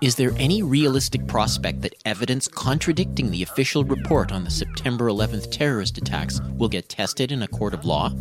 Is 0.00 0.16
there 0.16 0.32
any 0.36 0.62
realistic 0.62 1.26
prospect 1.26 1.82
that 1.82 1.94
evidence 2.06 2.48
contradicting 2.48 3.30
the 3.30 3.42
official 3.42 3.84
report 3.84 4.32
on 4.32 4.44
the 4.44 4.50
September 4.50 5.08
11th 5.08 5.50
terrorist 5.50 5.98
attacks 5.98 6.40
will 6.56 6.68
get 6.68 6.88
tested 6.88 7.30
in 7.30 7.42
a 7.42 7.48
court 7.48 7.74
of 7.74 7.84
law? 7.84 8.12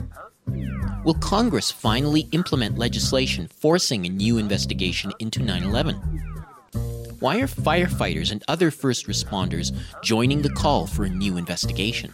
Will 1.06 1.13
Congress 1.13 1.72
finally 1.72 2.28
implement 2.33 2.78
legislation 2.78 3.47
forcing 3.47 4.06
a 4.06 4.10
new 4.10 4.38
investigation 4.38 5.13
into 5.20 5.42
9 5.42 5.63
11? 5.63 5.96
Why 7.20 7.40
are 7.40 7.47
firefighters 7.47 8.31
and 8.31 8.44
other 8.50 8.72
first 8.72 9.08
responders 9.08 9.76
joining 10.04 10.42
the 10.42 10.50
call 10.50 10.86
for 10.86 11.06
a 11.06 11.10
new 11.10 11.38
investigation? 11.38 12.13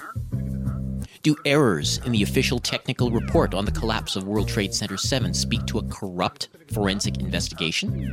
Do 1.26 1.36
errors 1.44 2.00
in 2.06 2.12
the 2.12 2.22
official 2.22 2.60
technical 2.60 3.10
report 3.10 3.56
on 3.56 3.66
the 3.66 3.72
collapse 3.72 4.16
of 4.16 4.26
World 4.26 4.48
Trade 4.48 4.76
Center 4.76 4.96
7 4.96 5.34
speak 5.34 5.66
to 5.66 5.80
a 5.80 5.84
corrupt 5.86 6.50
forensic 6.72 7.20
investigation? 7.20 8.12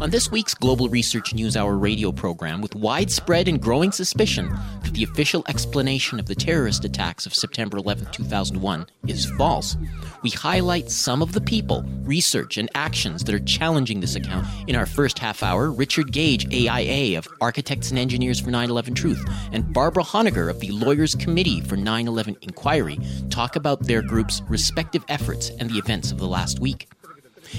On 0.00 0.08
this 0.08 0.30
week's 0.30 0.54
Global 0.54 0.88
Research 0.88 1.34
News 1.34 1.58
Hour 1.58 1.76
radio 1.76 2.10
program, 2.10 2.62
with 2.62 2.74
widespread 2.74 3.48
and 3.48 3.60
growing 3.60 3.92
suspicion 3.92 4.48
that 4.82 4.94
the 4.94 5.02
official 5.02 5.44
explanation 5.46 6.18
of 6.18 6.24
the 6.24 6.34
terrorist 6.34 6.86
attacks 6.86 7.26
of 7.26 7.34
September 7.34 7.76
11, 7.76 8.06
2001 8.12 8.86
is 9.08 9.26
false, 9.32 9.76
we 10.24 10.30
highlight 10.30 10.90
some 10.90 11.20
of 11.20 11.32
the 11.32 11.40
people, 11.40 11.84
research, 12.02 12.56
and 12.56 12.70
actions 12.74 13.22
that 13.22 13.34
are 13.34 13.40
challenging 13.40 14.00
this 14.00 14.16
account. 14.16 14.46
In 14.66 14.74
our 14.74 14.86
first 14.86 15.18
half 15.18 15.42
hour, 15.42 15.70
Richard 15.70 16.12
Gage, 16.12 16.46
AIA 16.52 17.18
of 17.18 17.28
Architects 17.42 17.90
and 17.90 17.98
Engineers 17.98 18.40
for 18.40 18.50
9 18.50 18.70
11 18.70 18.94
Truth, 18.94 19.22
and 19.52 19.70
Barbara 19.72 20.02
Honegger 20.02 20.48
of 20.48 20.60
the 20.60 20.70
Lawyers 20.70 21.14
Committee 21.14 21.60
for 21.60 21.76
9 21.76 22.08
11 22.08 22.38
Inquiry 22.40 22.98
talk 23.28 23.54
about 23.54 23.80
their 23.80 24.00
group's 24.00 24.40
respective 24.48 25.04
efforts 25.08 25.50
and 25.60 25.70
the 25.70 25.78
events 25.78 26.10
of 26.10 26.16
the 26.16 26.26
last 26.26 26.58
week. 26.58 26.88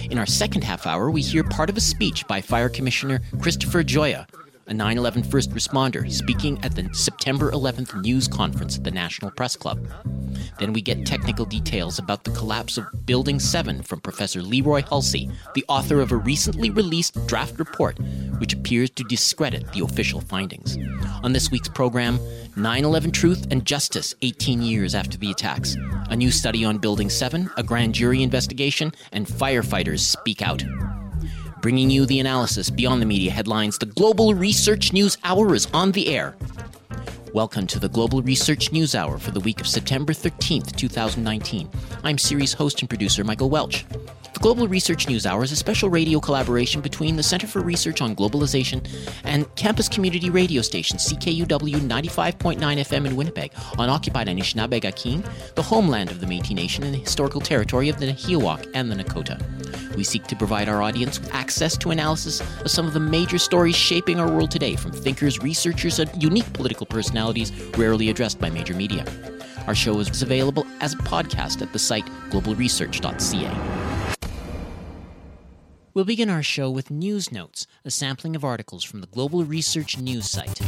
In 0.10 0.18
our 0.18 0.26
second 0.26 0.64
half 0.64 0.88
hour, 0.88 1.12
we 1.12 1.22
hear 1.22 1.44
part 1.44 1.70
of 1.70 1.78
a 1.78 1.82
speech 1.82 2.28
by 2.28 2.42
Fire 2.42 2.70
Commissioner 2.70 3.22
Christopher 3.40 3.84
Gioia, 3.84 4.26
a 4.68 4.74
9 4.74 4.98
11 4.98 5.24
first 5.24 5.52
responder, 5.52 6.12
speaking 6.12 6.60
at 6.64 6.76
the 6.76 6.90
September 6.94 7.52
11th 7.52 8.02
news 8.02 8.28
conference 8.28 8.78
at 8.78 8.84
the 8.84 8.92
National 8.92 9.32
Press 9.32 9.56
Club. 9.56 9.88
Then 10.60 10.74
we 10.74 10.82
get 10.82 11.06
technical 11.06 11.46
details 11.46 12.00
about 12.00 12.24
the 12.24 12.32
collapse 12.32 12.78
of 12.78 12.88
Building 13.06 13.40
7 13.40 13.84
from 13.84 14.02
Professor 14.02 14.42
Leroy 14.42 14.82
Hulsey, 14.82 15.32
the 15.54 15.66
author 15.68 16.02
of 16.02 16.12
a 16.12 16.18
recently 16.18 16.70
released 16.70 17.26
draft 17.28 17.60
report 17.60 17.98
which 18.40 18.54
appears 18.54 18.90
to 18.92 19.04
discredit 19.04 19.72
the 19.72 19.84
official 19.84 20.22
findings. 20.22 20.78
On 21.24 21.34
this 21.34 21.52
week's 21.52 21.70
program, 21.70 22.20
9 22.56 22.84
11 22.86 23.12
Truth 23.12 23.48
and 23.52 23.66
Justice 23.66 24.16
18 24.22 24.62
years 24.62 24.96
after 24.96 25.18
the 25.18 25.32
attacks, 25.32 25.76
a 26.10 26.16
new 26.16 26.32
study 26.32 26.66
on 26.66 26.78
Building 26.78 27.10
7, 27.10 27.50
a 27.58 27.64
grand 27.64 27.94
jury 27.94 28.24
investigation, 28.24 28.92
and 29.12 29.26
firefighters 29.28 30.00
speak 30.00 30.42
out. 30.42 30.64
Bringing 31.66 31.90
you 31.90 32.06
the 32.06 32.20
analysis 32.20 32.70
beyond 32.70 33.02
the 33.02 33.08
media 33.08 33.32
headlines, 33.32 33.80
the 33.80 33.88
Global 33.88 34.36
Research 34.36 34.94
News 34.94 35.18
Hour 35.24 35.56
is 35.56 35.68
on 35.74 35.94
the 35.94 36.14
air. 36.16 36.36
Welcome 37.34 37.66
to 37.66 37.80
the 37.80 37.90
Global 37.90 38.22
Research 38.22 38.72
News 38.72 38.94
Hour 38.94 39.18
for 39.18 39.32
the 39.32 39.40
week 39.40 39.60
of 39.60 39.66
September 39.66 40.14
13th, 40.14 40.76
2019. 40.76 41.68
I'm 42.04 42.20
series 42.20 42.54
host 42.54 42.82
and 42.82 42.88
producer 42.88 43.24
Michael 43.24 43.50
Welch. 43.50 43.84
The 44.36 44.42
Global 44.42 44.68
Research 44.68 45.08
News 45.08 45.26
Hour 45.26 45.46
is 45.46 45.54
a 45.54 45.56
special 45.56 45.90
radio 45.90 46.20
collaboration 46.20 46.82
between 46.82 47.16
the 47.16 47.24
Center 47.24 47.48
for 47.48 47.62
Research 47.62 48.02
on 48.02 48.18
Globalization 48.18 48.86
and 49.24 49.56
campus 49.56 49.88
community 49.88 50.30
radio 50.30 50.62
station 50.62 50.98
CKUW 50.98 51.48
95.9 51.48 52.58
FM 52.58 53.06
in 53.08 53.16
Winnipeg 53.16 53.54
on 53.78 53.90
occupied 53.90 54.28
Anishinaabe 54.28 55.56
the 55.56 55.62
homeland 55.62 56.12
of 56.12 56.20
the 56.20 56.26
Métis 56.26 56.54
Nation 56.54 56.84
and 56.84 56.94
the 56.94 57.00
historical 57.00 57.40
territory 57.40 57.88
of 57.88 57.98
the 57.98 58.08
Nehiyawak 58.08 58.70
and 58.74 58.92
the 58.92 58.96
Nakota. 59.02 59.42
We 59.96 60.04
seek 60.04 60.28
to 60.28 60.36
provide 60.36 60.68
our 60.68 60.82
audience 60.82 61.18
with 61.18 61.34
access 61.34 61.78
to 61.78 61.92
analysis 61.92 62.42
of 62.60 62.70
some 62.70 62.86
of 62.86 62.94
the 62.94 63.00
major 63.00 63.38
stories 63.38 63.78
shaping 63.78 64.20
our 64.20 64.30
world 64.30 64.52
today 64.52 64.76
from 64.76 64.92
thinkers, 64.92 65.40
researchers, 65.40 66.00
and 66.00 66.12
unique 66.22 66.52
political 66.52 66.86
personalities 66.86 67.54
rarely 67.78 68.10
addressed 68.10 68.42
by 68.42 68.50
major 68.50 68.74
media. 68.74 69.06
Our 69.66 69.76
show 69.76 69.98
is 70.00 70.22
available 70.22 70.68
as 70.82 70.94
a 70.94 70.98
podcast 70.98 71.62
at 71.62 71.72
the 71.72 71.80
site 71.80 72.06
globalresearch.ca. 72.32 73.95
We'll 75.96 76.04
begin 76.04 76.30
our 76.30 76.44
show 76.44 76.70
with 76.70 76.92
News 76.92 77.32
Notes, 77.32 77.68
a 77.86 77.90
sampling 77.90 78.36
of 78.36 78.44
articles 78.44 78.84
from 78.84 79.00
the 79.00 79.08
Global 79.08 79.46
Research 79.46 79.98
News 79.98 80.30
site. 80.30 80.60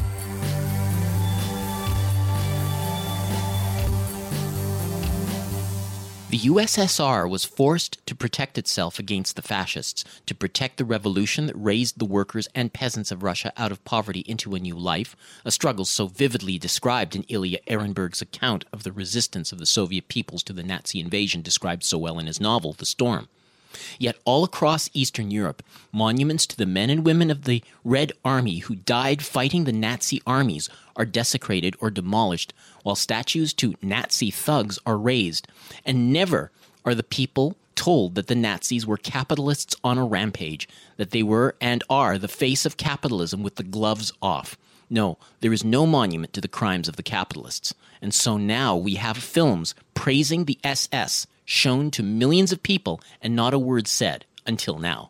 The 6.29 6.39
USSR 6.39 7.29
was 7.29 7.43
forced 7.43 8.05
to 8.05 8.15
protect 8.15 8.57
itself 8.57 8.99
against 8.99 9.35
the 9.35 9.41
fascists, 9.41 10.05
to 10.27 10.33
protect 10.33 10.77
the 10.77 10.85
revolution 10.85 11.47
that 11.47 11.57
raised 11.57 11.99
the 11.99 12.05
workers 12.05 12.47
and 12.55 12.71
peasants 12.71 13.11
of 13.11 13.21
Russia 13.21 13.51
out 13.57 13.73
of 13.73 13.83
poverty 13.83 14.21
into 14.21 14.55
a 14.55 14.59
new 14.59 14.77
life, 14.77 15.17
a 15.43 15.51
struggle 15.51 15.83
so 15.83 16.07
vividly 16.07 16.57
described 16.57 17.17
in 17.17 17.23
Ilya 17.23 17.59
Ehrenburg's 17.67 18.21
account 18.21 18.63
of 18.71 18.83
the 18.83 18.93
resistance 18.93 19.51
of 19.51 19.59
the 19.59 19.65
Soviet 19.65 20.07
peoples 20.07 20.43
to 20.43 20.53
the 20.53 20.63
Nazi 20.63 21.01
invasion 21.01 21.41
described 21.41 21.83
so 21.83 21.97
well 21.97 22.17
in 22.17 22.27
his 22.27 22.39
novel, 22.39 22.71
The 22.71 22.85
Storm. 22.85 23.27
Yet, 23.99 24.17
all 24.25 24.43
across 24.43 24.89
Eastern 24.93 25.31
Europe, 25.31 25.63
monuments 25.91 26.45
to 26.47 26.57
the 26.57 26.65
men 26.65 26.89
and 26.89 27.05
women 27.05 27.29
of 27.31 27.43
the 27.43 27.63
Red 27.83 28.11
Army 28.23 28.59
who 28.59 28.75
died 28.75 29.23
fighting 29.23 29.63
the 29.63 29.73
Nazi 29.73 30.21
armies 30.25 30.69
are 30.95 31.05
desecrated 31.05 31.75
or 31.79 31.91
demolished, 31.91 32.53
while 32.83 32.95
statues 32.95 33.53
to 33.55 33.75
Nazi 33.81 34.31
thugs 34.31 34.79
are 34.85 34.97
raised. 34.97 35.47
And 35.85 36.11
never 36.11 36.51
are 36.85 36.95
the 36.95 37.03
people 37.03 37.55
told 37.75 38.15
that 38.15 38.27
the 38.27 38.35
Nazis 38.35 38.85
were 38.85 38.97
capitalists 38.97 39.75
on 39.83 39.97
a 39.97 40.05
rampage, 40.05 40.67
that 40.97 41.11
they 41.11 41.23
were 41.23 41.55
and 41.61 41.83
are 41.89 42.17
the 42.17 42.27
face 42.27 42.65
of 42.65 42.75
capitalism 42.75 43.43
with 43.43 43.55
the 43.55 43.63
gloves 43.63 44.11
off. 44.21 44.57
No, 44.89 45.17
there 45.41 45.53
is 45.53 45.63
no 45.63 45.85
monument 45.85 46.33
to 46.33 46.41
the 46.41 46.47
crimes 46.47 46.87
of 46.87 46.95
the 46.95 47.03
capitalists. 47.03 47.73
And 48.01 48.13
so 48.13 48.37
now 48.37 48.75
we 48.75 48.95
have 48.95 49.17
films 49.17 49.75
praising 49.93 50.45
the 50.45 50.59
SS 50.63 51.27
shown 51.47 51.89
to 51.89 52.03
millions 52.03 52.51
of 52.51 52.61
people 52.61 53.01
and 53.21 53.35
not 53.35 53.53
a 53.53 53.59
word 53.59 53.87
said 53.87 54.25
until 54.45 54.77
now. 54.77 55.09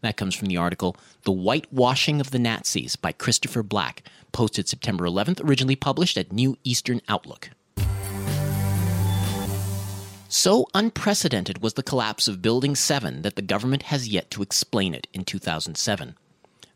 That 0.00 0.16
comes 0.16 0.34
from 0.34 0.48
the 0.48 0.56
article 0.56 0.96
The 1.24 1.32
Whitewashing 1.32 2.20
of 2.20 2.30
the 2.30 2.38
Nazis 2.38 2.96
by 2.96 3.12
Christopher 3.12 3.62
Black, 3.62 4.02
posted 4.32 4.66
September 4.68 5.04
11th, 5.04 5.44
originally 5.44 5.76
published 5.76 6.16
at 6.16 6.32
New 6.32 6.56
Eastern 6.64 7.02
Outlook. 7.08 7.50
So 10.28 10.66
unprecedented 10.74 11.62
was 11.62 11.74
the 11.74 11.82
collapse 11.82 12.28
of 12.28 12.42
Building 12.42 12.74
7 12.74 13.22
that 13.22 13.36
the 13.36 13.42
government 13.42 13.84
has 13.84 14.08
yet 14.08 14.30
to 14.32 14.42
explain 14.42 14.94
it 14.94 15.06
in 15.12 15.24
2007 15.24 16.16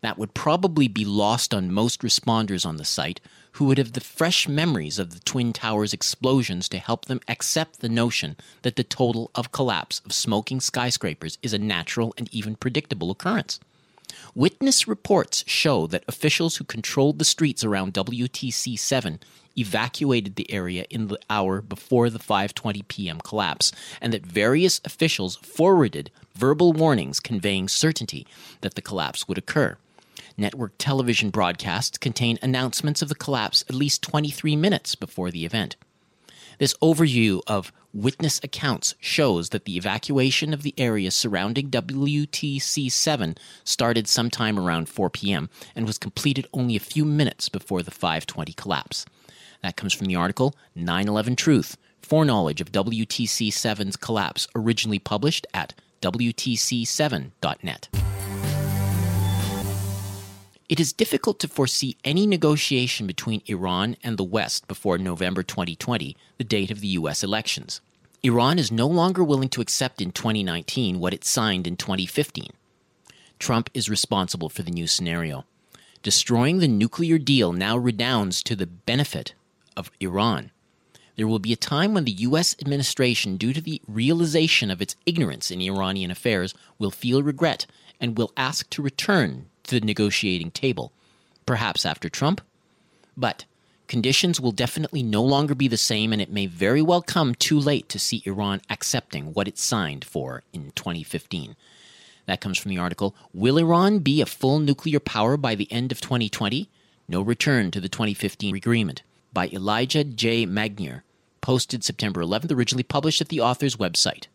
that 0.03 0.19
would 0.19 0.35
probably 0.35 0.89
be 0.89 1.05
lost 1.05 1.55
on 1.55 1.73
most 1.73 2.03
responders 2.03 2.67
on 2.67 2.77
the 2.77 2.85
site 2.85 3.21
who 3.53 3.65
would 3.67 3.79
have 3.79 3.93
the 3.93 4.01
fresh 4.01 4.49
memories 4.49 4.99
of 4.99 5.13
the 5.13 5.21
Twin 5.21 5.53
Towers 5.53 5.93
explosions 5.93 6.69
to 6.69 6.79
help 6.79 7.07
them 7.07 7.21
accept 7.29 7.81
the 7.81 7.89
notion 7.89 8.37
that 8.63 8.77
the 8.77 8.85
total 8.85 9.31
of 9.35 9.53
collapse 9.53 10.01
of 10.05 10.13
smoking 10.13 10.61
skyscrapers 10.61 11.39
is 11.43 11.53
a 11.53 11.59
natural 11.59 12.15
and 12.19 12.29
even 12.33 12.57
predictable 12.57 13.11
occurrence. 13.11 13.61
Witness 14.35 14.89
reports 14.89 15.45
show 15.47 15.87
that 15.87 16.05
officials 16.09 16.57
who 16.57 16.65
controlled 16.65 17.19
the 17.19 17.25
streets 17.25 17.65
around 17.65 17.95
WTC 17.95 18.79
7 18.79 19.21
evacuated 19.57 20.37
the 20.37 20.51
area 20.51 20.87
in 20.91 21.09
the 21.09 21.19
hour 21.29 21.61
before 21.61 22.11
the 22.11 22.19
5:20 22.19 22.89
p.m. 22.89 23.21
collapse 23.21 23.73
and 24.01 24.13
that 24.13 24.27
various 24.27 24.81
officials 24.85 25.37
forwarded 25.37 26.11
verbal 26.35 26.73
warnings 26.73 27.21
conveying 27.21 27.69
certainty 27.69 28.27
that 28.63 28.75
the 28.75 28.83
collapse 28.83 29.29
would 29.29 29.39
occur. 29.39 29.77
Network 30.37 30.73
television 30.79 31.31
broadcasts 31.31 31.99
contain 31.99 32.39
announcements 32.43 33.03
of 33.03 33.09
the 33.09 33.15
collapse 33.15 33.65
at 33.69 33.75
least 33.75 34.03
23 34.03 34.57
minutes 34.57 34.95
before 34.95 35.31
the 35.31 35.45
event. 35.45 35.77
This 36.59 36.75
overview 36.83 37.41
of 37.47 37.73
witness 37.93 38.41
accounts 38.43 38.95
shows 39.01 39.51
that 39.51 39.65
the 39.65 39.77
evacuation 39.77 40.55
of 40.55 40.63
the 40.63 40.75
area 40.79 41.11
surrounding 41.11 41.71
WTC 41.71 42.91
7 42.91 43.37
started 43.65 44.09
sometime 44.09 44.59
around 44.59 44.89
4 44.89 45.11
p.m. 45.11 45.51
and 45.75 45.87
was 45.87 45.99
completed 45.99 46.47
only 46.53 46.77
a 46.77 46.81
few 46.81 47.05
minutes 47.05 47.49
before 47.49 47.83
the 47.83 47.91
520 47.91 48.53
collapse. 48.53 49.05
That 49.63 49.77
comes 49.77 49.93
from 49.93 50.07
the 50.07 50.17
article 50.17 50.55
9 50.75 51.09
11 51.09 51.37
Truth 51.37 51.77
Foreknowledge 52.03 52.61
of 52.61 52.73
WTC 52.73 53.49
7's 53.49 53.97
Collapse, 53.97 54.49
originally 54.55 54.99
published 54.99 55.47
at 55.55 55.73
WTC7.net. 56.03 58.12
It 60.73 60.81
is 60.81 60.95
difficult 60.95 61.39
to 61.41 61.49
foresee 61.49 61.99
any 62.03 62.27
negotiation 62.27 63.07
between 63.07 63.43
Iran 63.45 63.95
and 64.03 64.17
the 64.17 64.25
West 64.25 64.67
before 64.69 64.97
November 64.97 65.43
2020, 65.43 66.17
the 66.39 66.45
date 66.45 66.71
of 66.71 66.81
the 66.81 66.89
US 66.97 67.23
elections. 67.23 67.83
Iran 68.23 68.59
is 68.59 68.73
no 68.73 68.87
longer 68.87 69.23
willing 69.23 69.51
to 69.51 69.61
accept 69.61 70.01
in 70.01 70.13
2019 70.13 70.99
what 70.99 71.13
it 71.13 71.25
signed 71.27 71.67
in 71.67 71.77
2015. 71.77 72.55
Trump 73.39 73.69
is 73.75 73.91
responsible 73.91 74.49
for 74.49 74.63
the 74.63 74.71
new 74.71 74.87
scenario. 74.87 75.45
Destroying 76.03 76.57
the 76.57 76.69
nuclear 76.69 77.19
deal 77.19 77.53
now 77.53 77.77
redounds 77.77 78.43
to 78.43 78.57
the 78.57 78.67
benefit 78.67 79.35
of 79.77 79.91
Iran. 80.01 80.53
There 81.17 81.29
will 81.29 81.39
be 81.39 81.53
a 81.53 81.57
time 81.57 81.93
when 81.93 82.05
the 82.05 82.13
U.S. 82.13 82.57
administration, 82.63 83.37
due 83.37 83.53
to 83.53 83.61
the 83.61 83.83
realization 83.87 84.71
of 84.71 84.81
its 84.81 84.97
ignorance 85.05 85.51
in 85.51 85.61
Iranian 85.61 86.11
affairs, 86.11 86.55
will 86.79 86.91
feel 86.91 87.23
regret 87.23 87.67
and 88.01 88.17
will 88.17 88.33
ask 88.39 88.71
to 88.71 88.81
return 88.81 89.51
the 89.65 89.81
negotiating 89.81 90.51
table, 90.51 90.93
perhaps 91.47 91.85
after 91.87 92.09
Trump. 92.09 92.41
But 93.17 93.45
conditions 93.89 94.41
will 94.41 94.53
definitely 94.53 95.03
no 95.03 95.23
longer 95.23 95.55
be 95.55 95.69
the 95.69 95.77
same, 95.77 96.13
and 96.13 96.23
it 96.23 96.31
may 96.31 96.47
very 96.47 96.83
well 96.83 97.03
come 97.03 97.35
too 97.35 97.59
late 97.59 97.89
to 97.91 97.99
see 97.99 98.23
Iran 98.25 98.61
accepting 98.71 99.33
what 99.33 99.49
it 99.49 99.59
signed 99.59 100.05
for 100.05 100.43
in 100.53 100.73
2015. 100.73 101.57
That 102.27 102.41
comes 102.41 102.59
from 102.59 102.71
the 102.71 102.79
article 102.79 103.15
Will 103.35 103.59
Iran 103.59 103.99
be 103.99 104.21
a 104.21 104.27
full 104.27 104.59
nuclear 104.59 105.01
power 105.01 105.37
by 105.37 105.55
the 105.55 105.71
end 105.73 105.93
of 105.93 106.01
2020? 106.01 106.69
No 107.09 107.21
return 107.21 107.71
to 107.73 107.81
the 107.81 107.89
2015 107.89 108.55
agreement 108.57 109.03
by 109.33 109.49
Elijah 109.49 110.05
J. 110.05 110.47
Magnier, 110.47 111.05
posted 111.41 111.83
September 111.83 112.23
11th, 112.23 112.53
originally 112.53 112.83
published 112.83 113.21
at 113.21 113.29
the 113.29 113.41
author's 113.41 113.77
website. 113.77 114.27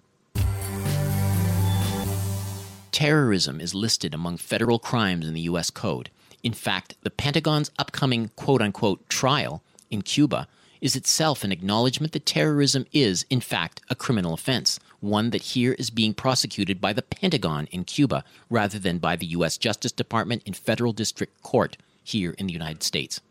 Terrorism 2.98 3.62
is 3.62 3.76
listed 3.76 4.16
among 4.16 4.38
federal 4.38 4.80
crimes 4.80 5.28
in 5.28 5.36
the 5.36 5.42
U.S. 5.42 5.70
Code. 5.70 6.10
In 6.42 6.52
fact, 6.52 6.96
the 7.04 7.12
Pentagon's 7.12 7.70
upcoming 7.78 8.32
quote 8.36 8.60
unquote 8.60 9.08
trial 9.08 9.62
in 9.92 10.02
Cuba 10.02 10.48
is 10.82 10.96
itself 10.96 11.44
an 11.44 11.52
acknowledgement 11.52 12.14
that 12.14 12.26
terrorism 12.26 12.88
is, 12.92 13.24
in 13.30 13.40
fact, 13.40 13.82
a 13.92 13.96
criminal 13.96 14.34
offense, 14.34 14.80
one 15.00 15.30
that 15.30 15.44
here 15.44 15.74
is 15.74 15.92
being 15.92 16.16
prosecuted 16.16 16.82
by 16.82 16.92
the 16.92 17.04
Pentagon 17.04 17.68
in 17.68 17.84
Cuba 17.84 18.24
rather 18.50 18.80
than 18.80 18.98
by 18.98 19.16
the 19.16 19.28
U.S. 19.28 19.60
Justice 19.60 19.92
Department 19.92 20.42
in 20.48 20.54
federal 20.54 20.92
district 20.92 21.44
court 21.44 21.78
here 22.04 22.32
in 22.40 22.48
the 22.48 22.54
United 22.54 22.82
States. 22.82 23.22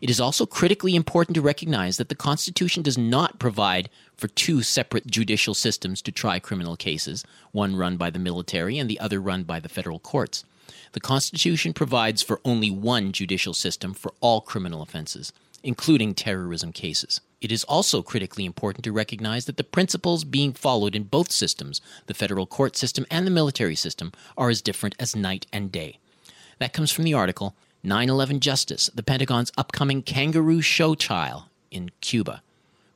It 0.00 0.10
is 0.10 0.20
also 0.20 0.46
critically 0.46 0.94
important 0.94 1.34
to 1.34 1.42
recognize 1.42 1.96
that 1.96 2.08
the 2.08 2.14
Constitution 2.14 2.82
does 2.82 2.98
not 2.98 3.38
provide 3.38 3.88
for 4.16 4.28
two 4.28 4.62
separate 4.62 5.06
judicial 5.06 5.54
systems 5.54 6.02
to 6.02 6.12
try 6.12 6.38
criminal 6.38 6.76
cases, 6.76 7.24
one 7.52 7.76
run 7.76 7.96
by 7.96 8.10
the 8.10 8.18
military 8.18 8.78
and 8.78 8.88
the 8.88 9.00
other 9.00 9.20
run 9.20 9.44
by 9.44 9.60
the 9.60 9.68
federal 9.68 9.98
courts. 9.98 10.44
The 10.92 11.00
Constitution 11.00 11.72
provides 11.72 12.22
for 12.22 12.40
only 12.44 12.70
one 12.70 13.12
judicial 13.12 13.54
system 13.54 13.94
for 13.94 14.14
all 14.20 14.40
criminal 14.40 14.82
offenses, 14.82 15.32
including 15.62 16.14
terrorism 16.14 16.72
cases. 16.72 17.20
It 17.40 17.52
is 17.52 17.64
also 17.64 18.00
critically 18.00 18.44
important 18.44 18.84
to 18.84 18.92
recognize 18.92 19.44
that 19.44 19.56
the 19.56 19.64
principles 19.64 20.24
being 20.24 20.52
followed 20.52 20.96
in 20.96 21.04
both 21.04 21.30
systems, 21.30 21.80
the 22.06 22.14
federal 22.14 22.46
court 22.46 22.76
system 22.76 23.04
and 23.10 23.26
the 23.26 23.30
military 23.30 23.74
system, 23.74 24.12
are 24.36 24.50
as 24.50 24.62
different 24.62 24.94
as 24.98 25.14
night 25.14 25.46
and 25.52 25.70
day. 25.70 25.98
That 26.58 26.72
comes 26.72 26.90
from 26.90 27.04
the 27.04 27.14
article 27.14 27.54
9 27.86 28.08
11 28.08 28.40
Justice, 28.40 28.88
the 28.94 29.02
Pentagon's 29.02 29.52
upcoming 29.58 30.00
kangaroo 30.00 30.62
show 30.62 30.94
trial 30.94 31.50
in 31.70 31.90
Cuba 32.00 32.42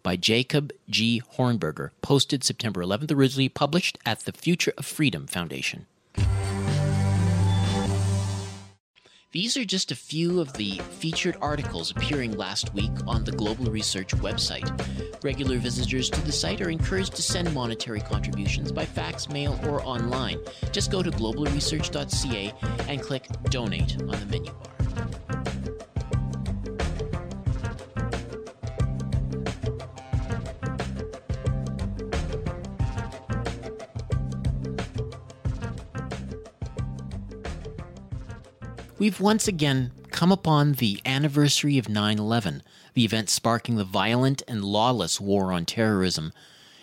by 0.03 0.17
Jacob 0.17 0.73
G. 0.89 1.21
Hornberger, 1.35 1.91
posted 2.01 2.43
September 2.43 2.83
11th, 2.83 3.13
originally 3.13 3.51
published 3.51 3.99
at 4.07 4.21
the 4.21 4.33
Future 4.33 4.73
of 4.79 4.87
Freedom 4.87 5.27
Foundation. 5.27 5.85
These 9.31 9.59
are 9.59 9.65
just 9.67 9.93
a 9.93 9.95
few 9.95 10.41
of 10.41 10.55
the 10.55 10.81
featured 10.99 11.37
articles 11.43 11.91
appearing 11.91 12.39
last 12.39 12.73
week 12.73 12.91
on 13.07 13.25
the 13.25 13.33
Global 13.33 13.71
Research 13.71 14.15
website. 14.17 14.73
Regular 15.23 15.59
visitors 15.59 16.09
to 16.09 16.21
the 16.23 16.33
site 16.33 16.63
are 16.63 16.71
encouraged 16.71 17.15
to 17.17 17.21
send 17.21 17.53
monetary 17.53 18.01
contributions 18.01 18.73
by 18.73 18.87
fax, 18.87 19.29
mail, 19.29 19.61
or 19.69 19.83
online. 19.83 20.41
Just 20.73 20.91
go 20.91 21.03
to 21.03 21.11
globalresearch.ca 21.11 22.55
and 22.89 23.03
click 23.03 23.29
Donate 23.51 24.01
on 24.01 24.19
the 24.19 24.27
menu 24.31 24.51
bar. 24.51 24.78
We've 38.99 39.21
once 39.21 39.47
again 39.47 39.93
come 40.11 40.33
upon 40.33 40.73
the 40.73 41.01
anniversary 41.07 41.79
of 41.79 41.89
9 41.89 42.19
11, 42.19 42.65
the 42.95 43.05
event 43.05 43.31
sparking 43.31 43.77
the 43.77 43.85
violent 43.85 44.43
and 44.49 44.65
lawless 44.65 45.21
war 45.21 45.53
on 45.53 45.67
terrorism. 45.67 46.33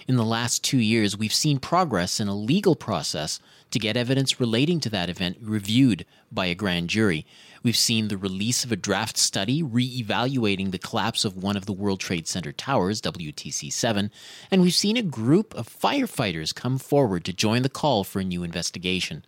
In 0.07 0.15
the 0.15 0.23
last 0.23 0.63
two 0.63 0.77
years, 0.77 1.17
we've 1.17 1.33
seen 1.33 1.59
progress 1.59 2.21
in 2.21 2.29
a 2.29 2.35
legal 2.35 2.77
process 2.77 3.41
to 3.71 3.79
get 3.79 3.97
evidence 3.97 4.39
relating 4.39 4.79
to 4.79 4.89
that 4.91 5.09
event 5.09 5.37
reviewed 5.41 6.05
by 6.31 6.45
a 6.45 6.55
grand 6.55 6.89
jury. 6.89 7.25
We've 7.65 7.75
seen 7.75 8.09
the 8.09 8.17
release 8.17 8.63
of 8.63 8.71
a 8.71 8.75
draft 8.75 9.17
study 9.17 9.63
re 9.63 9.85
evaluating 9.97 10.69
the 10.69 10.77
collapse 10.77 11.25
of 11.25 11.35
one 11.35 11.57
of 11.57 11.65
the 11.65 11.73
World 11.73 11.99
Trade 11.99 12.27
Center 12.27 12.51
towers, 12.51 13.01
WTC 13.01 13.73
7, 13.73 14.11
and 14.51 14.61
we've 14.61 14.71
seen 14.71 14.97
a 14.97 15.01
group 15.01 15.55
of 15.55 15.67
firefighters 15.67 16.53
come 16.53 16.77
forward 16.77 17.25
to 17.25 17.33
join 17.33 17.63
the 17.63 17.69
call 17.69 18.03
for 18.03 18.19
a 18.19 18.23
new 18.23 18.43
investigation. 18.43 19.25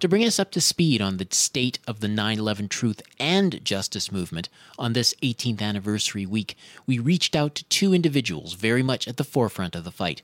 To 0.00 0.08
bring 0.08 0.24
us 0.24 0.40
up 0.40 0.50
to 0.50 0.60
speed 0.60 1.00
on 1.00 1.18
the 1.18 1.28
state 1.30 1.78
of 1.86 2.00
the 2.00 2.08
9 2.08 2.40
11 2.40 2.68
truth 2.70 3.02
and 3.20 3.64
justice 3.64 4.10
movement 4.10 4.48
on 4.80 4.92
this 4.92 5.14
18th 5.22 5.62
anniversary 5.62 6.26
week, 6.26 6.56
we 6.88 6.98
reached 6.98 7.36
out 7.36 7.54
to 7.54 7.64
two 7.66 7.94
individuals 7.94 8.54
very 8.54 8.82
much 8.82 9.06
at 9.06 9.16
the 9.16 9.22
forefront 9.22 9.76
of 9.76 9.84
the 9.84 9.92
fight. 9.92 10.22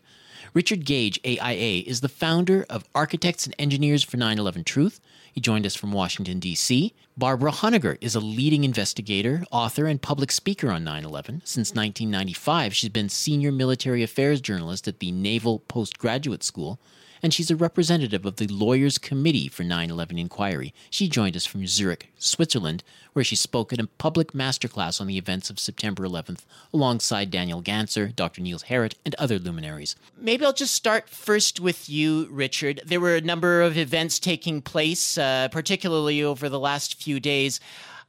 Richard 0.54 0.84
Gage, 0.84 1.20
AIA, 1.24 1.82
is 1.86 2.00
the 2.00 2.08
founder 2.08 2.66
of 2.68 2.84
Architects 2.94 3.46
and 3.46 3.54
Engineers 3.58 4.02
for 4.02 4.16
9 4.16 4.38
11 4.38 4.64
Truth. 4.64 5.00
He 5.32 5.40
joined 5.40 5.64
us 5.64 5.74
from 5.74 5.92
Washington, 5.92 6.38
D.C. 6.40 6.94
Barbara 7.16 7.52
Honegger 7.52 7.96
is 8.00 8.14
a 8.14 8.20
leading 8.20 8.64
investigator, 8.64 9.44
author, 9.50 9.86
and 9.86 10.00
public 10.00 10.30
speaker 10.30 10.70
on 10.70 10.84
9 10.84 11.04
11. 11.04 11.42
Since 11.44 11.70
1995, 11.70 12.74
she's 12.74 12.90
been 12.90 13.08
senior 13.08 13.52
military 13.52 14.02
affairs 14.02 14.40
journalist 14.40 14.88
at 14.88 14.98
the 14.98 15.12
Naval 15.12 15.60
Postgraduate 15.60 16.42
School 16.42 16.78
and 17.22 17.32
she's 17.32 17.50
a 17.50 17.56
representative 17.56 18.26
of 18.26 18.36
the 18.36 18.48
Lawyers 18.48 18.98
Committee 18.98 19.48
for 19.48 19.62
9 19.62 19.90
11 19.90 20.18
Inquiry. 20.18 20.74
She 20.90 21.08
joined 21.08 21.36
us 21.36 21.46
from 21.46 21.66
Zurich, 21.66 22.12
Switzerland, 22.18 22.82
where 23.12 23.24
she 23.24 23.36
spoke 23.36 23.72
at 23.72 23.80
a 23.80 23.86
public 23.86 24.32
masterclass 24.32 25.00
on 25.00 25.06
the 25.06 25.18
events 25.18 25.48
of 25.48 25.58
September 25.58 26.04
11th 26.04 26.40
alongside 26.72 27.30
Daniel 27.30 27.62
Ganser, 27.62 28.14
Dr. 28.14 28.42
Niels 28.42 28.64
Harrit, 28.64 28.94
and 29.04 29.14
other 29.16 29.38
luminaries. 29.38 29.94
Maybe 30.16 30.44
I'll 30.44 30.52
just 30.52 30.74
start 30.74 31.08
first 31.08 31.60
with 31.60 31.88
you, 31.88 32.26
Richard. 32.30 32.80
There 32.84 33.00
were 33.00 33.16
a 33.16 33.20
number 33.20 33.62
of 33.62 33.76
events 33.76 34.18
taking 34.18 34.60
place, 34.60 35.16
uh, 35.16 35.48
particularly 35.52 36.22
over 36.22 36.48
the 36.48 36.60
last 36.60 37.00
few 37.00 37.20
days. 37.20 37.60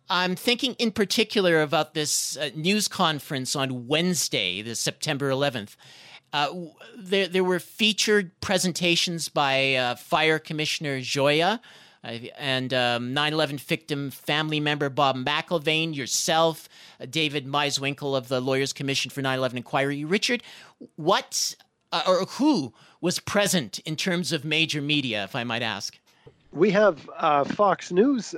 I'm 0.10 0.36
thinking 0.36 0.74
in 0.74 0.92
particular 0.92 1.62
about 1.62 1.94
this 1.94 2.36
uh, 2.38 2.50
news 2.56 2.88
conference 2.88 3.56
on 3.56 3.88
Wednesday, 3.88 4.62
the 4.62 4.76
September 4.76 5.30
11th. 5.30 5.76
Uh, 6.34 6.52
there, 6.98 7.28
there 7.28 7.44
were 7.44 7.60
featured 7.60 8.32
presentations 8.42 9.30
by 9.30 9.76
uh, 9.76 9.96
Fire 9.96 10.40
Commissioner 10.40 11.00
Gioia 11.00 11.60
uh, 12.04 12.08
and 12.38 12.74
um, 12.74 13.14
9 13.14 13.34
11 13.34 13.60
victim 13.60 14.10
family 14.10 14.60
member 14.60 14.90
Bob 14.90 15.16
McIlvaine, 15.16 15.96
yourself, 15.96 16.68
uh, 17.00 17.06
David 17.06 17.46
Meiswinkle 17.46 18.18
of 18.18 18.30
the 18.30 18.42
Lawyers 18.42 18.74
Commission 18.74 19.12
for 19.12 19.22
9 19.22 19.38
11 19.38 19.58
Inquiry. 19.58 20.04
Richard, 20.04 20.42
what 20.96 21.56
uh, 21.92 22.02
or 22.08 22.26
who 22.26 22.74
was 23.00 23.20
present 23.20 23.78
in 23.80 23.96
terms 23.96 24.32
of 24.32 24.44
major 24.44 24.82
media, 24.82 25.24
if 25.24 25.36
I 25.36 25.44
might 25.44 25.62
ask? 25.62 26.00
We 26.52 26.72
have 26.72 27.00
Fox 27.48 27.92
News 27.92 28.36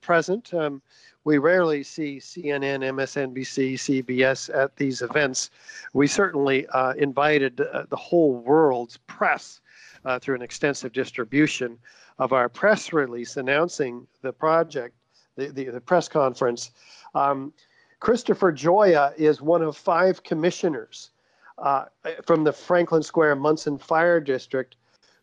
present. 0.00 0.54
Um, 0.54 0.82
we 1.24 1.38
rarely 1.38 1.82
see 1.82 2.18
CNN, 2.18 2.80
MSNBC, 2.80 3.74
CBS 3.74 4.54
at 4.54 4.76
these 4.76 5.02
events. 5.02 5.50
We 5.92 6.06
certainly 6.06 6.66
uh, 6.68 6.94
invited 6.94 7.60
uh, 7.60 7.84
the 7.88 7.96
whole 7.96 8.34
world's 8.34 8.96
press 8.96 9.60
uh, 10.04 10.18
through 10.18 10.36
an 10.36 10.42
extensive 10.42 10.92
distribution 10.92 11.78
of 12.18 12.32
our 12.32 12.48
press 12.48 12.92
release 12.92 13.36
announcing 13.36 14.06
the 14.22 14.32
project, 14.32 14.94
the, 15.36 15.48
the, 15.48 15.64
the 15.66 15.80
press 15.80 16.08
conference. 16.08 16.70
Um, 17.14 17.52
Christopher 17.98 18.52
Gioia 18.52 19.14
is 19.16 19.42
one 19.42 19.62
of 19.62 19.76
five 19.76 20.22
commissioners 20.22 21.10
uh, 21.58 21.84
from 22.24 22.44
the 22.44 22.52
Franklin 22.52 23.02
Square 23.02 23.36
Munson 23.36 23.76
Fire 23.76 24.20
District 24.20 24.76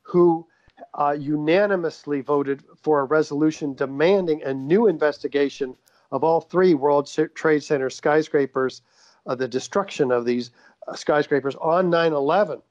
who 0.04 0.48
uh, 0.94 1.16
unanimously 1.18 2.22
voted 2.22 2.64
for 2.82 3.02
a 3.02 3.06
resolution 3.06 3.74
demanding 3.74 4.44
a 4.44 4.54
new 4.54 4.88
investigation 4.88 5.76
of 6.12 6.24
all 6.24 6.42
three 6.42 6.74
World 6.74 7.10
Trade 7.36 7.64
Center 7.64 7.90
skyscrapers, 7.90 8.82
uh, 9.26 9.36
the 9.36 9.48
destruction 9.48 10.12
of 10.12 10.26
these 10.26 10.52
uh, 10.88 10.96
skyscrapers 10.96 11.56
on 11.56 11.90
9 11.90 12.14
11. 12.14 12.62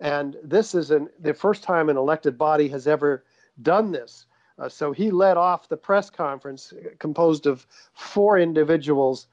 And 0.00 0.36
this 0.42 0.74
is 0.74 0.90
an, 0.90 1.08
the 1.20 1.32
first 1.32 1.62
time 1.62 1.88
an 1.88 1.96
elected 1.96 2.36
body 2.36 2.68
has 2.68 2.86
ever 2.86 3.24
done 3.62 3.92
this. 3.92 4.26
Uh, 4.58 4.68
so 4.68 4.92
he 4.92 5.10
led 5.10 5.36
off 5.36 5.68
the 5.68 5.76
press 5.76 6.10
conference 6.10 6.72
uh, 6.72 6.90
composed 6.98 7.46
of 7.46 7.66
four 7.94 8.38
individuals, 8.38 9.28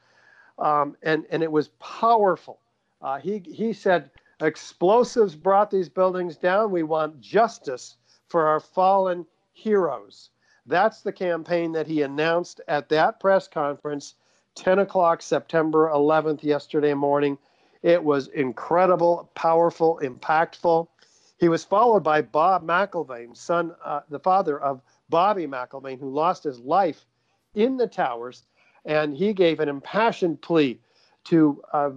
um, 0.59 0.95
and, 1.03 1.25
and 1.29 1.43
it 1.43 1.51
was 1.51 1.69
powerful. 1.79 2.59
Uh, 3.01 3.19
he, 3.19 3.39
he 3.39 3.73
said, 3.73 4.09
Explosives 4.41 5.35
brought 5.35 5.71
these 5.71 5.87
buildings 5.87 6.35
down. 6.35 6.71
We 6.71 6.83
want 6.83 7.21
justice 7.21 7.97
for 8.33 8.47
our 8.47 8.59
fallen 8.59 9.27
heroes. 9.51 10.31
That's 10.65 11.03
the 11.03 11.11
campaign 11.11 11.71
that 11.73 11.85
he 11.85 12.01
announced 12.01 12.61
at 12.67 12.89
that 12.89 13.19
press 13.19 13.47
conference, 13.47 14.15
10 14.55 14.79
o'clock, 14.79 15.21
September 15.21 15.91
11th, 15.93 16.41
yesterday 16.41 16.95
morning. 16.95 17.37
It 17.83 18.03
was 18.03 18.29
incredible, 18.29 19.29
powerful, 19.35 19.99
impactful. 20.01 20.87
He 21.37 21.47
was 21.47 21.63
followed 21.63 22.03
by 22.03 22.23
Bob 22.23 22.65
McIlvaine, 22.65 23.37
son, 23.37 23.75
uh, 23.85 23.99
the 24.09 24.19
father 24.19 24.59
of 24.59 24.81
Bobby 25.09 25.45
McIlvaine, 25.45 25.99
who 25.99 26.09
lost 26.09 26.43
his 26.43 26.57
life 26.57 27.05
in 27.53 27.77
the 27.77 27.85
towers, 27.85 28.45
and 28.83 29.15
he 29.15 29.33
gave 29.33 29.59
an 29.59 29.69
impassioned 29.69 30.41
plea 30.41 30.79
to 31.25 31.61
uh, 31.71 31.91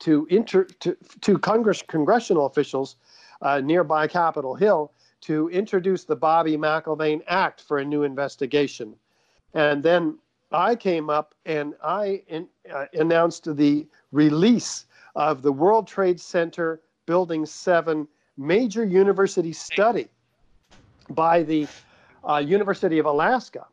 to, 0.00 0.26
inter, 0.30 0.64
to, 0.64 0.96
to 1.20 1.38
Congress, 1.38 1.80
congressional 1.80 2.46
officials 2.46 2.96
uh, 3.40 3.60
nearby 3.60 4.06
Capitol 4.08 4.54
Hill 4.56 4.92
to 5.22 5.48
introduce 5.50 6.04
the 6.04 6.16
Bobby 6.16 6.56
McIlvaine 6.56 7.22
Act 7.26 7.60
for 7.62 7.78
a 7.78 7.84
new 7.84 8.02
investigation. 8.02 8.94
And 9.54 9.82
then 9.82 10.18
I 10.52 10.76
came 10.76 11.10
up 11.10 11.34
and 11.46 11.74
I 11.82 12.22
in, 12.28 12.48
uh, 12.72 12.86
announced 12.94 13.56
the 13.56 13.86
release 14.12 14.86
of 15.14 15.42
the 15.42 15.52
World 15.52 15.86
Trade 15.86 16.20
Center 16.20 16.80
Building 17.06 17.44
7 17.44 18.06
major 18.36 18.84
university 18.84 19.52
study 19.52 20.08
by 21.10 21.42
the 21.42 21.66
uh, 22.28 22.38
University 22.38 22.98
of 22.98 23.06
Alaska, 23.06 23.66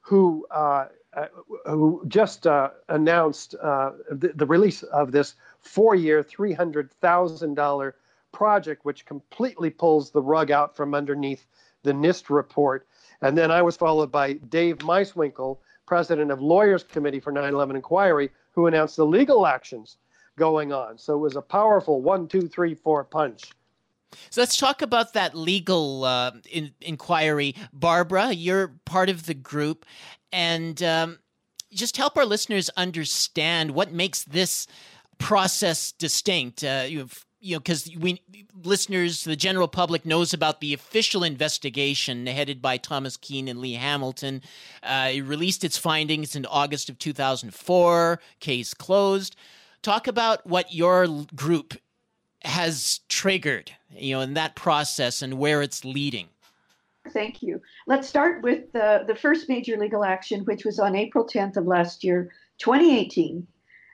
who 0.00 0.46
uh, 0.50 0.86
uh, 1.14 1.26
who 1.64 2.02
just 2.08 2.46
uh, 2.46 2.70
announced 2.88 3.54
uh, 3.62 3.92
the, 4.10 4.28
the, 4.34 4.46
release 4.46 4.82
of 4.84 5.10
this 5.10 5.34
hundred 6.52 6.92
thousand 7.00 7.54
dollar 7.54 7.96
project, 8.38 8.84
which 8.84 9.04
completely 9.04 9.68
pulls 9.68 10.12
the 10.12 10.22
rug 10.22 10.52
out 10.52 10.76
from 10.76 10.94
underneath 10.94 11.44
the 11.82 11.92
NIST 11.92 12.30
report. 12.30 12.86
And 13.20 13.36
then 13.36 13.50
I 13.50 13.62
was 13.62 13.76
followed 13.76 14.12
by 14.12 14.34
Dave 14.34 14.78
Meiswinkle, 14.78 15.58
president 15.86 16.30
of 16.30 16.40
Lawyers 16.40 16.84
Committee 16.84 17.18
for 17.18 17.32
9/11 17.32 17.74
Inquiry, 17.74 18.30
who 18.52 18.68
announced 18.68 18.96
the 18.96 19.04
legal 19.04 19.44
actions 19.44 19.96
going 20.36 20.72
on. 20.72 20.98
So 20.98 21.14
it 21.14 21.18
was 21.18 21.34
a 21.34 21.42
powerful 21.42 22.00
one, 22.00 22.28
two, 22.28 22.42
three, 22.42 22.76
four 22.76 23.02
punch. 23.02 23.50
So 24.30 24.40
let's 24.40 24.56
talk 24.56 24.82
about 24.82 25.14
that 25.14 25.34
legal 25.34 26.04
uh, 26.04 26.30
in- 26.48 26.74
inquiry. 26.80 27.56
Barbara, 27.72 28.32
you're 28.32 28.68
part 28.84 29.10
of 29.10 29.26
the 29.26 29.34
group, 29.34 29.84
and 30.32 30.80
um, 30.80 31.18
just 31.72 31.96
help 31.96 32.16
our 32.16 32.24
listeners 32.24 32.70
understand 32.76 33.72
what 33.72 33.92
makes 33.92 34.22
this 34.22 34.68
process 35.18 35.90
distinct. 35.90 36.62
Uh, 36.62 36.84
you've 36.86 37.26
you 37.40 37.54
know, 37.54 37.60
because 37.60 37.90
we 37.98 38.20
listeners, 38.64 39.24
the 39.24 39.36
general 39.36 39.68
public 39.68 40.04
knows 40.04 40.32
about 40.32 40.60
the 40.60 40.74
official 40.74 41.22
investigation 41.22 42.26
headed 42.26 42.60
by 42.60 42.76
Thomas 42.76 43.16
Kean 43.16 43.48
and 43.48 43.60
Lee 43.60 43.74
Hamilton. 43.74 44.42
Uh, 44.82 45.10
it 45.14 45.22
released 45.22 45.64
its 45.64 45.78
findings 45.78 46.34
in 46.34 46.46
August 46.46 46.88
of 46.88 46.98
2004. 46.98 48.20
Case 48.40 48.74
closed. 48.74 49.36
Talk 49.82 50.08
about 50.08 50.46
what 50.46 50.74
your 50.74 51.06
group 51.34 51.74
has 52.42 53.00
triggered, 53.08 53.72
you 53.90 54.14
know, 54.14 54.20
in 54.20 54.34
that 54.34 54.56
process 54.56 55.22
and 55.22 55.38
where 55.38 55.62
it's 55.62 55.84
leading. 55.84 56.28
Thank 57.12 57.42
you. 57.42 57.60
Let's 57.86 58.08
start 58.08 58.42
with 58.42 58.72
the, 58.72 59.04
the 59.06 59.14
first 59.14 59.48
major 59.48 59.76
legal 59.76 60.04
action, 60.04 60.44
which 60.44 60.64
was 60.64 60.78
on 60.78 60.94
April 60.94 61.26
10th 61.26 61.56
of 61.56 61.66
last 61.66 62.04
year, 62.04 62.32
2018. 62.58 63.46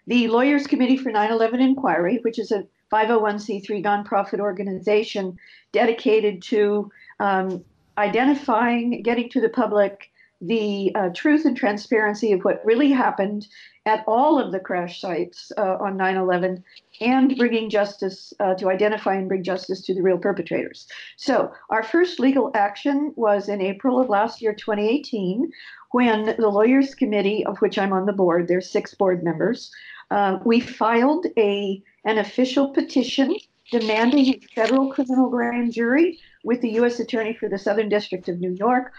The 0.06 0.28
Lawyers 0.28 0.66
Committee 0.66 0.96
for 0.96 1.10
9 1.10 1.30
11 1.30 1.60
Inquiry, 1.60 2.18
which 2.22 2.38
is 2.38 2.50
a 2.50 2.66
501c3 2.92 3.82
nonprofit 3.82 4.40
organization 4.40 5.38
dedicated 5.72 6.42
to 6.42 6.90
um, 7.20 7.64
identifying, 7.98 9.02
getting 9.02 9.28
to 9.30 9.40
the 9.40 9.48
public 9.48 10.10
the 10.40 10.92
uh, 10.94 11.08
truth 11.14 11.44
and 11.44 11.56
transparency 11.56 12.32
of 12.32 12.42
what 12.42 12.64
really 12.64 12.90
happened 12.90 13.46
at 13.86 14.04
all 14.06 14.38
of 14.38 14.52
the 14.52 14.58
crash 14.58 15.00
sites 15.00 15.52
uh, 15.56 15.76
on 15.80 15.96
9 15.96 16.16
11 16.16 16.62
and 17.00 17.36
bringing 17.36 17.70
justice 17.70 18.32
uh, 18.40 18.54
to 18.54 18.68
identify 18.68 19.14
and 19.14 19.28
bring 19.28 19.42
justice 19.42 19.80
to 19.82 19.94
the 19.94 20.02
real 20.02 20.18
perpetrators. 20.18 20.86
So, 21.16 21.52
our 21.70 21.82
first 21.82 22.20
legal 22.20 22.50
action 22.54 23.12
was 23.16 23.48
in 23.48 23.60
April 23.60 24.00
of 24.00 24.08
last 24.08 24.42
year, 24.42 24.54
2018, 24.54 25.50
when 25.92 26.24
the 26.24 26.48
Lawyers 26.48 26.94
Committee, 26.94 27.44
of 27.46 27.58
which 27.58 27.78
I'm 27.78 27.92
on 27.92 28.06
the 28.06 28.12
board, 28.12 28.48
there's 28.48 28.70
six 28.70 28.94
board 28.94 29.22
members, 29.22 29.70
uh, 30.10 30.38
we 30.44 30.60
filed 30.60 31.26
a 31.38 31.82
an 32.04 32.18
official 32.18 32.68
petition 32.68 33.36
demanding 33.70 34.26
a 34.26 34.40
federal 34.54 34.92
criminal 34.92 35.30
grand 35.30 35.72
jury 35.72 36.18
with 36.44 36.60
the 36.60 36.72
U.S. 36.72 37.00
Attorney 37.00 37.34
for 37.34 37.48
the 37.48 37.58
Southern 37.58 37.88
District 37.88 38.28
of 38.28 38.40
New 38.40 38.52
York 38.52 38.92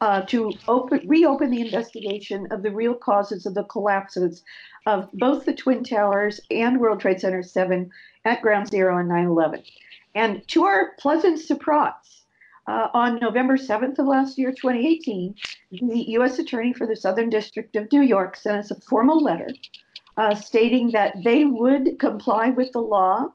uh, 0.00 0.22
to 0.22 0.52
open, 0.68 1.00
reopen 1.06 1.50
the 1.50 1.60
investigation 1.60 2.46
of 2.50 2.62
the 2.62 2.70
real 2.70 2.94
causes 2.94 3.46
of 3.46 3.54
the 3.54 3.64
collapses 3.64 4.42
of 4.86 5.10
both 5.12 5.44
the 5.44 5.54
Twin 5.54 5.84
Towers 5.84 6.40
and 6.50 6.80
World 6.80 7.00
Trade 7.00 7.20
Center 7.20 7.42
7 7.42 7.90
at 8.24 8.42
Ground 8.42 8.68
Zero 8.68 8.96
on 8.96 9.08
9 9.08 9.26
11. 9.26 9.62
And 10.14 10.46
to 10.48 10.64
our 10.64 10.92
pleasant 10.98 11.38
surprise, 11.38 11.92
uh, 12.68 12.88
on 12.94 13.20
November 13.20 13.56
7th 13.56 13.98
of 13.98 14.06
last 14.06 14.38
year, 14.38 14.50
2018, 14.50 15.34
the 15.70 16.04
U.S. 16.10 16.38
Attorney 16.38 16.72
for 16.72 16.86
the 16.86 16.96
Southern 16.96 17.30
District 17.30 17.74
of 17.76 17.90
New 17.92 18.02
York 18.02 18.36
sent 18.36 18.58
us 18.58 18.70
a 18.70 18.80
formal 18.80 19.22
letter 19.22 19.48
uh, 20.16 20.34
stating 20.34 20.90
that 20.92 21.14
they 21.22 21.44
would 21.44 21.98
comply 21.98 22.50
with 22.50 22.72
the 22.72 22.80
law, 22.80 23.26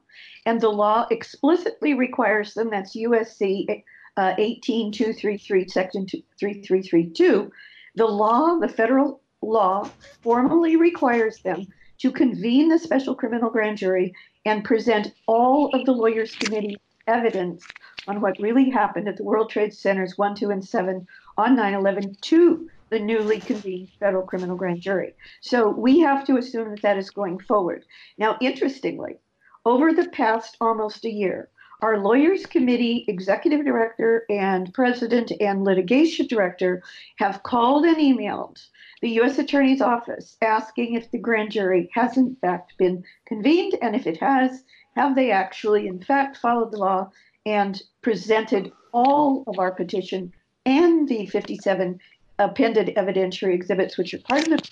and 0.46 0.60
the 0.60 0.68
law 0.68 1.06
explicitly 1.10 1.94
requires 1.94 2.54
them, 2.54 2.70
that's 2.70 2.96
USC 2.96 3.82
uh, 4.16 4.34
18233, 4.38 5.68
Section 5.68 6.06
3332, 6.06 7.50
the 7.94 8.06
law, 8.06 8.58
the 8.58 8.68
federal 8.68 9.20
law, 9.42 9.88
formally 10.22 10.76
requires 10.76 11.38
them 11.42 11.66
to 11.98 12.10
convene 12.10 12.68
the 12.68 12.78
special 12.78 13.14
criminal 13.14 13.50
grand 13.50 13.78
jury 13.78 14.12
and 14.44 14.64
present 14.64 15.12
all 15.26 15.70
of 15.74 15.86
the 15.86 15.92
lawyers' 15.92 16.34
committee 16.34 16.76
evidence 17.06 17.64
on 18.08 18.20
what 18.20 18.38
really 18.40 18.70
happened 18.70 19.08
at 19.08 19.16
the 19.16 19.24
World 19.24 19.50
Trade 19.50 19.72
Centers 19.72 20.18
1, 20.18 20.34
2, 20.36 20.50
and 20.50 20.64
7 20.64 21.06
on 21.36 21.56
9 21.56 21.74
11 21.74 22.16
to 22.22 22.68
the 22.92 23.00
newly 23.00 23.40
convened 23.40 23.88
federal 23.98 24.22
criminal 24.22 24.54
grand 24.54 24.82
jury. 24.82 25.14
So 25.40 25.70
we 25.70 26.00
have 26.00 26.26
to 26.26 26.36
assume 26.36 26.70
that 26.70 26.82
that 26.82 26.98
is 26.98 27.08
going 27.08 27.38
forward. 27.38 27.86
Now, 28.18 28.36
interestingly, 28.38 29.16
over 29.64 29.94
the 29.94 30.10
past 30.10 30.58
almost 30.60 31.06
a 31.06 31.10
year, 31.10 31.48
our 31.80 31.98
lawyers 31.98 32.44
committee 32.44 33.06
executive 33.08 33.64
director 33.64 34.26
and 34.28 34.74
president 34.74 35.32
and 35.40 35.64
litigation 35.64 36.26
director 36.26 36.82
have 37.16 37.42
called 37.42 37.86
and 37.86 37.96
emailed 37.96 38.62
the 39.00 39.12
U.S. 39.12 39.38
Attorney's 39.38 39.80
Office 39.80 40.36
asking 40.42 40.92
if 40.94 41.10
the 41.10 41.18
grand 41.18 41.50
jury 41.50 41.88
has 41.94 42.18
in 42.18 42.36
fact 42.42 42.76
been 42.76 43.02
convened, 43.24 43.74
and 43.80 43.96
if 43.96 44.06
it 44.06 44.18
has, 44.18 44.64
have 44.96 45.14
they 45.14 45.30
actually 45.30 45.88
in 45.88 45.98
fact 45.98 46.36
followed 46.36 46.70
the 46.70 46.76
law 46.76 47.10
and 47.46 47.82
presented 48.02 48.70
all 48.92 49.44
of 49.46 49.58
our 49.58 49.72
petition 49.72 50.30
and 50.66 51.08
the 51.08 51.26
57 51.26 51.98
appended 52.44 52.94
evidentiary 52.96 53.54
exhibits, 53.54 53.96
which 53.96 54.14
are 54.14 54.18
part 54.18 54.46
of 54.46 54.50
the 54.50 54.68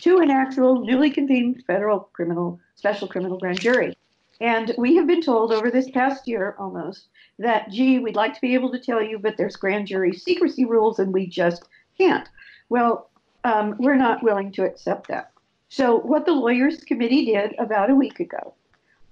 to 0.00 0.18
an 0.18 0.30
actual 0.30 0.84
newly 0.84 1.10
convened 1.10 1.62
federal 1.66 2.00
criminal 2.12 2.60
special 2.74 3.08
criminal 3.08 3.38
grand 3.38 3.60
jury. 3.60 3.96
And 4.40 4.74
we 4.76 4.96
have 4.96 5.06
been 5.06 5.22
told 5.22 5.52
over 5.52 5.70
this 5.70 5.90
past 5.90 6.26
year 6.26 6.54
almost 6.58 7.08
that, 7.38 7.70
gee, 7.70 7.98
we'd 7.98 8.16
like 8.16 8.34
to 8.34 8.40
be 8.40 8.54
able 8.54 8.70
to 8.72 8.78
tell 8.78 9.02
you, 9.02 9.18
but 9.18 9.36
there's 9.36 9.56
grand 9.56 9.86
jury 9.86 10.12
secrecy 10.12 10.64
rules 10.64 10.98
and 10.98 11.12
we 11.12 11.26
just 11.26 11.64
can't. 11.96 12.28
Well, 12.68 13.10
um, 13.44 13.76
we're 13.78 13.96
not 13.96 14.22
willing 14.22 14.52
to 14.52 14.64
accept 14.64 15.08
that. 15.08 15.30
So, 15.68 15.98
what 15.98 16.26
the 16.26 16.32
Lawyers 16.32 16.80
Committee 16.84 17.26
did 17.26 17.54
about 17.58 17.90
a 17.90 17.94
week 17.94 18.20
ago 18.20 18.54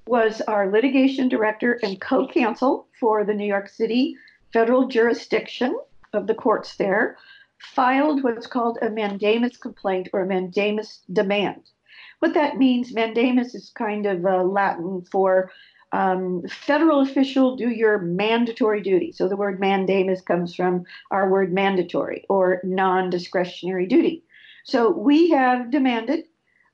was 0.07 0.41
our 0.43 0.71
litigation 0.71 1.29
director 1.29 1.79
and 1.83 2.01
co 2.01 2.27
counsel 2.27 2.87
for 2.99 3.25
the 3.25 3.35
New 3.35 3.47
York 3.47 3.69
City 3.69 4.17
federal 4.53 4.87
jurisdiction 4.87 5.79
of 6.13 6.27
the 6.27 6.35
courts 6.35 6.77
there 6.77 7.17
filed 7.75 8.23
what's 8.23 8.47
called 8.47 8.78
a 8.83 8.90
mandamus 8.90 9.57
complaint 9.57 10.09
or 10.12 10.23
a 10.23 10.26
mandamus 10.26 11.00
demand. 11.12 11.62
What 12.19 12.35
that 12.35 12.57
means, 12.57 12.92
mandamus 12.92 13.54
is 13.54 13.71
kind 13.71 14.07
of 14.07 14.25
uh, 14.25 14.42
Latin 14.45 15.04
for 15.11 15.50
um, 15.92 16.42
federal 16.49 17.00
official, 17.00 17.57
do 17.57 17.69
your 17.69 17.99
mandatory 17.99 18.81
duty. 18.81 19.12
So 19.12 19.28
the 19.28 19.37
word 19.37 19.61
mandamus 19.61 20.23
comes 20.23 20.54
from 20.54 20.85
our 21.11 21.28
word 21.28 21.52
mandatory 21.52 22.25
or 22.28 22.61
non 22.64 23.11
discretionary 23.11 23.87
duty. 23.87 24.25
So 24.64 24.90
we 24.90 25.31
have 25.31 25.71
demanded 25.71 26.25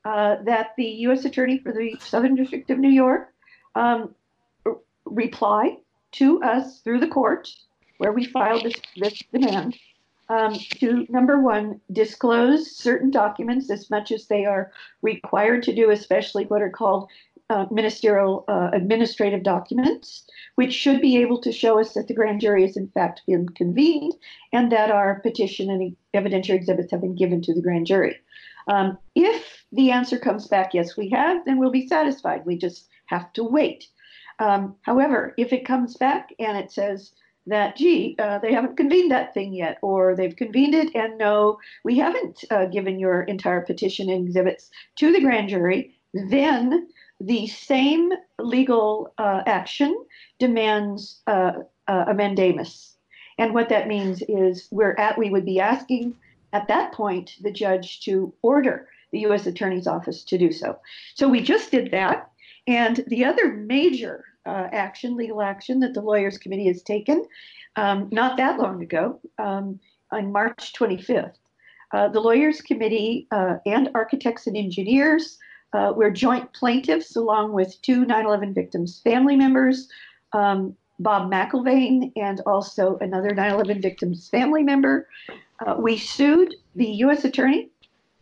uh, 0.05 0.37
that 0.45 0.73
the 0.77 0.85
U.S. 0.85 1.25
Attorney 1.25 1.59
for 1.59 1.73
the 1.73 1.97
Southern 1.99 2.35
District 2.35 2.69
of 2.69 2.79
New 2.79 2.89
York 2.89 3.33
um, 3.75 4.15
reply 5.05 5.77
to 6.13 6.41
us 6.41 6.79
through 6.81 6.99
the 6.99 7.07
court 7.07 7.49
where 7.97 8.13
we 8.13 8.25
filed 8.25 8.63
this, 8.63 8.75
this 8.95 9.21
demand 9.33 9.75
um, 10.29 10.53
to 10.53 11.05
number 11.09 11.39
one, 11.41 11.81
disclose 11.91 12.75
certain 12.75 13.09
documents 13.09 13.69
as 13.71 13.89
much 13.89 14.11
as 14.11 14.27
they 14.27 14.45
are 14.45 14.71
required 15.01 15.63
to 15.63 15.75
do, 15.75 15.89
especially 15.89 16.45
what 16.45 16.61
are 16.61 16.69
called 16.69 17.09
uh, 17.49 17.65
ministerial 17.71 18.45
uh, 18.47 18.69
administrative 18.73 19.41
documents, 19.41 20.27
which 20.53 20.71
should 20.71 21.01
be 21.01 21.17
able 21.17 21.41
to 21.41 21.51
show 21.51 21.79
us 21.79 21.93
that 21.93 22.07
the 22.07 22.13
grand 22.13 22.39
jury 22.39 22.61
has 22.61 22.77
in 22.77 22.87
fact 22.89 23.21
been 23.25 23.49
convened 23.49 24.13
and 24.53 24.71
that 24.71 24.91
our 24.91 25.19
petition 25.21 25.71
and 25.71 25.95
evidentiary 26.13 26.55
exhibits 26.55 26.91
have 26.91 27.01
been 27.01 27.15
given 27.15 27.41
to 27.41 27.53
the 27.53 27.61
grand 27.61 27.87
jury. 27.87 28.15
Um, 28.67 28.99
if 29.15 29.65
the 29.71 29.89
answer 29.89 30.19
comes 30.19 30.47
back, 30.47 30.75
yes, 30.75 30.95
we 30.95 31.09
have, 31.09 31.43
then 31.45 31.57
we'll 31.57 31.71
be 31.71 31.87
satisfied. 31.87 32.45
We 32.45 32.55
just 32.55 32.87
have 33.07 33.33
to 33.33 33.43
wait. 33.43 33.87
Um, 34.37 34.75
however, 34.83 35.33
if 35.37 35.51
it 35.51 35.65
comes 35.65 35.97
back 35.97 36.29
and 36.37 36.55
it 36.55 36.71
says 36.71 37.13
that, 37.49 37.75
gee, 37.75 38.15
uh, 38.19 38.39
they 38.39 38.53
haven't 38.53 38.77
convened 38.77 39.11
that 39.11 39.33
thing 39.33 39.53
yet, 39.53 39.77
or 39.81 40.15
they've 40.15 40.35
convened 40.35 40.75
it 40.75 40.95
and 40.95 41.17
no, 41.17 41.59
we 41.83 41.97
haven't 41.97 42.43
uh, 42.49 42.65
given 42.65 42.99
your 42.99 43.23
entire 43.23 43.61
petition 43.61 44.09
and 44.09 44.27
exhibits 44.27 44.69
to 44.97 45.11
the 45.11 45.21
grand 45.21 45.49
jury, 45.49 45.95
then 46.13 46.87
the 47.19 47.47
same 47.47 48.11
legal 48.39 49.13
uh, 49.17 49.41
action 49.45 50.05
demands 50.39 51.21
uh, 51.27 51.51
uh, 51.87 52.05
a 52.07 52.13
mandamus. 52.13 52.95
And 53.37 53.53
what 53.53 53.69
that 53.69 53.87
means 53.87 54.21
is 54.27 54.67
we're 54.71 54.95
at, 54.97 55.17
we 55.17 55.29
would 55.29 55.45
be 55.45 55.59
asking 55.59 56.15
at 56.53 56.67
that 56.67 56.93
point 56.93 57.35
the 57.41 57.51
judge 57.51 58.01
to 58.01 58.33
order 58.41 58.87
the 59.11 59.19
U.S. 59.21 59.47
Attorney's 59.47 59.87
Office 59.87 60.23
to 60.25 60.37
do 60.37 60.51
so. 60.51 60.77
So 61.15 61.27
we 61.27 61.41
just 61.41 61.71
did 61.71 61.91
that. 61.91 62.29
And 62.67 63.03
the 63.07 63.25
other 63.25 63.53
major 63.53 64.25
uh, 64.45 64.67
action, 64.71 65.15
legal 65.15 65.41
action, 65.41 65.79
that 65.79 65.93
the 65.93 66.01
Lawyers 66.01 66.37
Committee 66.37 66.67
has 66.67 66.81
taken 66.81 67.25
um, 67.75 68.09
not 68.11 68.37
that 68.37 68.59
long 68.59 68.81
ago, 68.83 69.19
um, 69.37 69.79
on 70.11 70.31
March 70.31 70.73
25th, 70.73 71.35
uh, 71.93 72.07
the 72.09 72.19
Lawyers 72.19 72.61
Committee 72.61 73.27
uh, 73.31 73.55
and 73.65 73.89
architects 73.95 74.47
and 74.47 74.57
engineers 74.57 75.37
uh, 75.73 75.93
were 75.95 76.09
joint 76.09 76.51
plaintiffs 76.53 77.15
along 77.15 77.53
with 77.53 77.79
two 77.81 78.05
9 78.05 78.25
11 78.25 78.53
victims' 78.53 78.99
family 78.99 79.35
members. 79.35 79.87
Um, 80.33 80.75
Bob 80.99 81.31
McIlvaine 81.31 82.11
and 82.17 82.41
also 82.41 82.97
another 82.97 83.33
9 83.33 83.51
11 83.51 83.81
victim's 83.81 84.27
family 84.27 84.63
member. 84.63 85.07
Uh, 85.65 85.75
we 85.79 85.97
sued 85.97 86.53
the 86.75 86.89
U.S. 87.03 87.23
Attorney, 87.23 87.69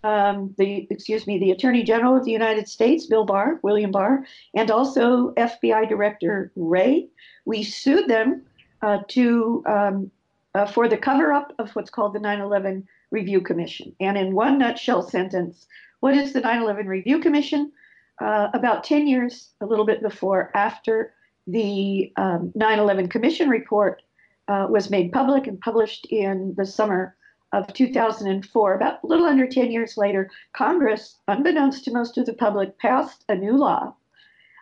um, 0.07 0.55
the 0.57 0.87
excuse 0.89 1.27
me, 1.27 1.37
the 1.37 1.51
Attorney 1.51 1.83
General 1.83 2.15
of 2.15 2.23
the 2.23 2.31
United 2.31 2.69
States, 2.69 3.05
Bill 3.05 3.25
Barr, 3.25 3.59
William 3.61 3.91
Barr, 3.91 4.23
and 4.55 4.71
also 4.71 5.33
FBI 5.33 5.89
Director 5.89 6.49
Wray. 6.55 7.09
We 7.43 7.61
sued 7.63 8.07
them 8.07 8.43
uh, 8.81 8.99
to 9.09 9.63
um, 9.65 10.11
uh, 10.55 10.65
for 10.65 10.87
the 10.87 10.97
cover 10.97 11.33
up 11.33 11.53
of 11.59 11.71
what's 11.71 11.89
called 11.89 12.13
the 12.13 12.19
9/11 12.19 12.83
Review 13.11 13.41
Commission. 13.41 13.93
And 13.99 14.17
in 14.17 14.33
one 14.33 14.57
nutshell 14.57 15.01
sentence, 15.01 15.67
what 15.99 16.15
is 16.15 16.31
the 16.31 16.41
9/11 16.41 16.85
Review 16.85 17.19
Commission? 17.19 17.73
Uh, 18.19 18.47
about 18.53 18.83
10 18.83 19.07
years, 19.07 19.49
a 19.61 19.65
little 19.65 19.85
bit 19.85 20.01
before, 20.01 20.51
after 20.55 21.13
the 21.47 22.11
um, 22.15 22.51
9 22.55 22.79
11 22.79 23.09
Commission 23.09 23.49
report 23.49 24.01
uh, 24.47 24.67
was 24.69 24.89
made 24.89 25.11
public 25.11 25.47
and 25.47 25.59
published 25.59 26.07
in 26.09 26.55
the 26.55 26.65
summer 26.65 27.17
of 27.53 27.71
2004. 27.73 28.73
About 28.73 29.03
a 29.03 29.07
little 29.07 29.25
under 29.25 29.47
10 29.47 29.71
years 29.71 29.97
later, 29.97 30.29
Congress, 30.53 31.17
unbeknownst 31.27 31.85
to 31.85 31.91
most 31.91 32.17
of 32.17 32.25
the 32.25 32.33
public, 32.33 32.77
passed 32.79 33.23
a 33.29 33.35
new 33.35 33.57
law 33.57 33.95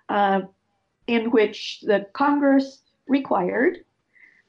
uh, 0.09 0.41
in 1.07 1.31
which 1.31 1.81
the 1.81 2.07
Congress 2.13 2.81
required 3.07 3.85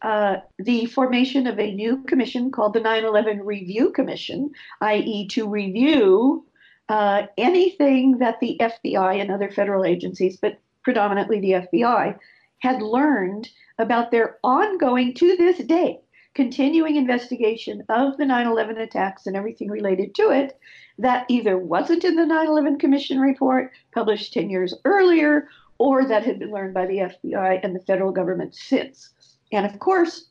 uh, 0.02 0.36
the 0.58 0.86
formation 0.86 1.46
of 1.46 1.58
a 1.58 1.74
new 1.74 2.02
commission 2.04 2.50
called 2.50 2.74
the 2.74 2.80
9 2.80 3.04
11 3.04 3.40
Review 3.40 3.90
Commission, 3.90 4.50
i.e., 4.80 5.26
to 5.28 5.48
review 5.48 6.44
uh, 6.88 7.22
anything 7.38 8.18
that 8.18 8.38
the 8.40 8.58
FBI 8.60 9.20
and 9.20 9.30
other 9.30 9.50
federal 9.50 9.84
agencies, 9.84 10.36
but 10.36 10.58
predominantly 10.84 11.40
the 11.40 11.52
FBI, 11.52 12.16
had 12.58 12.82
learned 12.82 13.48
about 13.78 14.10
their 14.10 14.38
ongoing, 14.44 15.14
to 15.14 15.36
this 15.36 15.58
day, 15.58 16.00
continuing 16.36 16.96
investigation 16.96 17.82
of 17.88 18.14
the 18.18 18.26
9 18.26 18.46
11 18.46 18.76
attacks 18.76 19.26
and 19.26 19.34
everything 19.34 19.70
related 19.70 20.14
to 20.14 20.28
it 20.30 20.60
that 20.98 21.24
either 21.28 21.56
wasn't 21.56 22.04
in 22.04 22.14
the 22.14 22.26
9 22.26 22.46
11 22.46 22.78
Commission 22.78 23.18
report 23.18 23.72
published 23.92 24.34
10 24.34 24.50
years 24.50 24.74
earlier 24.84 25.48
or 25.78 26.04
that 26.04 26.26
had 26.26 26.38
been 26.38 26.52
learned 26.52 26.74
by 26.74 26.84
the 26.84 26.98
FBI 26.98 27.60
and 27.62 27.74
the 27.74 27.80
federal 27.80 28.12
government 28.12 28.54
since. 28.54 29.14
And 29.50 29.64
of 29.64 29.78
course, 29.78 30.26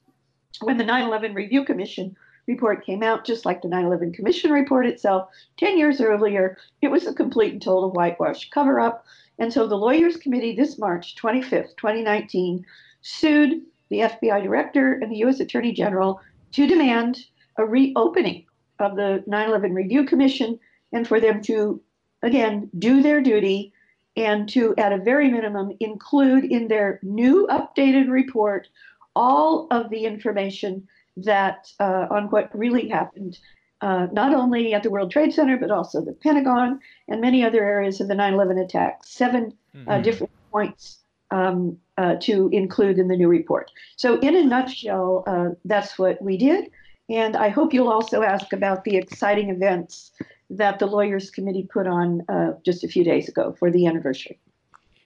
when 0.61 0.77
the 0.77 0.83
9 0.83 1.07
11 1.07 1.33
Review 1.33 1.65
Commission 1.65 2.15
report 2.45 2.85
came 2.85 3.01
out, 3.01 3.25
just 3.25 3.43
like 3.43 3.63
the 3.63 3.67
9 3.67 3.85
11 3.85 4.13
Commission 4.13 4.51
report 4.51 4.85
itself, 4.85 5.29
10 5.57 5.75
years 5.75 5.99
earlier, 6.01 6.55
it 6.83 6.89
was 6.89 7.07
a 7.07 7.15
complete 7.15 7.53
and 7.53 7.61
total 7.63 7.91
whitewash 7.91 8.51
cover 8.51 8.79
up 8.79 9.05
and 9.39 9.51
so 9.51 9.67
the 9.67 9.75
Lawyers 9.75 10.17
Committee 10.17 10.55
this 10.55 10.77
March 10.77 11.15
25th, 11.15 11.75
2019, 11.77 12.63
sued 13.01 13.63
the 13.89 13.99
FBI 13.99 14.43
director 14.43 14.93
and 14.93 15.11
the 15.11 15.17
U.S. 15.17 15.39
Attorney 15.39 15.71
General 15.71 16.19
to 16.53 16.67
demand 16.67 17.19
a 17.57 17.65
reopening 17.65 18.45
of 18.79 18.95
the 18.95 19.23
9 19.27 19.49
11 19.49 19.73
Review 19.73 20.05
Commission 20.05 20.59
and 20.91 21.07
for 21.07 21.19
them 21.19 21.41
to, 21.43 21.81
again, 22.21 22.69
do 22.77 23.01
their 23.01 23.21
duty 23.21 23.73
and 24.17 24.47
to, 24.49 24.73
at 24.77 24.93
a 24.93 24.97
very 24.97 25.29
minimum, 25.29 25.71
include 25.79 26.45
in 26.45 26.67
their 26.67 26.99
new 27.03 27.47
updated 27.47 28.09
report 28.09 28.67
all 29.15 29.67
of 29.71 29.89
the 29.89 30.05
information 30.05 30.87
that 31.17 31.71
uh, 31.79 32.07
on 32.09 32.25
what 32.25 32.57
really 32.57 32.89
happened 32.89 33.37
uh, 33.81 34.07
not 34.11 34.33
only 34.33 34.73
at 34.73 34.83
the 34.83 34.89
World 34.89 35.11
Trade 35.11 35.33
Center, 35.33 35.57
but 35.57 35.69
also 35.69 36.01
the 36.01 36.13
Pentagon 36.13 36.79
and 37.07 37.21
many 37.21 37.43
other 37.43 37.63
areas 37.63 37.99
of 37.99 38.07
the 38.07 38.15
9 38.15 38.33
11 38.33 38.57
attacks. 38.57 39.11
7 39.11 39.45
uh, 39.45 39.77
mm-hmm. 39.77 39.89
uh, 39.89 39.99
different 39.99 40.31
points 40.51 40.99
um, 41.31 41.77
uh, 41.97 42.15
to 42.21 42.49
include 42.51 42.97
in 42.97 43.07
the 43.07 43.15
new 43.15 43.27
report. 43.27 43.71
So, 43.95 44.19
in 44.19 44.35
a 44.35 44.43
nutshell, 44.43 45.23
uh, 45.27 45.49
that's 45.65 45.97
what 45.97 46.21
we 46.21 46.37
did. 46.37 46.69
And 47.09 47.35
I 47.35 47.49
hope 47.49 47.73
you'll 47.73 47.91
also 47.91 48.23
ask 48.23 48.51
about 48.51 48.83
the 48.83 48.97
exciting 48.97 49.49
events 49.49 50.11
that 50.49 50.79
the 50.79 50.87
Lawyers 50.87 51.29
Committee 51.29 51.67
put 51.71 51.85
on 51.85 52.23
just 52.65 52.83
a 52.83 52.87
few 52.87 53.03
days 53.03 53.29
ago 53.29 53.55
for 53.59 53.69
the 53.69 53.85
anniversary. 53.85 54.39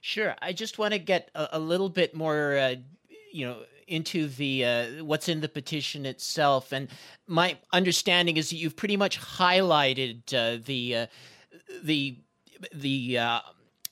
Sure. 0.00 0.34
I 0.40 0.54
just 0.54 0.78
want 0.78 0.94
to 0.94 0.98
get 0.98 1.30
a, 1.34 1.48
a 1.52 1.58
little 1.58 1.90
bit 1.90 2.14
more, 2.14 2.74
you 3.30 3.46
know, 3.46 3.58
into 3.90 4.28
the 4.28 4.64
uh, 4.64 4.86
what's 5.04 5.28
in 5.28 5.40
the 5.40 5.48
petition 5.48 6.06
itself, 6.06 6.72
and 6.72 6.88
my 7.26 7.58
understanding 7.72 8.36
is 8.36 8.50
that 8.50 8.56
you've 8.56 8.76
pretty 8.76 8.96
much 8.96 9.20
highlighted 9.20 10.32
uh, 10.32 10.62
the 10.64 10.96
uh, 10.96 11.06
the 11.82 12.16
the 12.72 13.18
uh, 13.18 13.40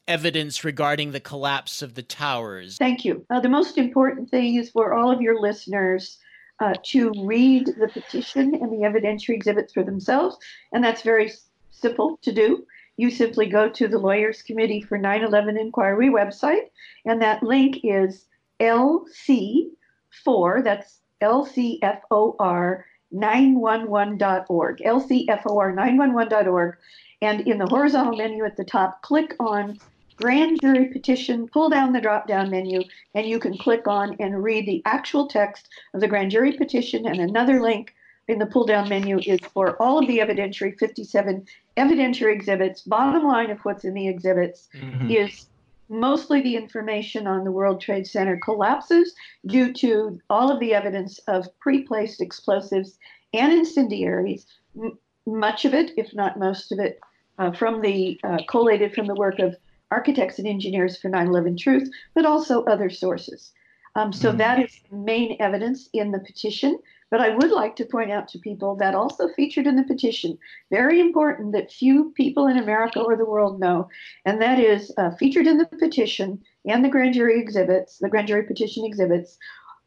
evidence 0.08 0.64
regarding 0.64 1.12
the 1.12 1.20
collapse 1.20 1.82
of 1.82 1.94
the 1.94 2.02
towers. 2.02 2.76
Thank 2.78 3.04
you. 3.04 3.24
Uh, 3.30 3.40
the 3.40 3.48
most 3.48 3.78
important 3.78 4.30
thing 4.30 4.56
is 4.56 4.70
for 4.70 4.94
all 4.94 5.10
of 5.10 5.20
your 5.20 5.40
listeners. 5.40 6.18
Uh, 6.60 6.74
to 6.82 7.12
read 7.24 7.68
the 7.78 7.86
petition 7.86 8.52
and 8.52 8.72
the 8.72 8.84
evidentiary 8.84 9.36
exhibits 9.36 9.72
for 9.72 9.84
themselves, 9.84 10.36
and 10.72 10.82
that's 10.82 11.02
very 11.02 11.30
simple 11.70 12.18
to 12.20 12.32
do 12.32 12.66
you 12.98 13.10
simply 13.10 13.46
go 13.46 13.68
to 13.68 13.88
the 13.88 13.96
Lawyers 13.96 14.42
Committee 14.42 14.82
for 14.82 14.98
9 14.98 15.22
11 15.22 15.56
Inquiry 15.56 16.10
website, 16.10 16.68
and 17.06 17.22
that 17.22 17.44
link 17.44 17.78
is 17.84 18.26
lc 18.60 19.70
four, 20.24 20.62
that's 20.62 21.00
LCFOR 21.22 22.82
911.org, 23.14 24.78
LCFOR 24.78 25.74
911.org. 25.74 26.76
And 27.20 27.40
in 27.40 27.58
the 27.58 27.66
horizontal 27.66 28.16
menu 28.16 28.44
at 28.44 28.56
the 28.56 28.64
top, 28.64 29.02
click 29.02 29.34
on 29.40 29.78
Grand 30.20 30.60
Jury 30.60 30.86
Petition, 30.86 31.48
pull 31.48 31.70
down 31.70 31.92
the 31.92 32.00
drop 32.00 32.26
down 32.26 32.50
menu, 32.50 32.82
and 33.14 33.26
you 33.26 33.38
can 33.38 33.56
click 33.56 33.86
on 33.86 34.16
and 34.18 34.42
read 34.42 34.66
the 34.66 34.82
actual 34.84 35.28
text 35.28 35.68
of 35.94 36.00
the 36.00 36.08
Grand 36.08 36.30
Jury 36.30 36.52
Petition. 36.52 37.06
And 37.06 37.20
another 37.20 37.60
link 37.60 37.94
in 38.26 38.38
the 38.38 38.46
pull 38.46 38.66
down 38.66 38.88
menu 38.88 39.18
is 39.24 39.40
for 39.52 39.80
all 39.80 39.98
of 39.98 40.06
the 40.06 40.18
evidentiary 40.18 40.78
57 40.78 41.46
evidentiary 41.76 42.32
exhibits. 42.32 42.82
Bottom 42.82 43.24
line 43.24 43.50
of 43.50 43.60
what's 43.60 43.84
in 43.84 43.94
the 43.94 44.08
exhibits 44.08 44.68
mm-hmm. 44.74 45.10
is 45.10 45.46
mostly 45.88 46.42
the 46.42 46.56
information 46.56 47.26
on 47.26 47.44
the 47.44 47.52
World 47.52 47.80
Trade 47.80 48.06
Center 48.06 48.38
collapses 48.42 49.14
due 49.46 49.72
to 49.74 50.20
all 50.28 50.50
of 50.50 50.60
the 50.60 50.74
evidence 50.74 51.18
of 51.28 51.46
pre 51.60 51.82
placed 51.82 52.20
explosives 52.20 52.98
and 53.32 53.52
incendiaries, 53.52 54.46
m- 54.76 54.98
much 55.26 55.64
of 55.64 55.74
it, 55.74 55.92
if 55.96 56.14
not 56.14 56.38
most 56.38 56.72
of 56.72 56.78
it, 56.78 57.00
uh, 57.38 57.52
from 57.52 57.80
the 57.80 58.18
uh, 58.24 58.38
collated 58.48 58.94
from 58.94 59.06
the 59.06 59.14
work 59.14 59.38
of 59.38 59.56
architects 59.90 60.38
and 60.38 60.48
engineers 60.48 60.98
for 60.98 61.08
9 61.08 61.26
11 61.28 61.56
Truth, 61.56 61.90
but 62.14 62.26
also 62.26 62.64
other 62.64 62.90
sources. 62.90 63.52
Um, 63.94 64.12
so 64.12 64.28
mm-hmm. 64.28 64.38
that 64.38 64.58
is 64.60 64.80
main 64.92 65.36
evidence 65.40 65.88
in 65.92 66.12
the 66.12 66.20
petition. 66.20 66.78
But 67.10 67.20
I 67.20 67.34
would 67.34 67.50
like 67.50 67.74
to 67.76 67.86
point 67.86 68.10
out 68.10 68.28
to 68.28 68.38
people 68.38 68.76
that 68.76 68.94
also 68.94 69.28
featured 69.28 69.66
in 69.66 69.76
the 69.76 69.82
petition, 69.82 70.36
very 70.70 71.00
important 71.00 71.52
that 71.52 71.72
few 71.72 72.12
people 72.14 72.46
in 72.46 72.58
America 72.58 73.00
or 73.00 73.16
the 73.16 73.24
world 73.24 73.58
know, 73.58 73.88
and 74.26 74.42
that 74.42 74.60
is 74.60 74.92
uh, 74.98 75.10
featured 75.12 75.46
in 75.46 75.56
the 75.56 75.66
petition 75.66 76.42
and 76.66 76.84
the 76.84 76.90
grand 76.90 77.14
jury 77.14 77.40
exhibits, 77.40 77.96
the 77.98 78.10
grand 78.10 78.28
jury 78.28 78.42
petition 78.42 78.84
exhibits, 78.84 79.38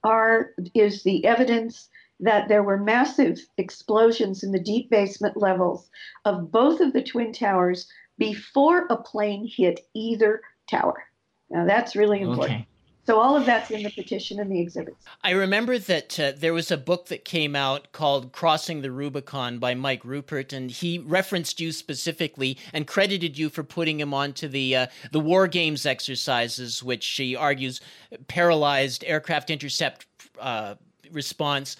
are 0.03 0.51
is 0.73 1.03
the 1.03 1.23
evidence 1.25 1.89
that 2.19 2.47
there 2.47 2.63
were 2.63 2.77
massive 2.77 3.39
explosions 3.57 4.43
in 4.43 4.51
the 4.51 4.59
deep 4.59 4.89
basement 4.89 5.37
levels 5.37 5.89
of 6.25 6.51
both 6.51 6.79
of 6.79 6.93
the 6.93 7.03
twin 7.03 7.31
towers 7.31 7.87
before 8.21 8.85
a 8.89 8.97
plane 8.97 9.47
hit 9.47 9.87
either 9.93 10.41
tower. 10.69 11.03
Now 11.49 11.65
that's 11.65 11.95
really 11.95 12.21
important. 12.21 12.61
Okay. 12.61 12.67
So 13.07 13.19
all 13.19 13.35
of 13.35 13.45
that's 13.45 13.71
in 13.71 13.81
the 13.81 13.89
petition 13.89 14.39
and 14.39 14.51
the 14.51 14.59
exhibits. 14.59 15.03
I 15.23 15.31
remember 15.31 15.79
that 15.79 16.19
uh, 16.19 16.33
there 16.37 16.53
was 16.53 16.69
a 16.69 16.77
book 16.77 17.07
that 17.07 17.25
came 17.25 17.55
out 17.55 17.91
called 17.91 18.31
Crossing 18.31 18.81
the 18.81 18.91
Rubicon 18.91 19.57
by 19.57 19.73
Mike 19.73 20.03
Ruppert 20.03 20.53
and 20.53 20.69
he 20.69 20.99
referenced 20.99 21.59
you 21.59 21.71
specifically 21.71 22.57
and 22.73 22.85
credited 22.85 23.37
you 23.39 23.49
for 23.49 23.63
putting 23.63 23.99
him 23.99 24.13
onto 24.13 24.47
the 24.47 24.75
uh, 24.75 24.87
the 25.11 25.19
war 25.19 25.47
games 25.47 25.85
exercises, 25.85 26.83
which 26.83 27.05
he 27.07 27.35
argues 27.35 27.81
paralyzed 28.27 29.03
aircraft 29.05 29.49
intercept 29.49 30.05
uh, 30.39 30.75
response. 31.11 31.77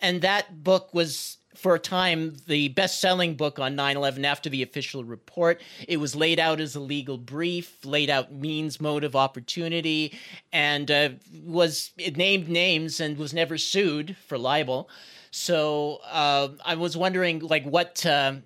And 0.00 0.22
that 0.22 0.64
book 0.64 0.94
was 0.94 1.37
for 1.58 1.74
a 1.74 1.78
time 1.78 2.36
the 2.46 2.68
best 2.68 3.00
selling 3.00 3.34
book 3.34 3.58
on 3.58 3.74
9 3.74 3.96
11 3.96 4.24
after 4.24 4.48
the 4.48 4.62
official 4.62 5.02
report. 5.02 5.60
It 5.88 5.98
was 5.98 6.14
laid 6.14 6.38
out 6.38 6.60
as 6.60 6.76
a 6.76 6.80
legal 6.80 7.18
brief, 7.18 7.84
laid 7.84 8.10
out 8.10 8.32
means, 8.32 8.80
motive, 8.80 9.16
opportunity, 9.16 10.16
and 10.52 10.90
uh, 10.90 11.10
was 11.44 11.90
it 11.98 12.16
named 12.16 12.48
names 12.48 13.00
and 13.00 13.18
was 13.18 13.34
never 13.34 13.58
sued 13.58 14.16
for 14.26 14.38
libel. 14.38 14.88
So 15.30 16.00
uh, 16.10 16.48
I 16.64 16.76
was 16.76 16.96
wondering, 16.96 17.40
like, 17.40 17.64
what. 17.64 18.04
Uh, 18.06 18.36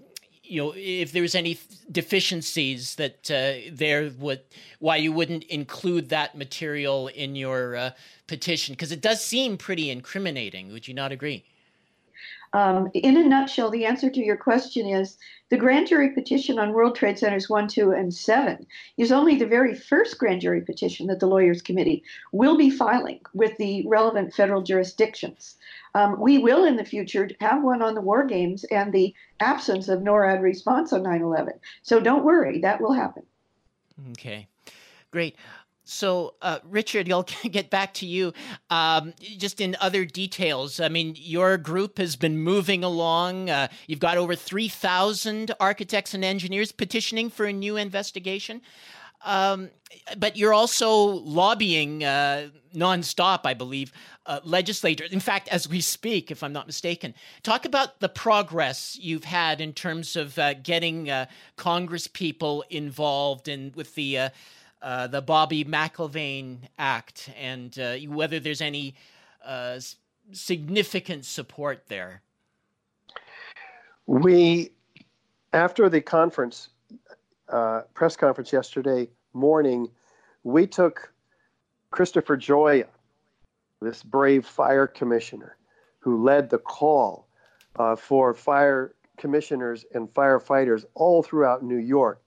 you 0.45 0.61
know, 0.61 0.75
if 0.77 1.13
there 1.13 1.23
was 1.23 1.35
any 1.35 1.59
deficiencies 1.91 2.97
that 2.97 3.31
uh, 3.31 3.73
there 3.73 4.11
would, 4.19 4.41
why 4.81 4.97
you 4.97 5.11
wouldn't 5.11 5.45
include 5.45 6.11
that 6.11 6.37
material 6.37 7.09
in 7.09 7.35
your 7.37 7.75
uh, 7.75 7.91
petition, 8.27 8.75
because 8.75 8.93
it 8.93 9.01
does 9.01 9.25
seem 9.25 9.57
pretty 9.57 9.89
incriminating. 9.89 10.71
Would 10.71 10.87
you 10.87 10.93
not 10.93 11.11
agree? 11.11 11.45
Um, 12.55 12.91
in 12.93 13.17
a 13.17 13.25
nutshell, 13.25 13.71
the 13.71 13.87
answer 13.87 14.11
to 14.11 14.21
your 14.21 14.37
question 14.37 14.87
is 14.87 15.17
the 15.49 15.57
grand 15.57 15.87
jury 15.87 16.11
petition 16.11 16.59
on 16.59 16.73
World 16.73 16.95
Trade 16.95 17.19
Centers 17.19 17.49
1, 17.49 17.69
2, 17.69 17.93
and 17.93 18.13
7 18.13 18.67
is 18.99 19.11
only 19.11 19.37
the 19.37 19.47
very 19.47 19.75
first 19.75 20.19
grand 20.19 20.43
jury 20.43 20.61
petition 20.61 21.07
that 21.07 21.21
the 21.21 21.27
Lawyers 21.27 21.63
Committee 21.63 22.03
will 22.31 22.57
be 22.57 22.69
filing 22.69 23.21
with 23.33 23.57
the 23.57 23.87
relevant 23.87 24.35
federal 24.35 24.63
jurisdictions. 24.63 25.57
Um, 25.95 26.21
we 26.21 26.39
will 26.39 26.65
in 26.65 26.77
the 26.77 26.85
future 26.85 27.29
have 27.41 27.63
one 27.63 27.83
on 27.83 27.95
the 27.95 28.01
war 28.01 28.25
games 28.27 28.65
and 28.65 28.93
the 28.93 29.15
absence 29.41 29.89
of 29.89 30.01
NORAD 30.01 30.43
response 30.43 30.93
on 30.93 31.03
9 31.03 31.23
11. 31.23 31.55
So 31.83 32.01
don't 32.01 32.25
worry, 32.25 32.61
that 32.61 32.81
will 32.81 32.93
happen. 32.93 33.23
Okay, 34.11 34.49
great. 35.11 35.37
So, 35.85 36.35
uh, 36.41 36.61
Richard, 36.65 37.11
I'll 37.11 37.23
get 37.51 37.71
back 37.71 37.95
to 37.95 38.07
you. 38.07 38.33
Um, 38.71 39.15
just 39.39 39.61
in 39.61 39.77
other 39.81 40.05
details, 40.05 40.81
I 40.81 40.89
mean, 40.89 41.15
your 41.19 41.59
group 41.59 41.99
has 41.99 42.17
been 42.17 42.39
moving 42.39 42.85
along. 42.85 43.51
Uh, 43.51 43.69
you've 43.87 43.99
got 43.99 44.17
over 44.17 44.35
3,000 44.37 45.53
architects 45.59 46.15
and 46.15 46.25
engineers 46.25 46.73
petitioning 46.73 47.31
for 47.31 47.47
a 47.47 47.53
new 47.53 47.77
investigation. 47.77 48.63
Um, 49.25 49.71
but 50.17 50.37
you're 50.37 50.53
also 50.53 50.97
lobbying 50.97 52.03
uh, 52.03 52.49
nonstop, 52.75 53.41
I 53.45 53.55
believe, 53.55 53.93
uh, 54.27 54.41
legislators. 54.43 55.13
In 55.13 55.21
fact, 55.21 55.49
as 55.49 55.69
we 55.69 55.81
speak, 55.81 56.31
if 56.31 56.43
I'm 56.43 56.53
not 56.53 56.67
mistaken, 56.67 57.15
talk 57.43 57.65
about 57.65 58.01
the 58.01 58.09
progress 58.09 58.99
you've 59.01 59.25
had 59.25 59.61
in 59.61 59.73
terms 59.73 60.17
of 60.17 60.39
uh, 60.39 60.55
getting 60.55 61.09
uh, 61.09 61.27
Congress 61.57 62.09
people 62.09 62.65
involved 62.69 63.47
in 63.47 63.73
with 63.77 63.95
the 63.95 64.31
uh, 64.83 65.07
the 65.07 65.23
Bobby 65.23 65.65
McIlvaine 65.65 66.59
Act 66.79 67.31
and 67.39 67.79
uh, 67.79 67.97
whether 68.09 68.41
there's 68.41 68.61
any 68.61 68.95
uh, 69.45 69.79
significant 70.33 71.25
support 71.25 71.85
there. 71.89 72.23
We, 74.07 74.73
after 75.53 75.89
the 75.89 76.01
conference, 76.01 76.71
uh, 77.49 77.83
press 77.95 78.17
conference 78.17 78.53
yesterday 78.53 79.09
morning, 79.33 79.89
we 80.43 80.67
took 80.67 81.13
Christopher 81.91 82.37
Gioia, 82.37 82.87
this 83.81 84.03
brave 84.03 84.45
fire 84.47 84.87
commissioner 84.87 85.57
who 86.01 86.23
led 86.25 86.51
the 86.51 86.59
call 86.59 87.29
uh, 87.77 87.95
for 87.95 88.35
fire 88.35 88.95
commissioners 89.17 89.85
and 89.95 90.13
firefighters 90.13 90.85
all 90.95 91.23
throughout 91.23 91.63
New 91.63 91.77
York 91.77 92.21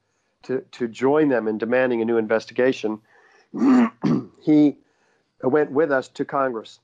to, 0.46 0.62
to 0.72 0.88
join 0.88 1.30
them 1.30 1.48
in 1.48 1.58
demanding 1.58 2.02
a 2.02 2.06
new 2.06 2.18
investigation, 2.18 3.00
he 4.42 4.78
went 5.44 5.72
with 5.72 5.92
us 5.92 6.08
to 6.10 6.26
Congress. 6.26 6.80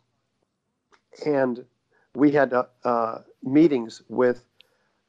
And 1.26 1.66
we 2.16 2.32
had 2.32 2.54
uh, 2.54 2.66
uh, 2.84 3.20
meetings 3.44 4.02
with 4.10 4.44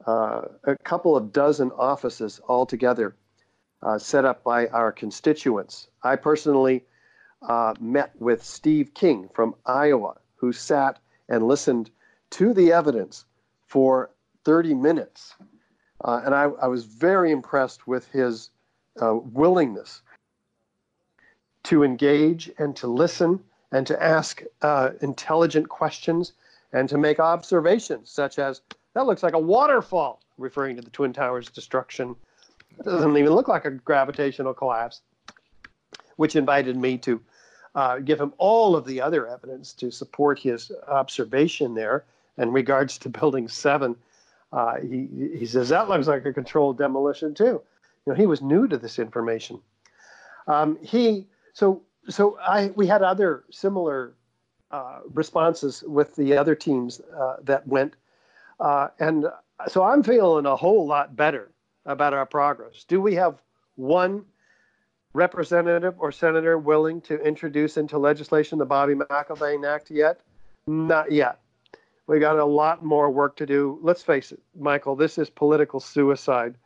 uh, 0.07 0.43
a 0.65 0.77
couple 0.85 1.17
of 1.17 1.33
dozen 1.33 1.71
offices 1.73 2.41
altogether 2.49 3.15
uh, 3.83 3.99
set 3.99 4.25
up 4.25 4.45
by 4.45 4.67
our 4.69 4.93
constituents. 4.93 5.89
I 6.03 6.17
personally 6.17 6.85
uh, 7.43 7.75
met 7.81 8.13
with 8.19 8.45
Steve 8.45 8.95
King 8.95 9.29
from 9.35 9.55
Iowa, 9.67 10.17
who 10.37 10.53
sat 10.53 10.99
and 11.29 11.47
listened 11.47 11.91
to 12.31 12.53
the 12.53 12.73
evidence 12.73 13.25
for 13.67 14.11
30 14.45 14.75
minutes 14.75 15.35
uh, 16.05 16.23
and 16.25 16.35
I, 16.35 16.45
I, 16.45 16.67
was 16.67 16.85
very 16.85 17.31
impressed 17.31 17.87
with 17.87 18.07
his 18.09 18.51
uh, 19.01 19.15
willingness 19.15 20.03
to 21.65 21.85
engage 21.85 22.51
and 22.59 22.75
to 22.77 22.87
listen 22.87 23.41
and 23.71 23.87
to 23.87 24.03
ask 24.03 24.43
uh, 24.63 24.91
intelligent 25.01 25.69
questions 25.69 26.33
and 26.73 26.89
to 26.89 26.99
make 26.99 27.21
observations 27.21 28.11
such 28.11 28.39
as 28.39 28.63
that 28.95 29.07
looks 29.07 29.23
like 29.23 29.33
a 29.33 29.39
waterfall, 29.39 30.21
referring 30.37 30.77
to 30.77 30.83
the 30.83 30.91
Twin 30.91 31.13
Towers 31.13 31.49
destruction. 31.49 32.15
It 32.79 32.85
doesn't 32.85 33.17
even 33.17 33.33
look 33.33 33.49
like 33.49 33.65
a 33.65 33.71
gravitational 33.71 34.53
collapse, 34.53 35.01
which 36.17 36.37
invited 36.37 36.77
me 36.77 36.99
to 36.99 37.21
uh, 37.75 37.99
give 38.01 38.21
him 38.21 38.35
all 38.37 38.77
of 38.77 38.85
the 38.85 39.01
other 39.01 39.27
evidence 39.27 39.73
to 39.75 39.91
support 39.91 40.39
his 40.39 40.71
observation 40.89 41.75
there 41.75 42.05
in 42.37 42.53
regards 42.53 42.99
to 42.99 43.09
Building 43.09 43.49
7 43.49 43.97
uh, 44.53 44.77
he, 44.81 45.09
he 45.39 45.47
says 45.47 45.71
that 45.71 45.89
looks 45.89 46.07
like 46.07 46.25
a 46.27 46.33
controlled 46.33 46.79
demolition 46.79 47.35
too. 47.35 47.63
You 48.05 48.13
know, 48.13 48.15
he 48.15 48.27
was 48.27 48.43
new 48.43 48.69
to 48.69 48.77
this 48.77 48.99
information. 48.99 49.61
Um, 50.47 50.79
he 50.83 51.27
so 51.53 51.83
so 52.09 52.39
I 52.39 52.69
we 52.75 52.87
had 52.87 53.03
other 53.03 53.45
similar 53.51 54.15
uh, 54.71 55.01
responses 55.13 55.83
with 55.87 56.15
the 56.17 56.37
other 56.37 56.55
teams 56.55 57.01
uh, 57.01 57.37
that 57.45 57.67
went, 57.67 57.95
uh, 58.61 58.89
and 58.99 59.27
so 59.69 59.85
I'm 59.85 60.03
feeling 60.03 60.47
a 60.47 60.57
whole 60.57 60.87
lot 60.87 61.15
better 61.15 61.53
about 61.87 62.15
our 62.15 62.27
progress. 62.27 62.85
Do 62.85 63.01
we 63.01 63.15
have 63.15 63.41
one 63.77 64.25
representative 65.15 65.95
or 65.99 66.11
senator 66.11 66.59
willing 66.59 67.01
to 67.03 67.19
introduce 67.21 67.77
into 67.77 67.99
legislation 67.99 68.59
the 68.59 68.65
Bobby 68.65 68.95
McIlvaine 68.95 69.67
Act 69.69 69.91
yet? 69.91 70.21
Not 70.67 71.13
yet. 71.13 71.42
We 72.13 72.19
got 72.19 72.39
a 72.39 72.45
lot 72.45 72.85
more 72.85 73.11
work 73.11 73.37
to 73.37 73.47
do. 73.47 73.79
Let's 73.81 74.03
face 74.03 74.33
it, 74.33 74.41
Michael, 74.55 74.95
this 74.95 75.17
is 75.17 75.31
political 75.31 75.81
suicide 75.81 76.57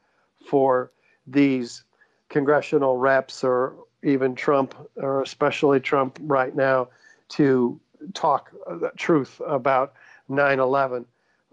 for 0.44 0.90
these 1.24 1.85
congressional 2.28 2.96
reps 2.96 3.44
or 3.44 3.76
even 4.02 4.35
Trump, 4.35 4.74
or 4.96 5.22
especially 5.22 5.78
Trump 5.78 6.18
right 6.22 6.52
now, 6.56 6.88
to 7.28 7.78
talk 8.12 8.50
the 8.66 8.90
truth 8.96 9.40
about 9.46 9.92
9 10.28 10.59
11. 10.59 11.06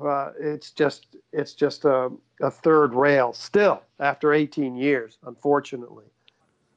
Uh, 0.04 0.32
it's 0.40 0.72
just 0.72 1.16
it's 1.32 1.54
just 1.54 1.86
a, 1.86 2.10
a 2.42 2.50
third 2.50 2.96
rail 2.96 3.32
still 3.32 3.84
after 4.00 4.34
18 4.34 4.76
years, 4.76 5.20
unfortunately. 5.28 6.06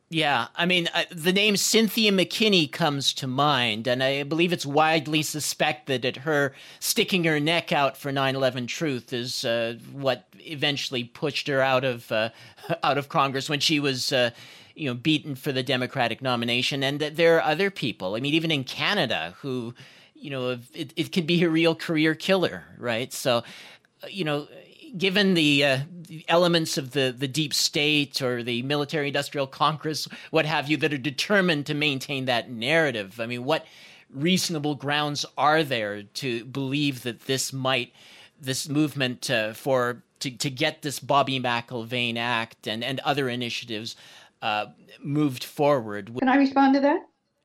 Yeah, 0.09 0.47
I 0.55 0.67
mean, 0.67 0.89
uh, 0.95 1.03
the 1.11 1.33
name 1.33 1.57
Cynthia 1.57 2.13
McKinney 2.13 2.71
comes 2.71 3.13
to 3.15 3.27
mind, 3.27 3.89
and 3.89 4.05
I 4.05 4.23
believe 4.23 4.53
it's 4.53 4.65
widely 4.65 5.21
suspected 5.23 6.03
that 6.03 6.19
her 6.19 6.55
sticking 6.79 7.25
her 7.25 7.41
neck 7.41 7.73
out 7.73 7.97
for 7.97 8.13
9/11 8.13 8.69
Truth 8.69 9.13
is 9.13 9.45
uh, 9.45 9.75
what 9.91 10.29
eventually 10.39 11.03
pushed 11.03 11.49
her 11.49 11.61
out 11.61 11.83
of 11.85 12.13
uh, 12.13 12.29
out 12.85 12.99
of 12.99 13.09
Congress 13.09 13.49
when 13.51 13.61
she 13.61 13.81
was. 13.81 14.13
Uh, 14.13 14.31
you 14.79 14.87
know, 14.91 14.95
beaten 14.95 15.35
for 15.35 15.53
the 15.53 15.63
Democratic 15.63 16.21
nomination, 16.21 16.83
and 16.83 17.01
that 17.01 17.17
there 17.17 17.37
are 17.39 17.41
other 17.41 17.71
people. 17.71 18.15
I 18.15 18.21
mean, 18.21 18.35
even 18.35 18.51
in 18.51 18.63
Canada, 18.63 19.35
who, 19.41 19.75
you 20.15 20.29
know, 20.29 20.59
it, 20.75 20.93
it 20.97 21.13
can 21.13 21.25
be 21.25 21.43
a 21.43 21.49
real 21.49 21.75
career 21.75 22.15
killer, 22.15 22.63
right? 22.77 23.11
So, 23.11 23.39
uh, 23.39 24.09
you 24.11 24.23
know, 24.25 24.47
given 24.97 25.35
the, 25.35 25.65
uh, 25.65 25.79
the, 26.09 26.25
elements 26.29 26.79
of 26.79 26.93
the, 26.93 27.15
the 27.17 27.29
deep 27.29 27.55
state 27.55 28.21
or 28.23 28.43
the 28.43 28.63
military 28.63 29.09
industrial 29.09 29.47
congress, 29.47 30.09
what 30.31 30.47
have 30.47 30.69
you, 30.69 30.77
that 30.79 30.93
are 30.93 30.99
determined 30.99 31.67
to 31.67 31.75
maintain 31.75 32.25
that 32.27 32.51
narrative, 32.51 33.21
I 33.21 33.27
mean, 33.27 33.45
what 33.45 33.67
reasonable 34.11 34.75
grounds 34.75 35.27
are 35.37 35.63
there 35.63 36.03
to 36.03 36.45
believe 36.45 37.03
that 37.03 37.27
this 37.27 37.53
might, 37.53 37.93
this 38.41 38.69
movement 38.69 39.31
uh, 39.31 39.53
for 39.53 40.03
to, 40.21 40.31
to 40.31 40.51
get 40.51 40.83
this 40.83 40.99
Bobby 40.99 41.39
McIlvaine 41.41 42.17
Act 42.17 42.67
and, 42.67 42.83
and 42.83 43.01
other 43.01 43.29
initiatives 43.29 43.97
uh, 44.43 44.67
moved 45.01 45.45
forward? 45.45 46.13
Can 46.19 46.29
I 46.29 46.37
respond 46.37 46.75
to 46.75 46.81
that? 46.81 47.01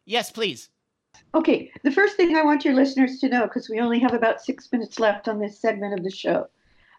Yes, 0.06 0.32
please. 0.32 0.70
Okay, 1.34 1.72
the 1.84 1.92
first 1.92 2.18
thing 2.18 2.36
I 2.36 2.44
want 2.44 2.66
your 2.66 2.74
listeners 2.74 3.20
to 3.20 3.30
know, 3.30 3.44
because 3.44 3.70
we 3.70 3.80
only 3.80 4.00
have 4.00 4.14
about 4.14 4.42
six 4.42 4.70
minutes 4.72 5.00
left 5.00 5.28
on 5.28 5.40
this 5.40 5.60
segment 5.60 5.98
of 5.98 6.04
the 6.04 6.12
show, 6.12 6.48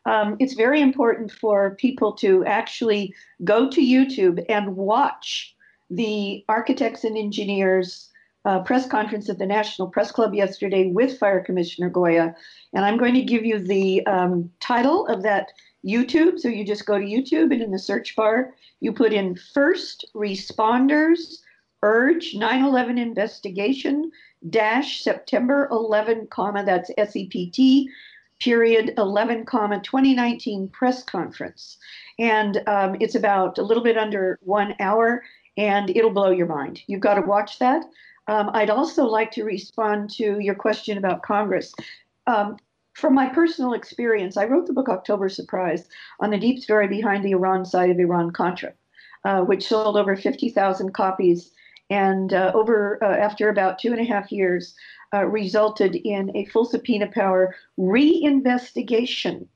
um, 0.05 0.37
it's 0.41 0.55
very 0.55 0.81
important 0.81 1.31
for 1.31 1.77
people 1.77 2.13
to 2.15 2.45
actually 2.45 3.15
go 3.45 3.71
to 3.71 3.81
YouTube 3.81 4.45
and 4.49 4.77
watch 4.77 5.55
the 5.91 6.45
architects 6.49 7.05
and 7.05 7.17
engineers 7.17 8.09
uh, 8.45 8.61
press 8.61 8.89
conference 8.89 9.31
at 9.31 9.39
the 9.39 9.47
National 9.47 9.89
Press 9.89 10.11
Club 10.11 10.35
yesterday 10.35 10.91
with 10.91 11.19
Fire 11.19 11.41
Commissioner 11.45 11.91
Gioia. 11.91 12.35
And 12.73 12.85
I'm 12.85 12.97
going 12.97 13.15
to 13.15 13.23
give 13.23 13.45
you 13.45 13.61
the 13.61 14.05
um, 14.07 14.51
title 14.61 15.07
of 15.07 15.23
that 15.23 15.53
YouTube. 15.87 16.41
So 16.41 16.49
you 16.49 16.65
just 16.65 16.87
go 16.87 16.99
to 16.99 17.05
YouTube 17.05 17.53
and 17.53 17.63
in 17.63 17.71
the 17.71 17.79
search 17.79 18.17
bar, 18.17 18.55
you 18.81 18.93
put 18.93 19.13
in 19.13 19.37
First 19.55 20.07
Responders 20.15 21.39
Urge 21.85 22.35
9 22.35 22.65
11 22.65 22.99
Investigation 22.99 24.11
dash 24.49 25.03
September 25.03 25.69
11, 25.71 26.29
comma, 26.31 26.65
that's 26.65 26.91
SEPT, 26.97 27.89
period 28.43 28.93
11, 28.99 29.45
comma, 29.45 29.81
2019 29.81 30.69
press 30.69 31.05
conference. 31.05 31.77
And 32.19 32.63
um, 32.67 32.97
it's 33.01 33.15
about 33.15 33.59
a 33.59 33.63
little 33.63 33.83
bit 33.83 33.97
under 33.97 34.39
one 34.43 34.75
hour 34.81 35.23
and 35.57 35.91
it'll 35.91 36.11
blow 36.11 36.31
your 36.31 36.47
mind. 36.47 36.83
You've 36.87 37.01
got 37.01 37.15
to 37.15 37.23
watch 37.23 37.59
that. 37.61 37.85
Um, 38.27 38.51
I'd 38.53 38.71
also 38.71 39.05
like 39.05 39.31
to 39.33 39.45
respond 39.45 40.11
to 40.13 40.39
your 40.41 40.55
question 40.55 40.99
about 40.99 41.23
Congress. 41.23 41.73
Um, 42.27 42.57
from 42.95 43.15
my 43.15 43.29
personal 43.29 43.75
experience, 43.75 44.37
I 44.37 44.45
wrote 44.45 44.67
the 44.67 44.73
book 44.73 44.89
October 44.89 45.29
Surprise 45.29 45.89
on 46.21 46.31
the 46.31 46.39
deep 46.39 46.63
story 46.63 46.89
behind 46.89 47.25
the 47.25 47.33
Iran 47.33 47.65
side 47.65 47.91
of 47.91 47.99
Iran 47.99 48.33
Contra, 48.33 48.73
uh, 49.25 49.43
which 49.43 49.69
sold 49.69 49.97
over 49.97 50.17
50,000 50.17 50.93
copies 50.93 51.53
and 51.91 52.33
uh, 52.33 52.51
over 52.55 53.03
uh, 53.03 53.17
after 53.17 53.49
about 53.49 53.79
two 53.79 53.93
and 53.93 54.01
a 54.01 54.05
half 54.05 54.33
years 54.33 54.75
uh, 55.13 55.25
resulted 55.25 55.95
in 55.95 56.35
a 56.37 56.45
full 56.47 56.65
subpoena 56.65 57.07
power 57.07 57.55
reinvestigation 57.79 59.47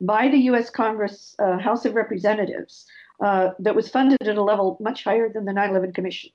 by 0.00 0.28
the 0.28 0.38
U.S. 0.50 0.70
Congress 0.70 1.34
uh, 1.38 1.58
House 1.58 1.84
of 1.84 1.94
Representatives 1.94 2.86
uh, 3.20 3.50
that 3.58 3.74
was 3.74 3.88
funded 3.88 4.18
at 4.20 4.36
a 4.36 4.42
level 4.42 4.76
much 4.80 5.04
higher 5.04 5.28
than 5.28 5.44
the 5.44 5.52
9/11 5.52 5.94
Commission. 5.94 6.30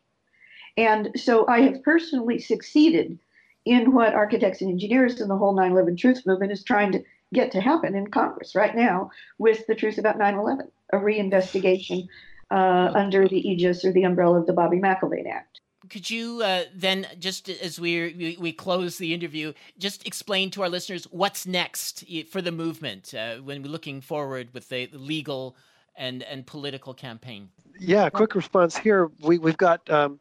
And 0.78 1.12
so 1.16 1.48
I 1.48 1.62
have 1.62 1.84
personally 1.84 2.40
succeeded 2.40 3.20
in 3.66 3.94
what 3.94 4.14
architects 4.14 4.62
and 4.62 4.72
engineers 4.72 5.22
and 5.22 5.30
the 5.30 5.38
whole 5.38 5.54
9 5.54 5.72
11 5.72 5.98
truth 5.98 6.26
movement 6.26 6.52
is 6.52 6.64
trying 6.64 6.92
to 6.94 7.04
get 7.34 7.52
to 7.52 7.62
happen 7.62 7.96
in 7.96 8.08
Congress 8.08 8.56
right 8.56 8.76
now 8.76 9.12
with 9.38 9.66
the 9.68 9.76
truth 9.76 9.98
about 9.98 10.18
9 10.18 10.36
11, 10.36 10.68
a 10.94 10.98
reinvestigation 10.98 12.08
uh, 12.50 12.92
under 12.94 13.28
the 13.28 13.48
aegis 13.48 13.86
or 13.86 13.92
the 13.92 14.04
umbrella 14.04 14.40
of 14.40 14.46
the 14.46 14.54
Bobby 14.54 14.78
McIlvaine 14.78 15.30
Act. 15.30 15.61
Could 15.92 16.10
you 16.10 16.42
uh, 16.42 16.64
then, 16.74 17.06
just 17.20 17.50
as 17.50 17.78
we, 17.78 18.38
we, 18.40 18.54
close 18.54 18.98
the 18.98 19.14
interview, 19.14 19.52
just 19.78 20.08
explain 20.08 20.50
to 20.52 20.62
our 20.62 20.70
listeners 20.70 21.04
what's 21.12 21.46
next 21.46 22.06
for 22.30 22.42
the 22.42 22.52
movement 22.52 23.14
uh, 23.14 23.36
when 23.40 23.62
we're 23.62 23.68
looking 23.68 24.00
forward 24.00 24.54
with 24.54 24.70
the 24.70 24.90
legal 24.94 25.58
and 25.98 26.24
and 26.24 26.48
political 26.48 26.94
campaign? 26.94 27.50
Yeah, 27.78 28.10
quick 28.10 28.36
response 28.36 28.78
here. 28.78 29.12
We 29.20 29.38
we've 29.38 29.58
got. 29.58 29.90
Um, 29.90 30.20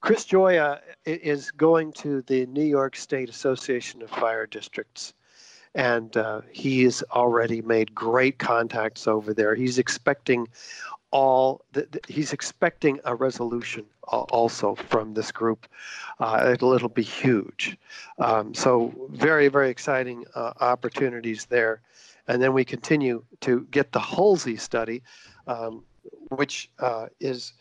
Chris 0.00 0.24
Gioia 0.24 0.80
is 1.06 1.52
going 1.52 1.92
to 1.92 2.22
the 2.22 2.44
New 2.46 2.64
York 2.64 2.96
State 2.96 3.30
Association 3.30 4.02
of 4.02 4.10
Fire 4.10 4.48
Districts, 4.48 5.14
and 5.76 6.16
uh, 6.16 6.40
he 6.50 6.82
has 6.82 7.04
already 7.12 7.62
made 7.62 7.94
great 7.94 8.40
contacts 8.40 9.06
over 9.06 9.32
there. 9.32 9.54
He's 9.54 9.78
expecting 9.78 10.48
all 11.12 11.64
the, 11.72 11.86
the, 11.90 12.00
he's 12.08 12.32
expecting 12.32 12.98
a 13.04 13.14
resolution 13.14 13.84
also 14.08 14.74
from 14.74 15.14
this 15.14 15.30
group. 15.30 15.68
Uh, 16.18 16.50
it'll, 16.52 16.72
it'll 16.72 16.88
be 16.88 17.02
huge. 17.02 17.76
Um, 18.18 18.54
so 18.54 18.92
very 19.10 19.48
very 19.48 19.70
exciting 19.70 20.24
uh, 20.34 20.52
opportunities 20.60 21.46
there, 21.46 21.80
and 22.26 22.42
then 22.42 22.52
we 22.52 22.64
continue 22.64 23.22
to 23.40 23.66
get 23.70 23.92
the 23.92 24.00
Hulsey 24.00 24.58
study, 24.58 25.02
um, 25.46 25.84
which 26.30 26.70
uh, 26.80 27.06
is 27.20 27.52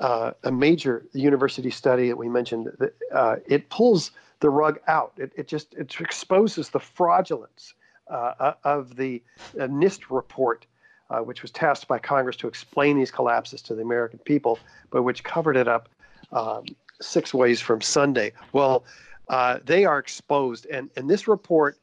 uh, 0.00 0.32
a 0.44 0.52
major 0.52 1.06
university 1.12 1.70
study 1.70 2.08
that 2.08 2.16
we 2.16 2.28
mentioned, 2.28 2.68
uh, 3.12 3.36
it 3.46 3.68
pulls 3.70 4.12
the 4.40 4.50
rug 4.50 4.78
out. 4.86 5.12
It, 5.16 5.32
it 5.36 5.48
just 5.48 5.74
it 5.74 5.94
exposes 6.00 6.68
the 6.68 6.80
fraudulence 6.80 7.74
uh, 8.08 8.54
of 8.64 8.96
the 8.96 9.22
NIST 9.54 10.10
report, 10.10 10.66
uh, 11.10 11.18
which 11.18 11.42
was 11.42 11.50
tasked 11.50 11.88
by 11.88 11.98
Congress 11.98 12.36
to 12.36 12.48
explain 12.48 12.96
these 12.96 13.10
collapses 13.10 13.60
to 13.62 13.74
the 13.74 13.82
American 13.82 14.18
people, 14.20 14.58
but 14.90 15.02
which 15.02 15.22
covered 15.24 15.56
it 15.56 15.68
up 15.68 15.88
um, 16.32 16.64
six 17.00 17.34
ways 17.34 17.60
from 17.60 17.80
Sunday. 17.80 18.32
Well, 18.52 18.84
they 19.64 19.84
are 19.84 19.98
exposed, 19.98 20.66
and 20.66 20.90
and 20.96 21.08
this 21.08 21.28
report, 21.28 21.78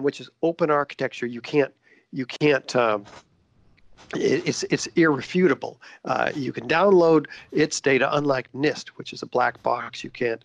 which 0.00 0.20
is 0.20 0.28
open 0.42 0.70
architecture, 0.70 1.26
you 1.26 1.40
can't 1.40 1.72
you 2.12 2.26
can't 2.26 2.74
um, 2.76 3.04
it's 4.14 4.62
it's 4.64 4.86
irrefutable. 4.88 5.80
Uh, 6.04 6.30
you 6.34 6.52
can 6.52 6.68
download 6.68 7.26
its 7.52 7.80
data, 7.80 8.14
unlike 8.16 8.50
NIST, 8.52 8.88
which 8.90 9.12
is 9.12 9.22
a 9.22 9.26
black 9.26 9.62
box. 9.62 10.04
You 10.04 10.10
can't 10.10 10.44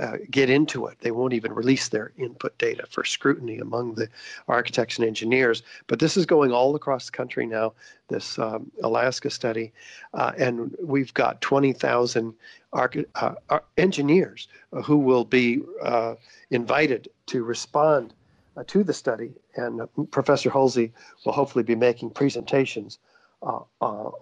uh, 0.00 0.16
get 0.30 0.50
into 0.50 0.86
it. 0.86 0.98
They 1.00 1.10
won't 1.10 1.32
even 1.32 1.52
release 1.52 1.88
their 1.88 2.12
input 2.18 2.56
data 2.58 2.84
for 2.90 3.04
scrutiny 3.04 3.58
among 3.58 3.94
the 3.94 4.08
architects 4.48 4.98
and 4.98 5.06
engineers. 5.06 5.62
But 5.86 5.98
this 5.98 6.16
is 6.16 6.26
going 6.26 6.52
all 6.52 6.74
across 6.74 7.06
the 7.06 7.12
country 7.12 7.46
now. 7.46 7.72
This 8.08 8.38
um, 8.38 8.70
Alaska 8.82 9.30
study, 9.30 9.72
uh, 10.12 10.32
and 10.36 10.74
we've 10.82 11.14
got 11.14 11.40
20,000 11.40 12.34
arch- 12.72 13.06
uh, 13.14 13.34
engineers 13.76 14.48
who 14.84 14.98
will 14.98 15.24
be 15.24 15.62
uh, 15.82 16.14
invited 16.50 17.08
to 17.26 17.44
respond 17.44 18.12
uh, 18.56 18.64
to 18.66 18.84
the 18.84 18.92
study, 18.92 19.32
and 19.56 19.80
uh, 19.80 19.86
Professor 20.10 20.50
Hulsey 20.50 20.92
will 21.24 21.32
hopefully 21.32 21.64
be 21.64 21.74
making 21.74 22.10
presentations 22.10 22.98
uh, 23.42 23.60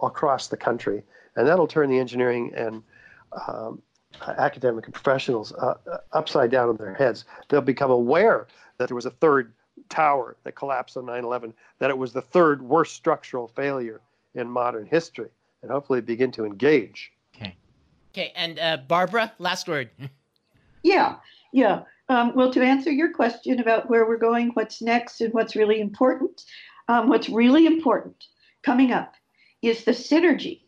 across 0.01 0.47
the 0.47 0.57
country, 0.57 1.03
and 1.35 1.47
that'll 1.47 1.67
turn 1.67 1.89
the 1.89 1.99
engineering 1.99 2.51
and 2.55 2.83
um, 3.47 3.81
academic 4.37 4.85
and 4.85 4.93
professionals 4.93 5.53
upside 6.11 6.51
down 6.51 6.69
on 6.69 6.77
their 6.77 6.93
heads. 6.93 7.25
They'll 7.49 7.61
become 7.61 7.91
aware 7.91 8.47
that 8.77 8.87
there 8.87 8.95
was 8.95 9.05
a 9.05 9.11
third 9.11 9.53
tower 9.89 10.37
that 10.43 10.53
collapsed 10.53 10.97
on 10.97 11.05
9/11, 11.05 11.53
that 11.79 11.89
it 11.89 11.97
was 11.97 12.13
the 12.13 12.21
third 12.21 12.61
worst 12.61 12.95
structural 12.95 13.47
failure 13.47 14.01
in 14.35 14.49
modern 14.49 14.85
history, 14.85 15.29
and 15.61 15.71
hopefully 15.71 16.01
begin 16.01 16.31
to 16.31 16.45
engage. 16.45 17.11
Okay. 17.35 17.55
Okay, 18.11 18.31
and 18.35 18.59
uh, 18.59 18.77
Barbara, 18.87 19.33
last 19.39 19.67
word. 19.67 19.89
yeah, 20.83 21.15
yeah. 21.51 21.83
Um, 22.09 22.35
well, 22.35 22.51
to 22.51 22.61
answer 22.61 22.91
your 22.91 23.13
question 23.13 23.59
about 23.59 23.89
where 23.89 24.05
we're 24.05 24.17
going, 24.17 24.49
what's 24.49 24.81
next, 24.81 25.21
and 25.21 25.33
what's 25.33 25.55
really 25.55 25.79
important, 25.79 26.43
um, 26.87 27.07
what's 27.09 27.29
really 27.29 27.65
important 27.65 28.25
coming 28.61 28.91
up 28.91 29.15
is 29.61 29.83
the 29.83 29.91
synergy 29.91 30.61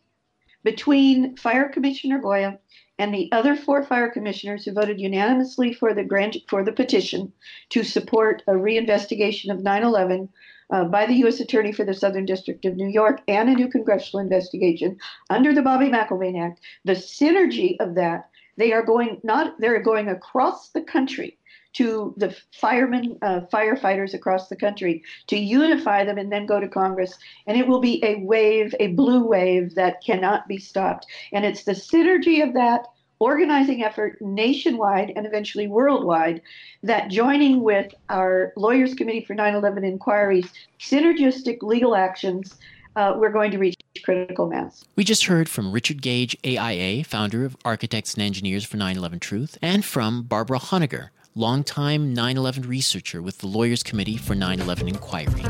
between 0.64 1.36
Fire 1.38 1.70
Commissioner 1.70 2.20
Gioia 2.22 2.58
and 2.98 3.14
the 3.14 3.30
other 3.32 3.56
four 3.56 3.84
fire 3.84 4.10
commissioners 4.10 4.66
who 4.66 4.74
voted 4.74 5.00
unanimously 5.00 5.74
for 5.74 5.94
the 5.94 6.04
grand 6.04 6.38
for 6.48 6.64
the 6.64 6.72
petition 6.72 7.32
to 7.70 7.84
support 7.84 8.44
a 8.48 8.54
reinvestigation 8.54 9.52
of 9.52 9.60
9/11 9.60 10.30
uh, 10.72 10.86
by 10.86 11.06
the 11.06 11.16
U.S. 11.16 11.40
Attorney 11.40 11.72
for 11.72 11.86
the 11.86 11.94
Southern 11.94 12.26
District 12.26 12.66
of 12.66 12.76
New 12.76 12.88
York 12.88 13.22
and 13.28 13.50
a 13.50 13.54
new 13.54 13.68
congressional 13.68 14.24
investigation 14.24 14.98
under 15.30 15.54
the 15.54 15.62
Bobby 15.62 15.88
McIlvaine 15.88 16.42
Act. 16.42 16.62
The 16.86 16.94
synergy 16.94 17.76
of 17.80 17.96
that 17.96 18.30
they 18.58 18.72
are 18.72 18.84
going 18.84 19.20
not 19.24 19.60
they're 19.60 19.82
going 19.82 20.08
across 20.08 20.70
the 20.70 20.82
country 20.82 21.38
to 21.76 22.14
the 22.18 22.36
firemen, 22.54 23.18
uh, 23.22 23.42
firefighters 23.52 24.14
across 24.14 24.48
the 24.48 24.56
country 24.56 25.04
to 25.28 25.38
unify 25.38 26.06
them 26.06 26.18
and 26.18 26.32
then 26.32 26.46
go 26.46 26.60
to 26.60 26.68
Congress. 26.68 27.18
And 27.48 27.58
it 27.58 27.68
will 27.68 27.82
be 27.82 28.04
a 28.04 28.16
wave, 28.24 28.74
a 28.80 28.88
blue 28.88 29.26
wave 29.26 29.76
that 29.76 30.04
cannot 30.04 30.48
be 30.48 30.58
stopped. 30.58 31.06
And 31.34 31.46
it's 31.46 31.64
the 31.64 31.74
synergy 31.74 32.42
of 32.42 32.54
that 32.54 32.88
organizing 33.20 33.84
effort 33.84 34.18
nationwide 34.22 35.12
and 35.16 35.26
eventually 35.26 35.68
worldwide 35.68 36.42
that 36.84 37.10
joining 37.10 37.62
with 37.62 37.94
our 38.10 38.54
Lawyers 38.56 38.94
Committee 38.94 39.24
for 39.26 39.34
9 39.34 39.56
11 39.56 39.84
inquiries, 39.84 40.50
synergistic 40.80 41.62
legal 41.62 41.96
actions, 41.96 42.56
uh, 42.96 43.14
we're 43.18 43.32
going 43.32 43.52
to 43.52 43.58
reach 43.58 43.76
critical 44.04 44.48
mass. 44.48 44.86
We 44.96 45.04
just 45.04 45.26
heard 45.26 45.50
from 45.50 45.72
Richard 45.72 46.02
Gage, 46.02 46.38
AIA, 46.46 47.04
founder 47.04 47.44
of 47.46 47.58
Architects 47.66 48.14
and 48.14 48.24
Engineers 48.24 48.64
for 48.64 48.78
9 48.78 48.96
11 48.98 49.20
Truth, 49.20 49.58
and 49.62 49.84
from 49.84 50.24
Barbara 50.24 50.60
Honegger, 50.60 51.10
longtime 51.38 52.14
9 52.14 52.38
11 52.38 52.64
researcher 52.64 53.22
with 53.22 53.40
the 53.40 53.48
Lawyers 53.48 53.84
Committee 53.84 54.16
for 54.16 54.36
9 54.36 54.62
11 54.62 54.88
Inquiry. 54.88 55.44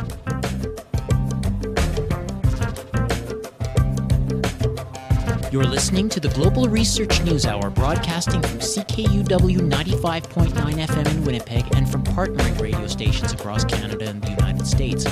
You're 5.52 5.64
listening 5.64 6.10
to 6.10 6.20
the 6.20 6.32
Global 6.34 6.68
Research 6.68 7.22
News 7.22 7.46
Hour, 7.46 7.70
broadcasting 7.70 8.42
from 8.42 8.58
CKUW 8.58 9.60
95.9 9.60 10.52
FM 10.52 11.12
in 11.12 11.24
Winnipeg 11.24 11.76
and 11.76 11.88
from 11.88 12.04
partnering 12.04 12.60
radio 12.60 12.88
stations 12.88 13.32
across 13.32 13.64
Canada 13.64 14.10
and 14.10 14.24
the 14.24 14.32
United 14.32 14.66
States. 14.66 15.06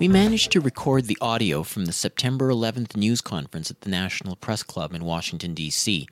We 0.00 0.08
managed 0.08 0.50
to 0.52 0.60
record 0.60 1.06
the 1.06 1.16
audio 1.20 1.62
from 1.62 1.84
the 1.84 1.92
September 1.92 2.50
11th 2.50 2.96
news 2.96 3.20
conference 3.20 3.70
at 3.70 3.82
the 3.82 3.90
National 3.90 4.34
Press 4.34 4.64
Club 4.64 4.92
in 4.92 5.04
Washington, 5.04 5.54
D.C. 5.54 6.08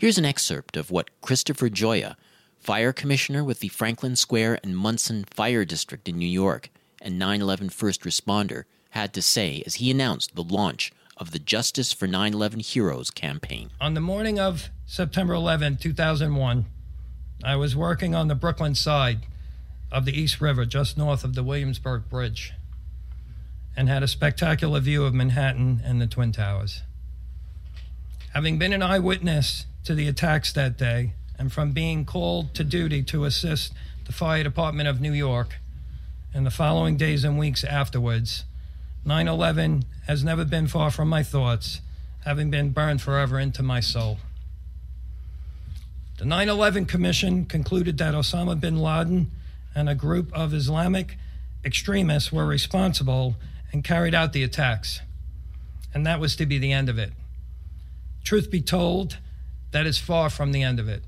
Here's 0.00 0.16
an 0.16 0.24
excerpt 0.24 0.78
of 0.78 0.90
what 0.90 1.10
Christopher 1.20 1.68
Gioia, 1.68 2.16
fire 2.58 2.90
commissioner 2.90 3.44
with 3.44 3.60
the 3.60 3.68
Franklin 3.68 4.16
Square 4.16 4.58
and 4.64 4.74
Munson 4.74 5.26
Fire 5.28 5.66
District 5.66 6.08
in 6.08 6.16
New 6.16 6.24
York 6.26 6.70
and 7.02 7.18
9 7.18 7.42
11 7.42 7.68
first 7.68 8.00
responder, 8.04 8.64
had 8.92 9.12
to 9.12 9.20
say 9.20 9.62
as 9.66 9.74
he 9.74 9.90
announced 9.90 10.34
the 10.34 10.42
launch 10.42 10.90
of 11.18 11.32
the 11.32 11.38
Justice 11.38 11.92
for 11.92 12.06
9 12.06 12.32
11 12.32 12.60
Heroes 12.60 13.10
campaign. 13.10 13.72
On 13.78 13.92
the 13.92 14.00
morning 14.00 14.40
of 14.40 14.70
September 14.86 15.34
11, 15.34 15.76
2001, 15.76 16.64
I 17.44 17.56
was 17.56 17.76
working 17.76 18.14
on 18.14 18.28
the 18.28 18.34
Brooklyn 18.34 18.74
side 18.74 19.26
of 19.92 20.06
the 20.06 20.18
East 20.18 20.40
River, 20.40 20.64
just 20.64 20.96
north 20.96 21.24
of 21.24 21.34
the 21.34 21.44
Williamsburg 21.44 22.08
Bridge, 22.08 22.54
and 23.76 23.90
had 23.90 24.02
a 24.02 24.08
spectacular 24.08 24.80
view 24.80 25.04
of 25.04 25.12
Manhattan 25.12 25.82
and 25.84 26.00
the 26.00 26.06
Twin 26.06 26.32
Towers. 26.32 26.84
Having 28.32 28.58
been 28.58 28.72
an 28.72 28.82
eyewitness 28.82 29.66
to 29.84 29.94
the 29.94 30.08
attacks 30.08 30.52
that 30.52 30.76
day, 30.76 31.14
and 31.38 31.52
from 31.52 31.72
being 31.72 32.04
called 32.04 32.54
to 32.54 32.64
duty 32.64 33.02
to 33.04 33.24
assist 33.24 33.72
the 34.04 34.12
Fire 34.12 34.42
Department 34.42 34.88
of 34.88 35.00
New 35.00 35.12
York 35.12 35.56
in 36.34 36.44
the 36.44 36.50
following 36.50 36.96
days 36.96 37.24
and 37.24 37.38
weeks 37.38 37.64
afterwards, 37.64 38.44
9 39.04 39.28
11 39.28 39.84
has 40.06 40.22
never 40.22 40.44
been 40.44 40.66
far 40.66 40.90
from 40.90 41.08
my 41.08 41.22
thoughts, 41.22 41.80
having 42.24 42.50
been 42.50 42.70
burned 42.70 43.00
forever 43.00 43.38
into 43.38 43.62
my 43.62 43.80
soul. 43.80 44.18
The 46.18 46.26
9 46.26 46.48
11 46.50 46.84
Commission 46.84 47.46
concluded 47.46 47.96
that 47.98 48.14
Osama 48.14 48.60
bin 48.60 48.76
Laden 48.78 49.30
and 49.74 49.88
a 49.88 49.94
group 49.94 50.30
of 50.34 50.52
Islamic 50.52 51.16
extremists 51.64 52.30
were 52.30 52.46
responsible 52.46 53.36
and 53.72 53.82
carried 53.82 54.14
out 54.14 54.32
the 54.32 54.42
attacks. 54.42 55.00
And 55.94 56.06
that 56.06 56.20
was 56.20 56.36
to 56.36 56.46
be 56.46 56.58
the 56.58 56.72
end 56.72 56.88
of 56.88 56.98
it. 56.98 57.12
Truth 58.22 58.50
be 58.50 58.60
told, 58.60 59.18
that 59.72 59.86
is 59.86 59.98
far 59.98 60.30
from 60.30 60.52
the 60.52 60.62
end 60.62 60.80
of 60.80 60.88
it. 60.88 61.02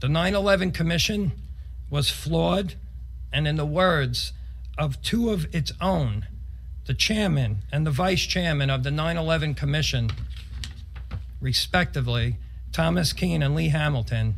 The 0.00 0.08
9 0.08 0.34
11 0.34 0.72
Commission 0.72 1.32
was 1.90 2.10
flawed, 2.10 2.74
and 3.32 3.46
in 3.46 3.56
the 3.56 3.66
words 3.66 4.32
of 4.76 5.00
two 5.02 5.30
of 5.30 5.52
its 5.54 5.72
own, 5.80 6.26
the 6.86 6.94
chairman 6.94 7.58
and 7.72 7.86
the 7.86 7.90
vice 7.90 8.22
chairman 8.22 8.70
of 8.70 8.82
the 8.82 8.90
9 8.90 9.16
11 9.16 9.54
Commission, 9.54 10.10
respectively, 11.40 12.36
Thomas 12.72 13.12
Kean 13.12 13.42
and 13.42 13.54
Lee 13.54 13.68
Hamilton, 13.68 14.34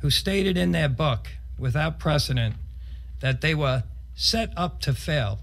who 0.00 0.10
stated 0.10 0.56
in 0.56 0.72
their 0.72 0.88
book, 0.88 1.28
without 1.58 1.98
precedent, 1.98 2.54
that 3.20 3.40
they 3.40 3.54
were 3.54 3.84
set 4.14 4.52
up 4.56 4.80
to 4.80 4.92
fail 4.92 5.40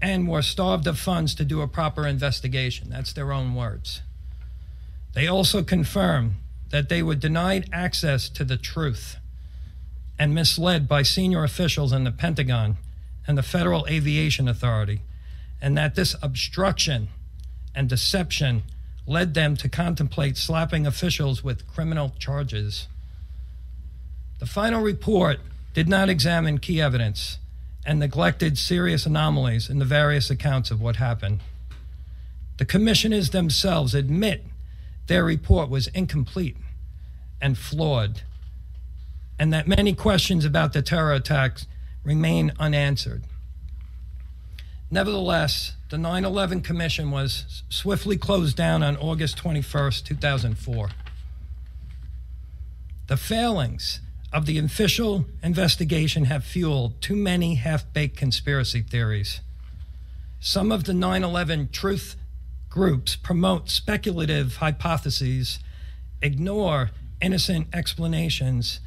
and 0.00 0.28
were 0.28 0.42
starved 0.42 0.86
of 0.86 0.98
funds 0.98 1.34
to 1.34 1.44
do 1.44 1.60
a 1.60 1.68
proper 1.68 2.06
investigation. 2.06 2.88
That's 2.90 3.12
their 3.12 3.32
own 3.32 3.54
words. 3.54 4.02
They 5.12 5.26
also 5.26 5.62
confirmed 5.62 6.34
that 6.70 6.88
they 6.88 7.02
were 7.02 7.16
denied 7.16 7.68
access 7.72 8.28
to 8.30 8.44
the 8.44 8.56
truth 8.56 9.16
and 10.18 10.34
misled 10.34 10.86
by 10.86 11.02
senior 11.02 11.42
officials 11.42 11.92
in 11.92 12.04
the 12.04 12.12
Pentagon 12.12 12.76
and 13.26 13.36
the 13.36 13.42
Federal 13.42 13.86
Aviation 13.88 14.48
Authority, 14.48 15.00
and 15.60 15.76
that 15.76 15.94
this 15.94 16.14
obstruction 16.22 17.08
and 17.74 17.88
deception 17.88 18.62
led 19.06 19.34
them 19.34 19.56
to 19.56 19.68
contemplate 19.68 20.36
slapping 20.36 20.86
officials 20.86 21.42
with 21.42 21.66
criminal 21.66 22.12
charges. 22.18 22.86
The 24.38 24.46
final 24.46 24.80
report 24.80 25.40
did 25.74 25.88
not 25.88 26.08
examine 26.08 26.58
key 26.58 26.80
evidence 26.80 27.38
and 27.84 27.98
neglected 27.98 28.58
serious 28.58 29.06
anomalies 29.06 29.70
in 29.70 29.78
the 29.78 29.84
various 29.84 30.30
accounts 30.30 30.70
of 30.70 30.80
what 30.80 30.96
happened. 30.96 31.40
The 32.58 32.64
commissioners 32.64 33.30
themselves 33.30 33.94
admit 33.94 34.44
their 35.10 35.24
report 35.24 35.68
was 35.68 35.88
incomplete 35.88 36.56
and 37.42 37.58
flawed, 37.58 38.22
and 39.40 39.52
that 39.52 39.66
many 39.66 39.92
questions 39.92 40.44
about 40.44 40.72
the 40.72 40.82
terror 40.82 41.12
attacks 41.12 41.66
remain 42.04 42.52
unanswered. 42.60 43.24
Nevertheless, 44.88 45.72
the 45.88 45.98
9 45.98 46.24
11 46.24 46.60
Commission 46.60 47.10
was 47.10 47.64
swiftly 47.68 48.16
closed 48.16 48.56
down 48.56 48.84
on 48.84 48.96
August 48.98 49.36
21, 49.36 49.90
2004. 50.04 50.90
The 53.08 53.16
failings 53.16 53.98
of 54.32 54.46
the 54.46 54.58
official 54.58 55.26
investigation 55.42 56.26
have 56.26 56.44
fueled 56.44 57.02
too 57.02 57.16
many 57.16 57.56
half 57.56 57.92
baked 57.92 58.16
conspiracy 58.16 58.82
theories. 58.82 59.40
Some 60.38 60.70
of 60.70 60.84
the 60.84 60.94
9 60.94 61.24
11 61.24 61.70
truth 61.72 62.14
groups 62.70 63.16
promote 63.16 63.68
speculative 63.68 64.56
hypotheses, 64.56 65.58
ignore 66.22 66.90
innocent 67.20 67.66
explanations, 67.74 68.80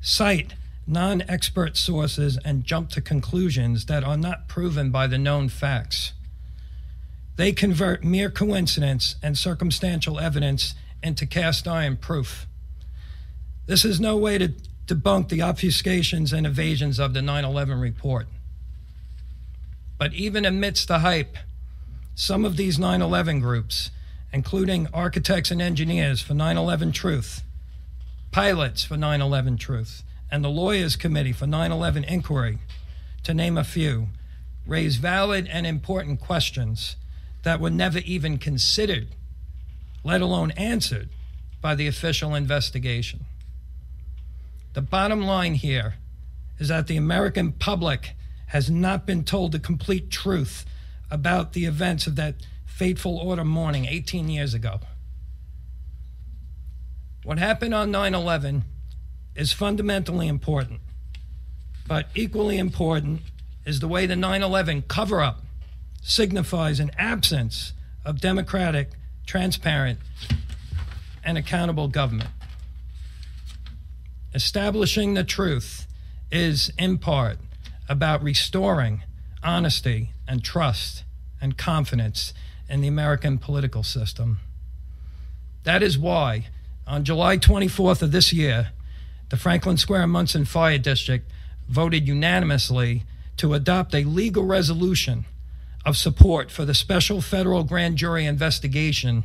cite 0.00 0.54
non 0.86 1.22
expert 1.28 1.76
sources, 1.76 2.38
and 2.44 2.64
jump 2.64 2.88
to 2.88 3.00
conclusions 3.00 3.84
that 3.84 4.02
are 4.02 4.16
not 4.16 4.48
proven 4.48 4.90
by 4.90 5.06
the 5.06 5.18
known 5.18 5.48
facts. 5.50 6.14
They 7.36 7.52
convert 7.52 8.02
mere 8.02 8.30
coincidence 8.30 9.16
and 9.22 9.36
circumstantial 9.38 10.18
evidence 10.18 10.74
into 11.02 11.26
cast 11.26 11.68
iron 11.68 11.98
proof. 11.98 12.46
This 13.66 13.84
is 13.84 14.00
no 14.00 14.16
way 14.16 14.38
to 14.38 14.54
debunk 14.86 15.28
the 15.28 15.40
obfuscations 15.40 16.32
and 16.32 16.46
evasions 16.46 16.98
of 16.98 17.12
the 17.12 17.20
9 17.20 17.44
11 17.44 17.78
report. 17.78 18.26
But 19.98 20.14
even 20.14 20.44
amidst 20.46 20.88
the 20.88 21.00
hype, 21.00 21.36
some 22.18 22.44
of 22.44 22.56
these 22.56 22.80
9 22.80 23.00
11 23.00 23.38
groups, 23.38 23.92
including 24.32 24.88
architects 24.92 25.52
and 25.52 25.62
engineers 25.62 26.20
for 26.20 26.34
9 26.34 26.56
11 26.56 26.90
Truth, 26.90 27.44
pilots 28.32 28.82
for 28.82 28.96
9 28.96 29.20
11 29.20 29.56
Truth, 29.56 30.02
and 30.28 30.44
the 30.44 30.48
Lawyers 30.48 30.96
Committee 30.96 31.32
for 31.32 31.46
9 31.46 31.70
11 31.70 32.02
Inquiry, 32.02 32.58
to 33.22 33.32
name 33.32 33.56
a 33.56 33.62
few, 33.62 34.08
raise 34.66 34.96
valid 34.96 35.46
and 35.46 35.64
important 35.64 36.18
questions 36.18 36.96
that 37.44 37.60
were 37.60 37.70
never 37.70 38.00
even 38.00 38.36
considered, 38.36 39.06
let 40.02 40.20
alone 40.20 40.50
answered, 40.56 41.10
by 41.60 41.76
the 41.76 41.86
official 41.86 42.34
investigation. 42.34 43.26
The 44.72 44.82
bottom 44.82 45.22
line 45.22 45.54
here 45.54 45.94
is 46.58 46.66
that 46.66 46.88
the 46.88 46.96
American 46.96 47.52
public 47.52 48.16
has 48.48 48.68
not 48.68 49.06
been 49.06 49.22
told 49.22 49.52
the 49.52 49.60
complete 49.60 50.10
truth 50.10 50.64
about 51.10 51.52
the 51.52 51.64
events 51.64 52.06
of 52.06 52.16
that 52.16 52.34
fateful 52.66 53.18
autumn 53.18 53.48
morning 53.48 53.86
18 53.86 54.28
years 54.28 54.54
ago. 54.54 54.80
What 57.24 57.38
happened 57.38 57.74
on 57.74 57.90
9 57.90 58.14
11 58.14 58.64
is 59.34 59.52
fundamentally 59.52 60.28
important, 60.28 60.80
but 61.86 62.08
equally 62.14 62.58
important 62.58 63.22
is 63.64 63.80
the 63.80 63.88
way 63.88 64.06
the 64.06 64.16
9 64.16 64.42
11 64.42 64.82
cover 64.82 65.20
up 65.20 65.42
signifies 66.02 66.80
an 66.80 66.90
absence 66.96 67.72
of 68.04 68.20
democratic, 68.20 68.90
transparent, 69.26 69.98
and 71.24 71.36
accountable 71.36 71.88
government. 71.88 72.30
Establishing 74.34 75.14
the 75.14 75.24
truth 75.24 75.86
is, 76.30 76.70
in 76.78 76.98
part, 76.98 77.38
about 77.88 78.22
restoring 78.22 79.02
honesty 79.42 80.12
and 80.26 80.44
trust 80.44 81.04
and 81.40 81.56
confidence 81.56 82.32
in 82.68 82.80
the 82.80 82.88
American 82.88 83.38
political 83.38 83.82
system. 83.82 84.38
That 85.64 85.82
is 85.82 85.98
why, 85.98 86.48
on 86.86 87.04
July 87.04 87.38
24th 87.38 88.02
of 88.02 88.12
this 88.12 88.32
year, 88.32 88.70
the 89.28 89.36
Franklin 89.36 89.76
Square 89.76 90.06
Munson 90.08 90.44
Fire 90.44 90.78
District 90.78 91.30
voted 91.68 92.08
unanimously 92.08 93.04
to 93.36 93.54
adopt 93.54 93.94
a 93.94 94.04
legal 94.04 94.44
resolution 94.44 95.26
of 95.84 95.96
support 95.96 96.50
for 96.50 96.64
the 96.64 96.74
special 96.74 97.20
federal 97.20 97.64
grand 97.64 97.96
jury 97.96 98.24
investigation 98.24 99.24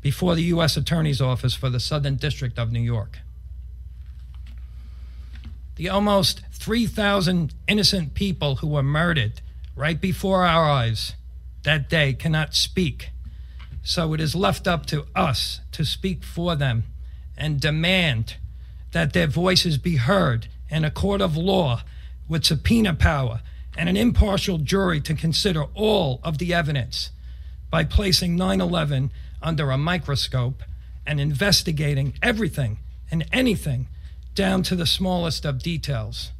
before 0.00 0.34
the 0.34 0.44
U.S. 0.44 0.76
Attorney's 0.76 1.20
Office 1.20 1.54
for 1.54 1.70
the 1.70 1.80
Southern 1.80 2.16
District 2.16 2.58
of 2.58 2.72
New 2.72 2.80
York. 2.80 3.18
The 5.78 5.88
almost 5.88 6.42
3,000 6.50 7.54
innocent 7.68 8.14
people 8.14 8.56
who 8.56 8.66
were 8.66 8.82
murdered 8.82 9.40
right 9.76 10.00
before 10.00 10.44
our 10.44 10.68
eyes 10.68 11.14
that 11.62 11.88
day 11.88 12.14
cannot 12.14 12.56
speak. 12.56 13.10
So 13.84 14.12
it 14.12 14.20
is 14.20 14.34
left 14.34 14.66
up 14.66 14.86
to 14.86 15.06
us 15.14 15.60
to 15.70 15.84
speak 15.84 16.24
for 16.24 16.56
them 16.56 16.82
and 17.36 17.60
demand 17.60 18.38
that 18.90 19.12
their 19.12 19.28
voices 19.28 19.78
be 19.78 19.96
heard 19.96 20.48
in 20.68 20.84
a 20.84 20.90
court 20.90 21.20
of 21.20 21.36
law 21.36 21.82
with 22.28 22.44
subpoena 22.44 22.92
power 22.94 23.42
and 23.76 23.88
an 23.88 23.96
impartial 23.96 24.58
jury 24.58 25.00
to 25.02 25.14
consider 25.14 25.66
all 25.74 26.18
of 26.24 26.38
the 26.38 26.52
evidence 26.52 27.12
by 27.70 27.84
placing 27.84 28.34
9 28.34 28.60
11 28.60 29.12
under 29.40 29.70
a 29.70 29.78
microscope 29.78 30.64
and 31.06 31.20
investigating 31.20 32.14
everything 32.20 32.78
and 33.12 33.24
anything 33.32 33.86
down 34.38 34.62
to 34.62 34.76
the 34.76 34.86
smallest 34.86 35.44
of 35.44 35.60
details 35.60 36.30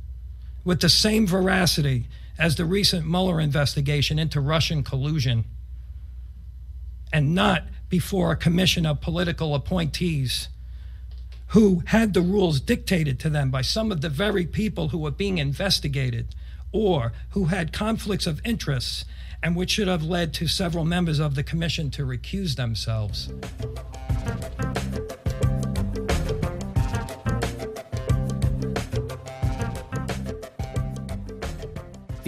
with 0.64 0.80
the 0.80 0.88
same 0.88 1.26
veracity 1.26 2.06
as 2.38 2.54
the 2.54 2.64
recent 2.64 3.04
Mueller 3.04 3.40
investigation 3.40 4.20
into 4.20 4.40
Russian 4.40 4.84
collusion 4.84 5.44
and 7.12 7.34
not 7.34 7.64
before 7.88 8.30
a 8.30 8.36
commission 8.36 8.86
of 8.86 9.00
political 9.00 9.52
appointees 9.52 10.48
who 11.48 11.82
had 11.86 12.14
the 12.14 12.20
rules 12.20 12.60
dictated 12.60 13.18
to 13.18 13.28
them 13.28 13.50
by 13.50 13.62
some 13.62 13.90
of 13.90 14.00
the 14.00 14.08
very 14.08 14.46
people 14.46 14.90
who 14.90 14.98
were 14.98 15.10
being 15.10 15.38
investigated 15.38 16.36
or 16.70 17.12
who 17.30 17.46
had 17.46 17.72
conflicts 17.72 18.28
of 18.28 18.40
interests 18.44 19.04
and 19.42 19.56
which 19.56 19.72
should 19.72 19.88
have 19.88 20.04
led 20.04 20.32
to 20.32 20.46
several 20.46 20.84
members 20.84 21.18
of 21.18 21.34
the 21.34 21.42
commission 21.42 21.90
to 21.90 22.04
recuse 22.06 22.54
themselves. 22.54 23.28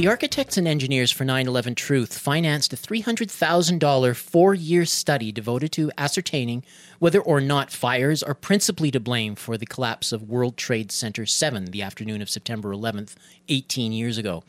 The 0.00 0.08
architects 0.08 0.56
and 0.56 0.66
engineers 0.66 1.10
for 1.10 1.26
9 1.26 1.46
11 1.46 1.74
Truth 1.74 2.16
financed 2.16 2.72
a 2.72 2.76
$300,000 2.76 4.16
four 4.16 4.54
year 4.54 4.86
study 4.86 5.30
devoted 5.30 5.72
to 5.72 5.92
ascertaining 5.98 6.64
whether 7.00 7.20
or 7.20 7.38
not 7.38 7.70
fires 7.70 8.22
are 8.22 8.32
principally 8.32 8.90
to 8.92 8.98
blame 8.98 9.34
for 9.34 9.58
the 9.58 9.66
collapse 9.66 10.10
of 10.10 10.22
World 10.22 10.56
Trade 10.56 10.90
Center 10.90 11.26
7 11.26 11.66
the 11.66 11.82
afternoon 11.82 12.22
of 12.22 12.30
September 12.30 12.74
11th, 12.74 13.14
18 13.50 13.92
years 13.92 14.16
ago. 14.16 14.42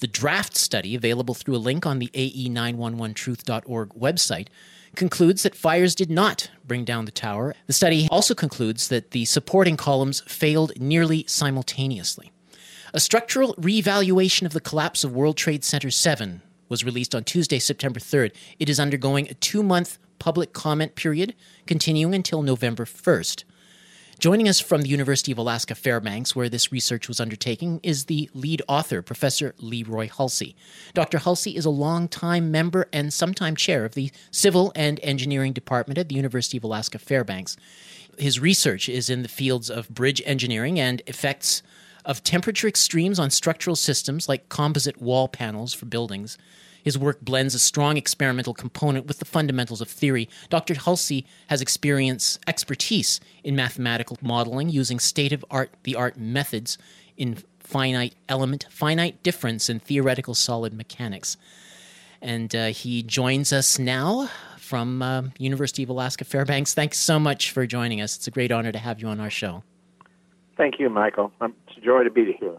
The 0.00 0.06
draft 0.06 0.56
study, 0.56 0.94
available 0.94 1.34
through 1.34 1.56
a 1.56 1.66
link 1.66 1.84
on 1.84 1.98
the 1.98 2.12
AE911truth.org 2.14 3.88
website, 3.94 4.46
concludes 4.94 5.42
that 5.42 5.56
fires 5.56 5.96
did 5.96 6.08
not 6.08 6.52
bring 6.64 6.84
down 6.84 7.04
the 7.04 7.10
tower. 7.10 7.56
The 7.66 7.72
study 7.72 8.06
also 8.12 8.32
concludes 8.32 8.86
that 8.90 9.10
the 9.10 9.24
supporting 9.24 9.76
columns 9.76 10.20
failed 10.28 10.78
nearly 10.78 11.24
simultaneously. 11.26 12.30
A 12.96 13.00
structural 13.00 13.56
reevaluation 13.56 14.46
of 14.46 14.52
the 14.52 14.60
collapse 14.60 15.02
of 15.02 15.16
World 15.16 15.36
Trade 15.36 15.64
Center 15.64 15.90
7 15.90 16.42
was 16.68 16.84
released 16.84 17.12
on 17.12 17.24
Tuesday, 17.24 17.58
September 17.58 17.98
3rd. 17.98 18.32
It 18.60 18.68
is 18.68 18.78
undergoing 18.78 19.26
a 19.28 19.34
two 19.34 19.64
month 19.64 19.98
public 20.20 20.52
comment 20.52 20.94
period, 20.94 21.34
continuing 21.66 22.14
until 22.14 22.40
November 22.40 22.84
1st. 22.84 23.42
Joining 24.20 24.48
us 24.48 24.60
from 24.60 24.82
the 24.82 24.88
University 24.88 25.32
of 25.32 25.38
Alaska 25.38 25.74
Fairbanks, 25.74 26.36
where 26.36 26.48
this 26.48 26.70
research 26.70 27.08
was 27.08 27.18
undertaken, 27.18 27.80
is 27.82 28.04
the 28.04 28.30
lead 28.32 28.62
author, 28.68 29.02
Professor 29.02 29.56
Leroy 29.58 30.08
Hulsey. 30.08 30.54
Dr. 30.94 31.18
Hulsey 31.18 31.56
is 31.56 31.64
a 31.64 31.70
longtime 31.70 32.52
member 32.52 32.86
and 32.92 33.12
sometime 33.12 33.56
chair 33.56 33.84
of 33.84 33.94
the 33.94 34.12
Civil 34.30 34.70
and 34.76 35.00
Engineering 35.02 35.52
Department 35.52 35.98
at 35.98 36.10
the 36.10 36.14
University 36.14 36.58
of 36.58 36.62
Alaska 36.62 37.00
Fairbanks. 37.00 37.56
His 38.18 38.38
research 38.38 38.88
is 38.88 39.10
in 39.10 39.22
the 39.22 39.28
fields 39.28 39.68
of 39.68 39.88
bridge 39.88 40.22
engineering 40.24 40.78
and 40.78 41.02
effects 41.08 41.64
of 42.04 42.22
temperature 42.22 42.68
extremes 42.68 43.18
on 43.18 43.30
structural 43.30 43.76
systems 43.76 44.28
like 44.28 44.48
composite 44.48 45.00
wall 45.00 45.28
panels 45.28 45.72
for 45.72 45.86
buildings. 45.86 46.38
His 46.82 46.98
work 46.98 47.22
blends 47.22 47.54
a 47.54 47.58
strong 47.58 47.96
experimental 47.96 48.52
component 48.52 49.06
with 49.06 49.18
the 49.18 49.24
fundamentals 49.24 49.80
of 49.80 49.88
theory. 49.88 50.28
Dr. 50.50 50.74
Hulsey 50.74 51.24
has 51.46 51.62
experience 51.62 52.38
expertise 52.46 53.20
in 53.42 53.56
mathematical 53.56 54.18
modeling 54.20 54.68
using 54.68 54.98
state 55.00 55.32
of 55.32 55.44
art 55.50 55.70
the 55.84 55.96
art 55.96 56.18
methods 56.18 56.76
in 57.16 57.38
finite 57.58 58.14
element, 58.28 58.66
finite 58.68 59.22
difference, 59.22 59.70
and 59.70 59.82
theoretical 59.82 60.34
solid 60.34 60.74
mechanics. 60.74 61.38
And 62.20 62.54
uh, 62.54 62.66
he 62.66 63.02
joins 63.02 63.52
us 63.52 63.78
now 63.78 64.28
from 64.58 65.00
uh, 65.00 65.22
University 65.38 65.82
of 65.82 65.88
Alaska 65.88 66.24
Fairbanks. 66.24 66.74
Thanks 66.74 66.98
so 66.98 67.18
much 67.18 67.50
for 67.50 67.66
joining 67.66 68.00
us. 68.02 68.16
It's 68.16 68.26
a 68.26 68.30
great 68.30 68.52
honor 68.52 68.72
to 68.72 68.78
have 68.78 69.00
you 69.00 69.08
on 69.08 69.20
our 69.20 69.30
show. 69.30 69.62
Thank 70.56 70.78
you, 70.78 70.88
Michael. 70.88 71.32
It's 71.40 71.76
a 71.76 71.80
joy 71.80 72.04
to 72.04 72.10
be 72.10 72.36
here. 72.38 72.56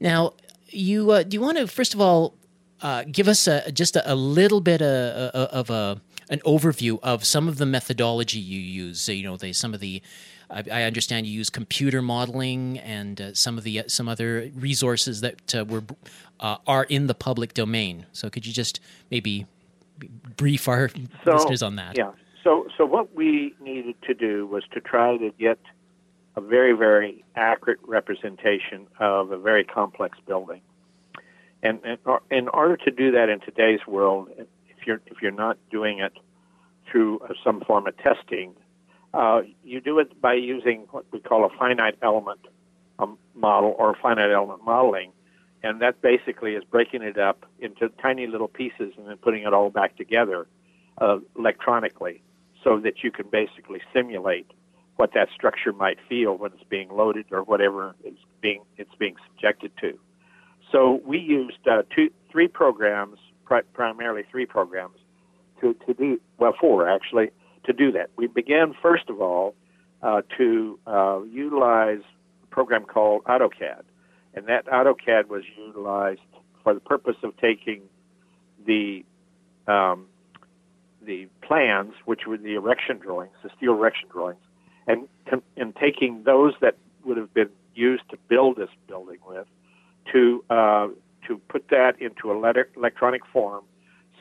Now, 0.00 0.32
you 0.68 1.10
uh, 1.10 1.22
do 1.22 1.34
you 1.34 1.40
want 1.40 1.58
to 1.58 1.66
first 1.66 1.94
of 1.94 2.00
all 2.00 2.34
uh, 2.80 3.04
give 3.10 3.28
us 3.28 3.46
a, 3.46 3.70
just 3.72 3.96
a, 3.96 4.12
a 4.12 4.14
little 4.14 4.60
bit 4.60 4.80
uh, 4.80 5.30
uh, 5.34 5.48
of 5.52 5.70
a 5.70 6.00
an 6.30 6.38
overview 6.46 6.98
of 7.02 7.24
some 7.24 7.48
of 7.48 7.58
the 7.58 7.66
methodology 7.66 8.38
you 8.38 8.60
use? 8.60 9.08
You 9.08 9.24
know, 9.24 9.36
they, 9.36 9.52
some 9.52 9.74
of 9.74 9.80
the 9.80 10.02
I, 10.48 10.64
I 10.72 10.82
understand 10.84 11.26
you 11.26 11.32
use 11.32 11.50
computer 11.50 12.02
modeling 12.02 12.78
and 12.78 13.20
uh, 13.20 13.34
some 13.34 13.58
of 13.58 13.64
the 13.64 13.84
some 13.88 14.08
other 14.08 14.50
resources 14.54 15.20
that 15.20 15.54
uh, 15.54 15.64
were 15.64 15.82
are 16.40 16.84
in 16.84 17.06
the 17.06 17.14
public 17.14 17.52
domain. 17.52 18.06
So, 18.12 18.30
could 18.30 18.46
you 18.46 18.52
just 18.52 18.80
maybe 19.10 19.46
brief 20.36 20.68
our 20.68 20.90
so, 21.24 21.32
listeners 21.32 21.62
on 21.62 21.76
that? 21.76 21.98
Yeah. 21.98 22.12
So, 22.42 22.66
so 22.78 22.86
what 22.86 23.14
we 23.14 23.54
needed 23.60 23.96
to 24.06 24.14
do 24.14 24.46
was 24.46 24.64
to 24.72 24.80
try 24.80 25.18
to 25.18 25.30
get 25.38 25.58
a 26.36 26.40
very, 26.40 26.72
very 26.72 27.24
accurate 27.34 27.80
representation 27.86 28.86
of 28.98 29.32
a 29.32 29.38
very 29.38 29.64
complex 29.64 30.18
building. 30.26 30.60
And, 31.62 31.80
and 31.84 31.98
in 32.30 32.48
order 32.48 32.76
to 32.76 32.90
do 32.90 33.10
that 33.12 33.28
in 33.28 33.40
today's 33.40 33.80
world, 33.86 34.30
if 34.38 34.86
you're 34.86 35.00
if 35.06 35.20
you're 35.20 35.30
not 35.30 35.58
doing 35.70 35.98
it 35.98 36.12
through 36.90 37.20
some 37.44 37.60
form 37.60 37.86
of 37.86 37.96
testing, 37.98 38.54
uh, 39.12 39.42
you 39.64 39.80
do 39.80 39.98
it 39.98 40.20
by 40.20 40.34
using 40.34 40.86
what 40.90 41.04
we 41.12 41.20
call 41.20 41.44
a 41.44 41.50
finite 41.58 41.96
element 42.00 42.40
um, 42.98 43.18
model 43.34 43.74
or 43.78 43.94
finite 44.00 44.30
element 44.30 44.64
modeling, 44.64 45.12
and 45.62 45.82
that 45.82 46.00
basically 46.00 46.54
is 46.54 46.64
breaking 46.64 47.02
it 47.02 47.18
up 47.18 47.44
into 47.58 47.90
tiny 48.00 48.26
little 48.26 48.48
pieces 48.48 48.94
and 48.96 49.06
then 49.06 49.16
putting 49.18 49.42
it 49.42 49.52
all 49.52 49.68
back 49.68 49.96
together 49.96 50.46
uh, 50.98 51.18
electronically, 51.36 52.22
so 52.64 52.78
that 52.80 53.02
you 53.02 53.10
can 53.10 53.28
basically 53.28 53.82
simulate 53.92 54.50
what 55.00 55.14
that 55.14 55.28
structure 55.34 55.72
might 55.72 55.96
feel 56.10 56.36
when 56.36 56.52
it's 56.52 56.68
being 56.68 56.90
loaded 56.90 57.24
or 57.32 57.42
whatever 57.42 57.94
it's 58.04 58.20
being 58.42 58.62
it's 58.76 58.94
being 58.98 59.16
subjected 59.28 59.72
to. 59.80 59.98
So 60.70 61.00
we 61.06 61.18
used 61.18 61.66
uh, 61.66 61.82
two, 61.96 62.10
three 62.30 62.48
programs, 62.48 63.18
pri- 63.46 63.62
primarily 63.72 64.24
three 64.30 64.44
programs, 64.44 64.98
to, 65.62 65.74
to 65.86 65.94
do 65.94 66.20
well 66.38 66.52
four 66.60 66.86
actually 66.86 67.30
to 67.64 67.72
do 67.72 67.90
that. 67.92 68.10
We 68.16 68.26
began 68.26 68.74
first 68.82 69.08
of 69.08 69.22
all 69.22 69.54
uh, 70.02 70.20
to 70.36 70.78
uh, 70.86 71.20
utilize 71.22 72.02
a 72.42 72.46
program 72.48 72.84
called 72.84 73.24
AutoCAD, 73.24 73.84
and 74.34 74.48
that 74.48 74.66
AutoCAD 74.66 75.28
was 75.28 75.44
utilized 75.56 76.20
for 76.62 76.74
the 76.74 76.80
purpose 76.80 77.16
of 77.22 77.34
taking 77.38 77.84
the 78.66 79.06
um, 79.66 80.08
the 81.00 81.26
plans, 81.40 81.94
which 82.04 82.26
were 82.26 82.36
the 82.36 82.54
erection 82.54 82.98
drawings, 82.98 83.32
the 83.42 83.48
steel 83.56 83.72
erection 83.72 84.10
drawings, 84.12 84.40
and 85.26 85.42
and 85.56 85.74
taking 85.76 86.22
those 86.24 86.54
that 86.60 86.76
would 87.04 87.16
have 87.16 87.32
been 87.32 87.50
used 87.74 88.02
to 88.10 88.16
build 88.28 88.56
this 88.56 88.70
building 88.86 89.18
with, 89.26 89.46
to 90.12 90.44
uh, 90.50 90.88
to 91.26 91.38
put 91.48 91.68
that 91.68 92.00
into 92.00 92.32
a 92.32 92.64
electronic 92.76 93.22
form, 93.26 93.64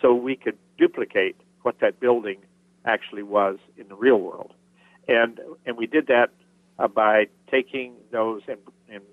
so 0.02 0.14
we 0.14 0.36
could 0.36 0.58
duplicate 0.78 1.36
what 1.64 1.80
that 1.80 2.00
building 2.00 2.38
actually 2.86 3.24
was 3.24 3.58
in 3.78 3.88
the 3.88 3.96
real 3.96 4.18
world, 4.18 4.54
and 5.08 5.40
and 5.66 5.78
we 5.78 5.88
did 5.88 6.08
that 6.08 6.30
uh, 6.78 6.88
by 6.88 7.28
taking 7.50 7.94
those 8.12 8.42
and 8.48 8.60
and, 8.90 9.04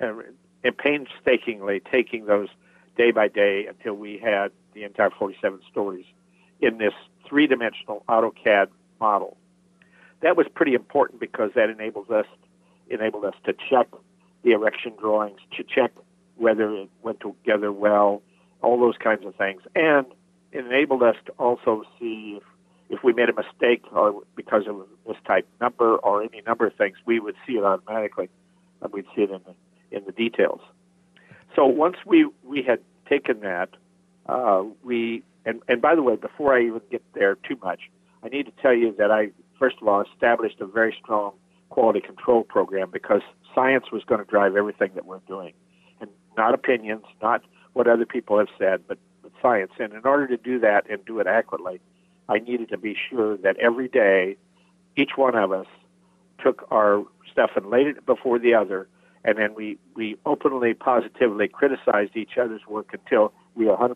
uh, 0.00 0.22
and 0.64 0.76
painstakingly 0.76 1.80
taking 1.80 2.26
those 2.26 2.48
day 2.96 3.10
by 3.10 3.28
day 3.28 3.66
until 3.66 3.94
we 3.94 4.18
had 4.18 4.50
the 4.74 4.82
entire 4.82 5.10
47 5.10 5.60
stories 5.70 6.04
in 6.60 6.78
this 6.78 6.92
three-dimensional 7.26 8.02
AutoCAD 8.08 8.66
model 9.00 9.36
that 10.22 10.36
was 10.36 10.46
pretty 10.54 10.74
important 10.74 11.20
because 11.20 11.50
that 11.54 11.70
enables 11.70 12.10
us 12.10 12.26
enabled 12.90 13.24
us 13.24 13.34
to 13.44 13.52
check 13.70 13.86
the 14.42 14.52
erection 14.52 14.92
drawings, 14.98 15.38
to 15.56 15.62
check 15.62 15.92
whether 16.36 16.70
it 16.74 16.88
went 17.02 17.20
together 17.20 17.72
well, 17.72 18.22
all 18.62 18.80
those 18.80 18.96
kinds 18.96 19.24
of 19.26 19.34
things, 19.34 19.60
and 19.74 20.06
it 20.52 20.64
enabled 20.64 21.02
us 21.02 21.16
to 21.26 21.32
also 21.32 21.82
see 21.98 22.38
if, 22.38 22.42
if 22.88 23.04
we 23.04 23.12
made 23.12 23.28
a 23.28 23.34
mistake 23.34 23.82
or 23.92 24.22
because 24.36 24.62
of 24.66 24.86
this 25.06 25.16
type 25.26 25.46
number 25.60 25.96
or 25.96 26.22
any 26.22 26.40
number 26.46 26.66
of 26.66 26.74
things, 26.74 26.96
we 27.04 27.20
would 27.20 27.34
see 27.46 27.54
it 27.54 27.64
automatically, 27.64 28.28
and 28.80 28.92
we'd 28.92 29.04
see 29.14 29.22
it 29.22 29.30
in 29.30 29.40
the 29.44 29.54
in 29.90 30.04
the 30.04 30.12
details. 30.12 30.60
So 31.54 31.66
once 31.66 31.96
we 32.06 32.28
we 32.44 32.62
had 32.62 32.80
taken 33.08 33.40
that, 33.40 33.70
uh, 34.26 34.64
we 34.82 35.22
and 35.44 35.62
and 35.68 35.82
by 35.82 35.94
the 35.94 36.02
way, 36.02 36.16
before 36.16 36.56
I 36.56 36.62
even 36.62 36.80
get 36.90 37.02
there 37.14 37.34
too 37.34 37.58
much, 37.62 37.90
I 38.22 38.28
need 38.28 38.46
to 38.46 38.52
tell 38.62 38.74
you 38.74 38.94
that 38.98 39.10
I 39.10 39.30
first 39.58 39.76
of 39.80 39.88
all, 39.88 40.02
established 40.02 40.60
a 40.60 40.66
very 40.66 40.96
strong 41.02 41.32
quality 41.68 42.00
control 42.00 42.44
program 42.44 42.90
because 42.90 43.20
science 43.54 43.86
was 43.92 44.02
going 44.04 44.24
to 44.24 44.30
drive 44.30 44.56
everything 44.56 44.90
that 44.94 45.06
we're 45.06 45.20
doing, 45.26 45.52
and 46.00 46.10
not 46.36 46.54
opinions, 46.54 47.04
not 47.22 47.42
what 47.74 47.86
other 47.86 48.06
people 48.06 48.38
have 48.38 48.48
said, 48.58 48.82
but, 48.88 48.98
but 49.22 49.32
science. 49.42 49.72
And 49.78 49.92
in 49.92 50.02
order 50.04 50.26
to 50.28 50.36
do 50.36 50.58
that 50.60 50.88
and 50.90 51.04
do 51.04 51.20
it 51.20 51.26
accurately, 51.26 51.80
I 52.28 52.38
needed 52.38 52.70
to 52.70 52.78
be 52.78 52.96
sure 53.08 53.36
that 53.38 53.56
every 53.58 53.88
day, 53.88 54.36
each 54.96 55.12
one 55.16 55.34
of 55.34 55.52
us 55.52 55.66
took 56.42 56.66
our 56.70 57.04
stuff 57.30 57.50
and 57.56 57.70
laid 57.70 57.86
it 57.86 58.06
before 58.06 58.38
the 58.38 58.54
other, 58.54 58.88
and 59.24 59.38
then 59.38 59.54
we, 59.54 59.78
we 59.94 60.16
openly, 60.24 60.74
positively 60.74 61.48
criticized 61.48 62.16
each 62.16 62.38
other's 62.40 62.66
work 62.68 62.90
until 62.92 63.32
we 63.54 63.66
were 63.66 63.76
100% 63.76 63.94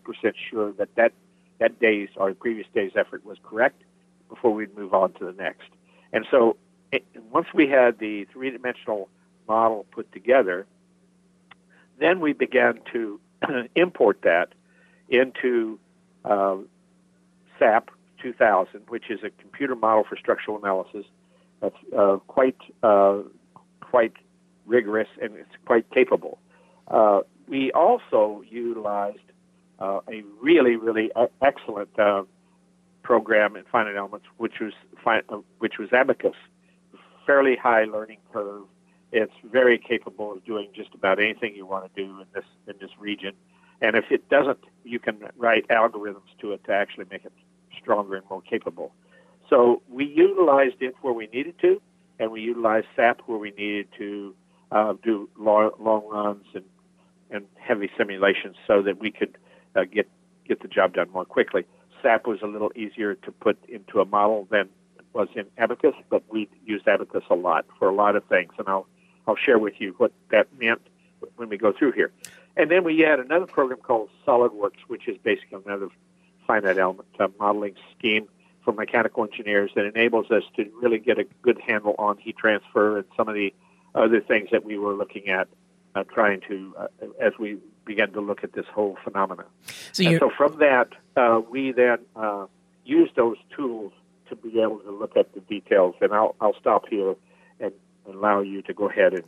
sure 0.51 0.73
that 0.73 0.95
that, 0.97 1.13
that 1.59 1.81
day's 1.81 2.09
or 2.17 2.35
previous 2.35 2.67
day's 2.75 2.93
effort 2.97 3.25
was 3.25 3.39
correct 3.43 3.83
before 4.33 4.53
we'd 4.53 4.77
move 4.77 4.95
on 4.95 5.13
to 5.15 5.27
the 5.27 5.33
next. 5.33 5.69
And 6.13 6.27
so 6.31 6.57
it, 6.91 7.05
once 7.31 7.49
we 7.53 7.69
had 7.69 7.99
the 7.99 8.25
three 8.33 8.51
dimensional 8.51 9.11
model 9.47 9.85
put 9.91 10.11
together, 10.13 10.67
then 11.99 12.21
we 12.21 12.33
began 12.33 12.81
to 12.93 13.21
import 13.77 14.23
that 14.23 14.49
into 15.09 15.79
uh, 16.25 16.57
SAP 17.59 17.91
2000, 18.23 18.83
which 18.89 19.11
is 19.11 19.21
a 19.23 19.31
computer 19.43 19.77
model 19.77 20.05
for 20.09 20.17
structural 20.17 20.57
analysis 20.59 21.05
that's 21.61 21.77
uh, 21.97 22.17
quite 22.27 22.57
uh, 22.83 23.19
quite 23.81 24.15
rigorous 24.65 25.09
and 25.21 25.35
it's 25.37 25.51
quite 25.67 25.89
capable. 25.91 26.39
Uh, 26.89 27.21
we 27.47 27.71
also 27.73 28.43
utilized 28.49 29.19
uh, 29.79 30.01
a 30.09 30.23
really, 30.41 30.77
really 30.77 31.11
excellent 31.43 31.91
uh, 31.99 32.23
program 33.03 33.57
in 33.57 33.65
finite 33.65 33.97
elements, 33.97 34.27
which 34.37 34.61
was 34.61 34.73
uh, 35.07 35.37
which 35.59 35.79
was 35.79 35.91
Abaqus, 35.91 36.35
fairly 37.27 37.57
high 37.57 37.85
learning 37.85 38.19
curve. 38.33 38.63
It's 39.13 39.33
very 39.45 39.79
capable 39.79 40.33
of 40.33 40.45
doing 40.45 40.69
just 40.75 40.95
about 40.95 41.19
anything 41.19 41.55
you 41.55 41.67
want 41.67 41.95
to 41.95 42.05
do 42.05 42.21
in 42.21 42.27
this 42.35 42.45
in 42.67 42.75
this 42.81 42.91
region. 42.99 43.35
And 43.81 43.97
if 43.97 44.05
it 44.11 44.29
doesn't, 44.29 44.61
you 44.85 44.99
can 44.99 45.19
write 45.37 45.67
algorithms 45.69 46.31
to 46.41 46.53
it 46.53 46.65
to 46.65 46.73
actually 46.73 47.07
make 47.11 47.25
it 47.25 47.33
stronger 47.81 48.15
and 48.15 48.25
more 48.31 48.41
capable. 48.41 48.95
So 49.51 49.83
we 49.91 50.07
utilized 50.07 50.77
it 50.81 50.95
where 51.03 51.13
we 51.13 51.27
needed 51.27 51.57
to, 51.61 51.83
and 52.19 52.31
we 52.31 52.41
utilized 52.41 52.87
SAP 52.97 53.23
where 53.27 53.39
we 53.39 53.51
needed 53.51 53.89
to 53.99 54.35
uh, 54.71 54.95
do 55.03 55.29
long, 55.39 55.73
long 55.79 56.09
runs 56.09 56.47
and, 56.55 56.65
and 57.31 57.45
heavy 57.59 57.91
simulations 57.99 58.57
so 58.67 58.83
that 58.83 58.99
we 58.99 59.11
could 59.11 59.37
uh, 59.75 59.85
get 59.85 60.09
get 60.47 60.61
the 60.61 60.69
job 60.69 60.95
done 60.95 61.11
more 61.11 61.25
quickly. 61.25 61.65
SAP 62.03 62.27
was 62.27 62.43
a 62.43 62.47
little 62.47 62.73
easier 62.75 63.15
to 63.15 63.33
put 63.33 63.59
into 63.69 64.01
a 64.01 64.05
model 64.05 64.47
than 64.51 64.69
it 64.99 65.05
was 65.13 65.29
in 65.35 65.45
Abaqus, 65.59 65.95
but 66.11 66.23
we 66.31 66.49
used 66.65 66.87
Abaqus 66.87 67.29
a 67.31 67.35
lot 67.35 67.67
for 67.79 67.89
a 67.89 67.95
lot 67.95 68.17
of 68.17 68.25
things, 68.25 68.53
and 68.59 68.69
I'll 68.69 68.87
I'll 69.27 69.37
share 69.37 69.59
with 69.59 69.75
you 69.79 69.95
what 69.99 70.13
that 70.31 70.49
meant 70.59 70.83
when 71.37 71.49
we 71.49 71.57
go 71.57 71.73
through 71.73 71.93
here. 71.93 72.11
And 72.57 72.71
then 72.71 72.85
we 72.85 72.99
had 73.01 73.21
another 73.21 73.47
program 73.47 73.79
called 73.81 74.11
SolidWorks, 74.27 74.81
which 74.89 75.09
is 75.09 75.17
basically 75.23 75.61
another 75.65 75.89
finite 76.47 76.79
element 76.79 77.09
uh, 77.19 77.29
modeling 77.39 77.75
scheme 77.97 78.29
for 78.65 78.73
mechanical 78.73 79.25
engineers 79.25 79.71
that 79.75 79.85
enables 79.85 80.31
us 80.31 80.43
to 80.57 80.69
really 80.81 80.99
get 80.99 81.19
a 81.19 81.25
good 81.43 81.59
handle 81.61 81.95
on 81.99 82.19
heat 82.19 82.37
transfer 82.37 82.99
and 82.99 83.07
some 83.17 83.29
of 83.29 83.35
the 83.35 83.55
other 83.95 84.21
things 84.21 84.49
that 84.53 84.65
we 84.65 84.79
were 84.79 84.95
looking 84.95 85.29
at, 85.29 85.49
uh, 85.95 86.05
trying 86.05 86.41
to, 86.49 86.75
uh, 86.79 86.87
as 87.21 87.33
we 87.39 87.59
began 87.85 88.13
to 88.13 88.21
look 88.21 88.45
at 88.45 88.53
this 88.53 88.67
whole 88.67 88.97
phenomenon. 89.05 89.47
So, 89.93 90.05
and 90.05 90.19
so 90.19 90.31
from 90.37 90.59
that, 90.59 90.89
uh, 91.17 91.41
we 91.49 91.73
then 91.73 91.99
uh, 92.17 92.47
used 92.85 93.17
those 93.17 93.37
tools 93.55 93.93
to 94.29 94.37
be 94.37 94.61
able 94.61 94.79
to 94.81 94.91
look 94.91 95.17
at 95.17 95.35
the 95.35 95.41
details. 95.41 95.95
And 96.01 96.13
I'll, 96.13 96.35
I'll 96.41 96.57
stop 96.59 96.89
here 96.89 97.15
and 97.61 97.73
allow 98.07 98.41
you 98.41 98.63
to 98.63 98.75
go 98.75 98.89
ahead 98.89 99.15
and 99.15 99.25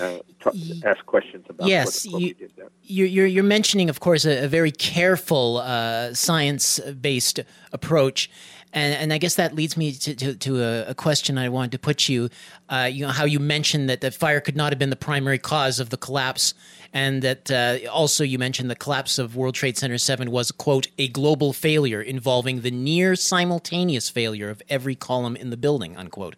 uh, 0.00 0.18
t- 0.50 0.80
ask 0.84 1.04
questions 1.06 1.44
about 1.48 1.68
yes, 1.68 2.06
what, 2.06 2.14
what 2.14 2.22
you, 2.22 2.34
you're, 2.82 3.06
you're, 3.06 3.26
you're 3.26 3.44
mentioning, 3.44 3.90
of 3.90 4.00
course, 4.00 4.24
a, 4.24 4.44
a 4.44 4.48
very 4.48 4.70
careful 4.70 5.58
uh, 5.58 6.14
science 6.14 6.80
based 7.00 7.40
approach. 7.72 8.30
And, 8.72 8.94
and 8.94 9.12
I 9.12 9.18
guess 9.18 9.36
that 9.36 9.54
leads 9.54 9.76
me 9.76 9.92
to, 9.92 10.14
to, 10.16 10.34
to 10.34 10.62
a, 10.62 10.84
a, 10.86 10.94
question 10.94 11.38
I 11.38 11.48
wanted 11.48 11.72
to 11.72 11.78
put 11.78 12.08
you. 12.08 12.28
Uh, 12.68 12.88
you 12.90 13.06
know 13.06 13.12
how 13.12 13.24
you 13.24 13.38
mentioned 13.38 13.88
that 13.88 14.00
the 14.00 14.10
fire 14.10 14.40
could 14.40 14.56
not 14.56 14.72
have 14.72 14.80
been 14.80 14.90
the 14.90 14.96
primary 14.96 15.38
cause 15.38 15.78
of 15.78 15.90
the 15.90 15.96
collapse, 15.96 16.54
and 16.94 17.20
that 17.22 17.50
uh, 17.50 17.78
also 17.90 18.24
you 18.24 18.38
mentioned 18.38 18.70
the 18.70 18.76
collapse 18.76 19.18
of 19.18 19.36
World 19.36 19.56
Trade 19.56 19.76
Center 19.76 19.98
Seven 19.98 20.30
was 20.30 20.52
quote 20.52 20.86
a 20.96 21.08
global 21.08 21.52
failure 21.52 22.00
involving 22.00 22.60
the 22.60 22.70
near 22.70 23.16
simultaneous 23.16 24.08
failure 24.08 24.48
of 24.48 24.62
every 24.70 24.94
column 24.94 25.36
in 25.36 25.50
the 25.50 25.56
building 25.56 25.96
unquote. 25.96 26.36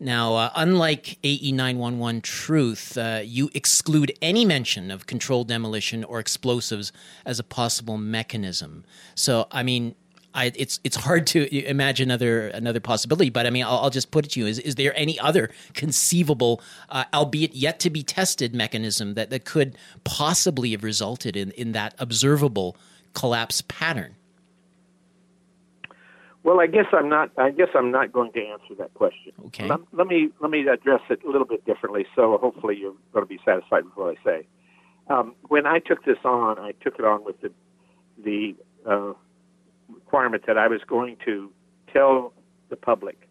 Now, 0.00 0.36
uh, 0.36 0.50
unlike 0.54 1.18
AE 1.24 1.50
911 1.50 2.20
Truth, 2.20 2.96
uh, 2.96 3.22
you 3.24 3.50
exclude 3.52 4.12
any 4.22 4.44
mention 4.44 4.92
of 4.92 5.06
controlled 5.06 5.48
demolition 5.48 6.04
or 6.04 6.20
explosives 6.20 6.92
as 7.24 7.40
a 7.40 7.42
possible 7.42 7.98
mechanism. 7.98 8.84
So, 9.16 9.48
I 9.50 9.64
mean, 9.64 9.96
I, 10.38 10.52
it's 10.54 10.78
it's 10.84 10.94
hard 10.94 11.26
to 11.28 11.52
imagine 11.66 12.10
another 12.10 12.48
another 12.48 12.78
possibility, 12.78 13.28
but 13.28 13.44
I 13.44 13.50
mean, 13.50 13.64
I'll, 13.64 13.78
I'll 13.78 13.90
just 13.90 14.12
put 14.12 14.24
it 14.24 14.32
to 14.32 14.40
you: 14.40 14.46
is 14.46 14.60
is 14.60 14.76
there 14.76 14.96
any 14.96 15.18
other 15.18 15.50
conceivable, 15.74 16.62
uh, 16.90 17.04
albeit 17.12 17.54
yet 17.56 17.80
to 17.80 17.90
be 17.90 18.04
tested, 18.04 18.54
mechanism 18.54 19.14
that, 19.14 19.30
that 19.30 19.44
could 19.44 19.76
possibly 20.04 20.70
have 20.70 20.84
resulted 20.84 21.36
in 21.36 21.50
in 21.52 21.72
that 21.72 21.94
observable 21.98 22.76
collapse 23.14 23.62
pattern? 23.66 24.14
Well, 26.44 26.60
I 26.60 26.68
guess 26.68 26.86
I'm 26.92 27.08
not. 27.08 27.32
I 27.36 27.50
guess 27.50 27.68
I'm 27.74 27.90
not 27.90 28.12
going 28.12 28.30
to 28.32 28.40
answer 28.46 28.76
that 28.78 28.94
question. 28.94 29.32
Okay. 29.46 29.66
Let, 29.66 29.80
let 29.92 30.06
me 30.06 30.30
let 30.40 30.52
me 30.52 30.68
address 30.68 31.00
it 31.10 31.24
a 31.24 31.30
little 31.30 31.46
bit 31.48 31.64
differently. 31.66 32.06
So 32.14 32.38
hopefully 32.38 32.76
you're 32.80 32.94
going 33.12 33.24
to 33.24 33.28
be 33.28 33.40
satisfied 33.44 33.84
with 33.86 33.96
what 33.96 34.16
I 34.16 34.24
say. 34.24 34.46
Um, 35.08 35.34
when 35.48 35.66
I 35.66 35.80
took 35.80 36.04
this 36.04 36.18
on, 36.24 36.60
I 36.60 36.72
took 36.80 37.00
it 37.00 37.04
on 37.04 37.24
with 37.24 37.40
the 37.40 37.50
the 38.22 38.54
uh, 38.86 39.14
requirement 40.08 40.44
that 40.46 40.56
I 40.56 40.68
was 40.68 40.80
going 40.86 41.18
to 41.26 41.50
tell 41.92 42.32
the 42.70 42.76
public 42.76 43.28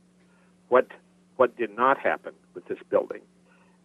what 0.69 0.87
what 1.37 1.57
did 1.57 1.75
not 1.75 1.97
happen 1.99 2.33
with 2.53 2.65
this 2.67 2.77
building, 2.89 3.21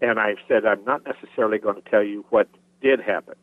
and 0.02 0.18
I've 0.20 0.38
said 0.46 0.66
I'm 0.66 0.84
not 0.84 1.02
necessarily 1.06 1.58
going 1.58 1.76
to 1.80 1.90
tell 1.90 2.02
you 2.02 2.24
what 2.28 2.48
did 2.82 3.00
happen. 3.00 3.34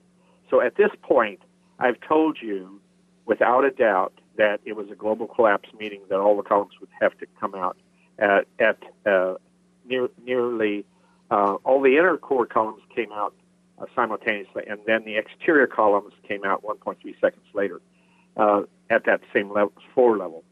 So 0.52 0.62
at 0.62 0.76
this 0.76 0.92
point, 1.02 1.40
I've 1.80 2.00
told 2.02 2.38
you 2.42 2.80
without 3.26 3.66
a 3.66 3.72
doubt 3.72 4.14
that 4.38 4.60
it 4.66 4.76
was 4.76 4.88
a 4.92 4.96
global 4.96 5.28
collapse, 5.28 5.70
meaning 5.80 6.02
that 6.10 6.20
all 6.20 6.38
the 6.38 6.44
columns 6.44 6.74
would 6.80 6.90
have 7.02 7.18
to 7.20 7.26
come 7.40 7.56
out 7.56 7.78
at, 8.18 8.46
at 8.60 8.78
uh, 9.06 9.36
near, 9.88 10.10
nearly 10.24 10.86
uh, 11.32 11.56
all 11.64 11.82
the 11.82 11.98
inner 11.98 12.18
core 12.18 12.46
columns 12.48 12.82
came 12.96 13.12
out 13.12 13.34
uh, 13.80 13.86
simultaneously, 13.96 14.64
and 14.68 14.80
then 14.86 15.06
the 15.06 15.18
exterior 15.18 15.68
columns 15.68 16.14
came 16.28 16.44
out 16.44 16.64
1.3 16.64 16.98
seconds 17.22 17.46
later 17.54 17.80
uh, 18.38 18.62
at 18.90 19.06
that 19.06 19.22
same 19.34 19.52
level, 19.52 19.74
floor 19.94 20.18
level. 20.18 20.44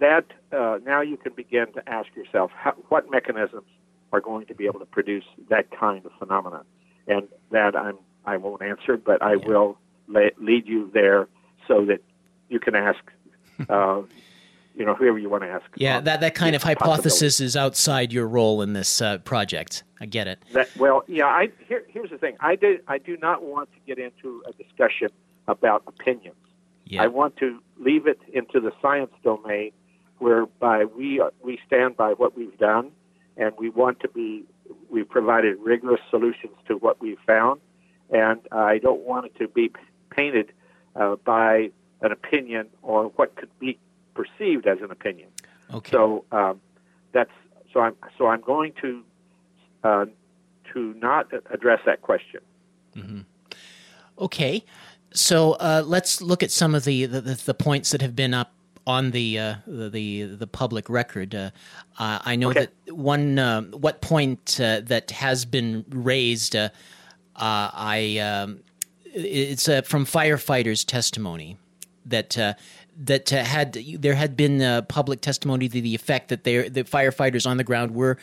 That 0.00 0.26
uh, 0.52 0.78
now 0.84 1.02
you 1.02 1.16
can 1.16 1.32
begin 1.34 1.72
to 1.74 1.88
ask 1.88 2.08
yourself 2.14 2.50
how, 2.54 2.72
what 2.88 3.10
mechanisms 3.10 3.66
are 4.12 4.20
going 4.20 4.46
to 4.46 4.54
be 4.54 4.66
able 4.66 4.80
to 4.80 4.86
produce 4.86 5.24
that 5.50 5.70
kind 5.70 6.04
of 6.04 6.12
phenomenon, 6.18 6.64
and 7.06 7.28
that 7.50 7.76
I'm 7.76 7.98
I 8.24 8.36
won't 8.36 8.62
answer, 8.62 8.96
but 8.96 9.22
I 9.22 9.34
yeah. 9.34 9.46
will 9.46 9.78
la- 10.08 10.36
lead 10.38 10.66
you 10.66 10.90
there 10.92 11.28
so 11.68 11.84
that 11.86 12.02
you 12.48 12.60
can 12.60 12.74
ask 12.74 13.00
uh, 13.68 14.02
you 14.74 14.86
know, 14.86 14.94
whoever 14.94 15.18
you 15.18 15.28
want 15.28 15.42
to 15.42 15.48
ask. 15.48 15.66
Yeah, 15.76 16.00
that, 16.00 16.20
that 16.20 16.34
kind 16.34 16.54
of 16.54 16.62
hypothesis 16.62 17.40
is 17.40 17.56
outside 17.56 18.12
your 18.12 18.26
role 18.26 18.62
in 18.62 18.72
this 18.72 19.02
uh, 19.02 19.18
project. 19.18 19.84
I 20.00 20.06
get 20.06 20.26
it. 20.26 20.42
That, 20.52 20.74
well, 20.76 21.02
yeah. 21.06 21.26
I 21.26 21.50
here, 21.68 21.84
here's 21.88 22.10
the 22.10 22.18
thing. 22.18 22.36
I 22.40 22.56
did. 22.56 22.80
I 22.88 22.98
do 22.98 23.16
not 23.18 23.42
want 23.42 23.68
to 23.72 23.78
get 23.86 23.98
into 23.98 24.42
a 24.48 24.52
discussion 24.52 25.08
about 25.48 25.82
opinions. 25.86 26.36
Yeah. 26.90 27.04
I 27.04 27.06
want 27.06 27.36
to 27.36 27.60
leave 27.78 28.08
it 28.08 28.18
into 28.32 28.58
the 28.58 28.72
science 28.82 29.12
domain, 29.22 29.70
whereby 30.18 30.84
we 30.84 31.22
we 31.40 31.60
stand 31.64 31.96
by 31.96 32.12
what 32.12 32.36
we've 32.36 32.58
done, 32.58 32.90
and 33.36 33.52
we 33.56 33.70
want 33.70 34.00
to 34.00 34.08
be. 34.08 34.44
We've 34.88 35.08
provided 35.08 35.56
rigorous 35.60 36.00
solutions 36.10 36.54
to 36.66 36.74
what 36.74 37.00
we've 37.00 37.18
found, 37.26 37.60
and 38.10 38.40
I 38.50 38.78
don't 38.78 39.02
want 39.02 39.26
it 39.26 39.36
to 39.38 39.48
be 39.48 39.72
painted 40.10 40.52
uh, 40.96 41.16
by 41.24 41.70
an 42.02 42.12
opinion 42.12 42.68
or 42.82 43.04
what 43.16 43.36
could 43.36 43.56
be 43.58 43.78
perceived 44.14 44.66
as 44.66 44.78
an 44.80 44.90
opinion. 44.90 45.28
Okay. 45.72 45.90
So 45.92 46.24
um, 46.32 46.60
that's 47.12 47.30
so 47.72 47.80
I'm 47.80 47.94
so 48.18 48.26
I'm 48.26 48.40
going 48.40 48.72
to 48.82 49.02
uh, 49.84 50.06
to 50.72 50.94
not 50.94 51.32
address 51.50 51.80
that 51.86 52.02
question. 52.02 52.40
Mm-hmm. 52.96 53.20
Okay, 54.18 54.64
so 55.12 55.52
uh, 55.52 55.82
let's 55.84 56.20
look 56.20 56.42
at 56.42 56.50
some 56.50 56.74
of 56.74 56.84
the, 56.84 57.06
the, 57.06 57.20
the 57.20 57.54
points 57.54 57.90
that 57.90 58.02
have 58.02 58.14
been 58.14 58.34
up 58.34 58.52
on 58.86 59.10
the 59.10 59.38
uh, 59.38 59.54
the 59.66 60.22
the 60.24 60.46
public 60.46 60.88
record. 60.88 61.34
Uh, 61.34 61.50
uh, 61.98 62.18
I 62.24 62.36
know 62.36 62.50
okay. 62.50 62.68
that 62.86 62.94
one 62.94 63.38
uh, 63.38 63.62
what 63.62 64.00
point 64.00 64.58
uh, 64.60 64.80
that 64.84 65.10
has 65.10 65.44
been 65.44 65.84
raised. 65.90 66.56
Uh, 66.56 66.70
I 67.36 68.18
um, 68.18 68.60
it's 69.04 69.66
from 69.66 70.06
firefighters' 70.06 70.84
testimony 70.84 71.58
that 72.06 72.36
uh, 72.38 72.54
that 72.96 73.32
uh, 73.32 73.42
had 73.42 73.78
there 73.98 74.14
had 74.14 74.36
been 74.36 74.60
uh, 74.60 74.82
public 74.82 75.20
testimony 75.20 75.68
to 75.68 75.80
the 75.80 75.94
effect 75.94 76.28
that 76.28 76.44
they 76.44 76.68
the 76.68 76.84
firefighters 76.84 77.48
on 77.48 77.56
the 77.56 77.64
ground 77.64 77.94
were 77.94 78.18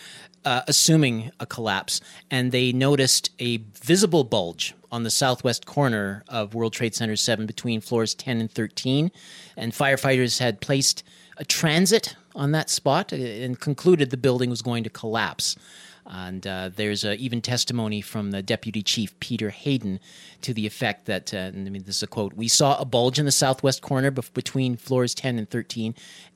uh, 0.46 0.62
assuming 0.68 1.32
a 1.40 1.46
collapse, 1.46 2.00
and 2.30 2.52
they 2.52 2.72
noticed 2.72 3.32
a 3.40 3.58
visible 3.82 4.24
bulge 4.24 4.76
on 4.92 5.04
the 5.04 5.12
southwest 5.12 5.66
corner 5.66 6.24
of 6.28 6.54
World 6.54 6.74
Trade 6.74 6.96
Center 6.96 7.16
Seven 7.16 7.46
between 7.46 7.82
floors 7.82 8.14
ten 8.14 8.40
and 8.40 8.52
thirteen, 8.52 9.12
and 9.56 9.72
firefighters 9.72 10.40
had 10.40 10.62
placed 10.62 11.04
a 11.38 11.46
transit 11.46 12.16
on 12.36 12.52
that 12.52 12.70
spot 12.70 13.12
and 13.12 13.60
concluded 13.60 14.10
the 14.10 14.18
building 14.18 14.50
was 14.50 14.62
going 14.62 14.84
to 14.84 14.90
collapse. 14.90 15.56
And 16.10 16.48
uh, 16.48 16.70
there's 16.74 17.04
uh, 17.04 17.16
even 17.20 17.42
testimony 17.42 18.00
from 18.00 18.32
the 18.32 18.42
deputy 18.42 18.82
chief, 18.82 19.20
Peter 19.20 19.50
Hayden, 19.50 20.00
to 20.42 20.54
the 20.54 20.66
effect 20.66 21.06
that, 21.08 21.34
uh, 21.34 21.50
I 21.50 21.52
mean, 21.52 21.84
this 21.84 21.98
is 21.98 22.04
a 22.04 22.08
quote 22.08 22.34
We 22.34 22.48
saw 22.48 22.80
a 22.80 22.86
bulge 22.86 23.20
in 23.20 23.26
the 23.26 23.32
southwest 23.32 23.82
corner 23.82 24.10
between 24.10 24.78
floors 24.78 25.14
10 25.14 25.38
and 25.38 25.50
13, 25.50 25.96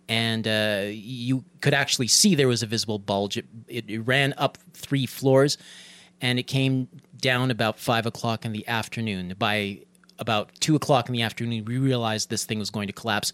and 0.10 0.48
uh, 0.48 0.84
you 0.90 1.46
could 1.62 1.74
actually 1.74 2.08
see 2.08 2.36
there 2.36 2.50
was 2.50 2.64
a 2.64 2.68
visible 2.68 3.00
bulge. 3.00 3.38
It, 3.38 3.46
it, 3.68 3.90
it, 3.90 4.00
ran 4.00 4.34
up 4.38 4.58
three 4.74 5.06
floors, 5.06 5.58
and 6.20 6.38
it 6.38 6.44
came 6.44 6.90
down 7.22 7.52
about 7.52 7.80
5 7.80 8.06
o'clock 8.06 8.46
in 8.46 8.52
the 8.52 8.68
afternoon. 8.68 9.36
By 9.38 9.80
about 10.20 10.52
2 10.60 10.76
o'clock 10.76 11.08
in 11.08 11.14
the 11.14 11.22
afternoon, 11.22 11.66
we 11.66 11.78
realized 11.78 12.30
this 12.30 12.46
thing 12.46 12.60
was 12.60 12.70
going 12.70 12.88
to 12.88 12.94
collapse. 12.94 13.32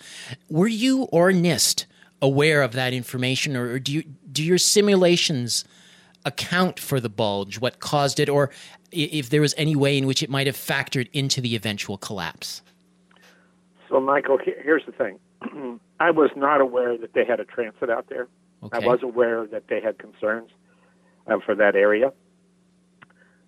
Were 0.49 0.67
you 0.67 1.03
or 1.03 1.31
NIST 1.31 1.85
aware 2.21 2.61
of 2.61 2.73
that 2.73 2.93
information, 2.93 3.55
or 3.55 3.79
do, 3.79 3.93
you, 3.93 4.03
do 4.31 4.43
your 4.43 4.57
simulations? 4.57 5.65
account 6.25 6.77
for 6.77 6.99
the 6.99 7.09
bulge, 7.09 7.59
what 7.59 7.79
caused 7.79 8.19
it, 8.19 8.27
or 8.27 8.51
if 8.91 9.29
there 9.29 9.41
was 9.41 9.55
any 9.57 9.75
way 9.75 9.97
in 9.97 10.05
which 10.05 10.21
it 10.21 10.29
might 10.29 10.45
have 10.45 10.57
factored 10.57 11.07
into 11.13 11.41
the 11.41 11.55
eventual 11.55 11.97
collapse? 11.97 12.61
So, 13.89 13.99
Michael, 14.01 14.37
here's 14.37 14.85
the 14.85 14.91
thing. 14.91 15.19
I 15.99 16.11
was 16.11 16.29
not 16.35 16.61
aware 16.61 16.97
that 16.97 17.13
they 17.13 17.25
had 17.25 17.39
a 17.39 17.45
transit 17.45 17.89
out 17.89 18.07
there. 18.09 18.27
Okay. 18.61 18.77
I 18.77 18.87
was 18.87 18.99
aware 19.01 19.47
that 19.47 19.67
they 19.69 19.79
had 19.79 19.97
concerns 19.97 20.49
uh, 21.27 21.37
for 21.45 21.55
that 21.55 21.75
area. 21.75 22.11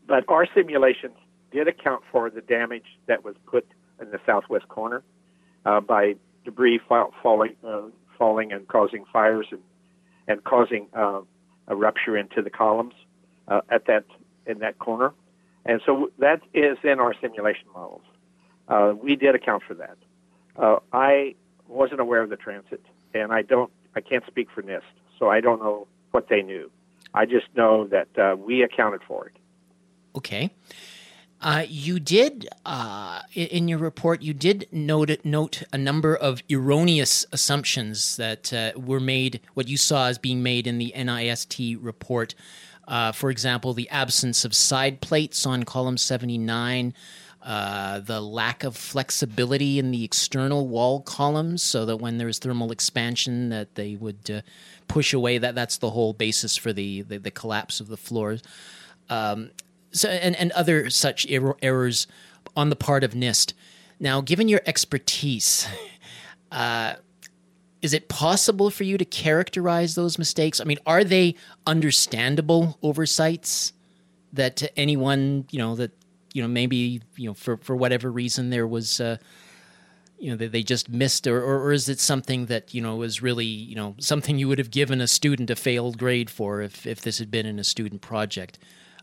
But 0.09 0.25
our 0.27 0.47
simulations 0.55 1.15
did 1.51 1.67
account 1.67 2.01
for 2.11 2.31
the 2.31 2.41
damage 2.41 2.97
that 3.05 3.23
was 3.23 3.35
put 3.45 3.65
in 4.01 4.09
the 4.09 4.19
southwest 4.25 4.67
corner 4.67 5.03
uh, 5.65 5.81
by 5.81 6.15
debris 6.43 6.79
fall, 6.79 7.13
falling, 7.21 7.55
uh, 7.63 7.83
falling 8.17 8.51
and 8.51 8.67
causing 8.67 9.05
fires 9.13 9.45
and, 9.51 9.61
and 10.27 10.43
causing 10.43 10.87
uh, 10.95 11.21
a 11.67 11.75
rupture 11.75 12.17
into 12.17 12.41
the 12.41 12.49
columns 12.49 12.93
uh, 13.47 13.61
at 13.69 13.85
that 13.85 14.03
in 14.47 14.57
that 14.59 14.79
corner. 14.79 15.13
And 15.63 15.79
so 15.85 16.09
that 16.17 16.41
is 16.55 16.79
in 16.83 16.99
our 16.99 17.13
simulation 17.21 17.67
models. 17.71 18.01
Uh, 18.67 18.93
we 18.99 19.15
did 19.15 19.35
account 19.35 19.61
for 19.67 19.75
that. 19.75 19.95
I 20.91 21.35
wasn't 21.67 22.01
aware 22.01 22.21
of 22.21 22.31
the 22.31 22.35
transit, 22.35 22.83
and 23.13 23.31
I 23.31 23.43
don't. 23.43 23.71
I 23.95 24.01
can't 24.01 24.25
speak 24.25 24.49
for 24.53 24.61
NIST, 24.63 24.81
so 25.19 25.29
I 25.29 25.39
don't 25.39 25.61
know 25.61 25.87
what 26.11 26.27
they 26.29 26.41
knew. 26.41 26.69
I 27.13 27.25
just 27.25 27.45
know 27.55 27.87
that 27.87 28.07
uh, 28.17 28.35
we 28.35 28.63
accounted 28.63 29.01
for 29.07 29.27
it. 29.27 29.33
Okay. 30.15 30.51
Uh, 31.41 31.65
you 31.69 32.01
did 32.01 32.49
uh, 32.65 33.21
in 33.33 33.69
your 33.69 33.79
report. 33.79 34.21
You 34.21 34.33
did 34.33 34.67
note 34.71 35.09
note 35.23 35.63
a 35.71 35.77
number 35.77 36.13
of 36.13 36.43
erroneous 36.51 37.25
assumptions 37.31 38.17
that 38.17 38.51
uh, 38.51 38.71
were 38.77 38.99
made. 38.99 39.39
What 39.53 39.69
you 39.69 39.77
saw 39.77 40.07
as 40.07 40.17
being 40.17 40.43
made 40.43 40.67
in 40.67 40.79
the 40.79 40.93
NIST 40.95 41.77
report. 41.81 42.35
Uh, 42.87 43.13
for 43.13 43.29
example, 43.29 43.73
the 43.73 43.89
absence 43.89 44.43
of 44.43 44.53
side 44.53 44.99
plates 44.99 45.45
on 45.45 45.63
column 45.63 45.97
seventy 45.97 46.37
nine. 46.37 46.93
Uh, 47.41 48.01
the 48.01 48.19
lack 48.19 48.65
of 48.65 48.75
flexibility 48.75 49.79
in 49.79 49.91
the 49.91 50.03
external 50.03 50.67
wall 50.67 50.99
columns, 50.99 51.63
so 51.63 51.85
that 51.85 51.95
when 51.95 52.17
there's 52.17 52.37
thermal 52.37 52.69
expansion, 52.69 53.47
that 53.47 53.75
they 53.75 53.95
would 53.95 54.29
uh, 54.29 54.41
push 54.89 55.13
away. 55.13 55.37
That 55.37 55.55
that's 55.55 55.77
the 55.77 55.91
whole 55.91 56.11
basis 56.11 56.57
for 56.57 56.73
the 56.73 57.01
the, 57.03 57.17
the 57.17 57.31
collapse 57.31 57.79
of 57.79 57.87
the 57.87 57.95
floors. 57.95 58.43
Um, 59.09 59.51
so 59.91 60.09
and 60.09 60.35
and 60.35 60.51
other 60.53 60.89
such 60.89 61.29
er- 61.31 61.55
errors 61.61 62.07
on 62.55 62.69
the 62.69 62.75
part 62.75 63.03
of 63.03 63.13
NIST. 63.13 63.53
Now, 63.99 64.21
given 64.21 64.47
your 64.47 64.61
expertise. 64.65 65.67
Uh, 66.51 66.95
is 67.83 67.93
it 67.93 68.09
possible 68.09 68.71
for 68.71 68.83
you 68.83 68.97
to 68.97 69.05
characterize 69.05 69.93
those 69.93 70.17
mistakes? 70.17 70.59
I 70.59 70.63
mean, 70.63 70.79
are 70.87 71.03
they 71.03 71.35
understandable 71.67 72.79
oversights 72.81 73.71
that 74.33 74.63
anyone, 74.75 75.45
you 75.51 75.59
know, 75.59 75.75
that 75.75 75.91
you 76.33 76.41
know 76.41 76.47
maybe 76.47 77.01
you 77.15 77.27
know 77.27 77.33
for 77.33 77.57
for 77.57 77.75
whatever 77.75 78.11
reason 78.11 78.49
there 78.49 78.67
was 78.67 78.99
uh, 78.99 79.17
you 80.17 80.29
know 80.29 80.37
they, 80.37 80.47
they 80.47 80.63
just 80.63 80.89
missed 80.89 81.27
or, 81.27 81.41
or, 81.41 81.63
or 81.63 81.71
is 81.71 81.89
it 81.89 81.99
something 81.99 82.47
that 82.47 82.73
you 82.73 82.81
know 82.81 82.95
was 82.95 83.21
really 83.21 83.45
you 83.45 83.75
know 83.75 83.95
something 83.99 84.37
you 84.37 84.47
would 84.47 84.59
have 84.59 84.71
given 84.71 85.01
a 85.01 85.07
student 85.07 85.49
a 85.49 85.55
failed 85.55 85.97
grade 85.97 86.29
for 86.29 86.61
if 86.61 86.85
if 86.85 87.01
this 87.01 87.19
had 87.19 87.31
been 87.31 87.45
in 87.45 87.59
a 87.59 87.63
student 87.63 88.01
project 88.01 88.59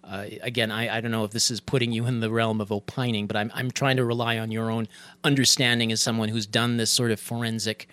uh, 0.09 0.27
again, 0.43 0.71
I, 0.71 0.99
I 0.99 1.01
don't 1.01 1.11
know 1.11 1.25
if 1.25 1.33
this 1.33 1.51
is 1.51 1.61
putting 1.61 1.93
you 1.93 2.07
in 2.07 2.21
the 2.21 2.31
realm 2.31 2.61
of 2.61 2.71
opining, 2.71 3.27
but 3.27 3.37
I'm, 3.37 3.51
I'm 3.55 3.71
trying 3.71 3.97
to 3.97 4.05
rely 4.05 4.39
on 4.39 4.53
your 4.53 4.71
own 4.71 4.87
understanding 5.25 5.91
as 5.91 6.01
someone 6.01 6.29
who's 6.29 6.47
done 6.47 6.77
this 6.77 6.91
sort 6.91 7.11
of 7.11 7.19
forensic 7.19 7.89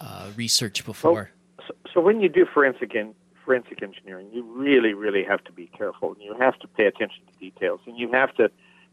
uh, 0.00 0.28
research 0.36 0.84
before. 0.84 1.30
Well, 1.58 1.66
so, 1.66 1.74
so, 1.94 2.00
when 2.00 2.20
you 2.20 2.28
do 2.28 2.46
forensic 2.46 2.94
in, 2.94 3.14
forensic 3.44 3.82
engineering, 3.82 4.28
you 4.32 4.44
really, 4.44 4.94
really 4.94 5.24
have 5.24 5.42
to 5.44 5.52
be 5.52 5.66
careful, 5.66 6.12
and 6.12 6.22
you 6.22 6.34
have 6.38 6.58
to 6.60 6.68
pay 6.68 6.86
attention 6.86 7.24
to 7.26 7.38
details, 7.38 7.80
and 7.86 7.98
you 7.98 8.10
have 8.12 8.34
to 8.36 8.50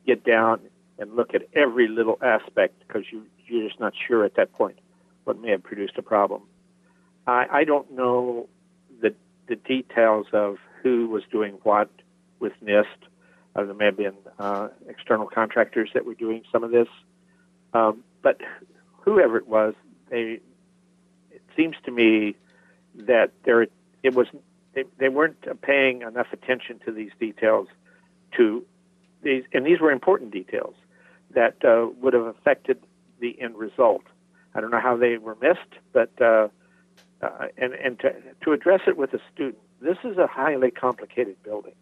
get 0.07 0.23
down 0.23 0.59
and 0.97 1.15
look 1.15 1.33
at 1.35 1.43
every 1.53 1.87
little 1.87 2.17
aspect 2.21 2.79
because 2.87 3.03
you 3.11 3.25
you're 3.45 3.67
just 3.67 3.79
not 3.79 3.93
sure 4.07 4.23
at 4.23 4.35
that 4.35 4.51
point 4.53 4.77
what 5.23 5.39
may 5.39 5.51
have 5.51 5.63
produced 5.63 5.93
a 5.97 6.01
problem. 6.01 6.43
I, 7.25 7.45
I 7.51 7.63
don't 7.63 7.91
know 7.91 8.47
the 9.01 9.13
the 9.47 9.55
details 9.55 10.27
of 10.33 10.57
who 10.81 11.07
was 11.07 11.23
doing 11.31 11.57
what 11.63 11.89
with 12.39 12.53
NIST. 12.63 12.85
Uh, 13.55 13.63
there 13.63 13.73
may 13.73 13.85
have 13.85 13.97
been 13.97 14.15
uh, 14.37 14.69
external 14.87 15.27
contractors 15.27 15.89
that 15.93 16.05
were 16.05 16.13
doing 16.13 16.43
some 16.51 16.63
of 16.63 16.71
this, 16.71 16.87
um, 17.73 18.03
but 18.21 18.39
whoever 19.01 19.37
it 19.37 19.47
was, 19.47 19.73
they 20.09 20.39
it 21.31 21.41
seems 21.55 21.75
to 21.85 21.91
me 21.91 22.35
that 22.95 23.31
there 23.43 23.67
it 24.03 24.15
was 24.15 24.27
they, 24.73 24.83
they 24.97 25.09
weren't 25.09 25.61
paying 25.61 26.01
enough 26.01 26.27
attention 26.31 26.79
to 26.85 26.91
these 26.91 27.11
details 27.19 27.67
to 28.37 28.65
these 29.21 29.43
and 29.53 29.65
these 29.65 29.79
were 29.79 29.91
important 29.91 30.31
details 30.31 30.75
that 31.31 31.63
uh, 31.63 31.87
would 32.01 32.13
have 32.13 32.25
affected 32.25 32.79
the 33.19 33.39
end 33.41 33.55
result. 33.55 34.03
I 34.55 34.61
don't 34.61 34.71
know 34.71 34.79
how 34.79 34.97
they 34.97 35.17
were 35.17 35.37
missed, 35.41 35.79
but 35.93 36.11
uh, 36.21 36.47
uh, 37.21 37.47
and 37.57 37.73
and 37.73 37.99
to 37.99 38.13
to 38.43 38.51
address 38.51 38.81
it 38.87 38.97
with 38.97 39.13
a 39.13 39.19
student, 39.33 39.57
this 39.81 39.97
is 40.03 40.17
a 40.17 40.27
highly 40.27 40.71
complicated 40.71 41.41
building. 41.43 41.75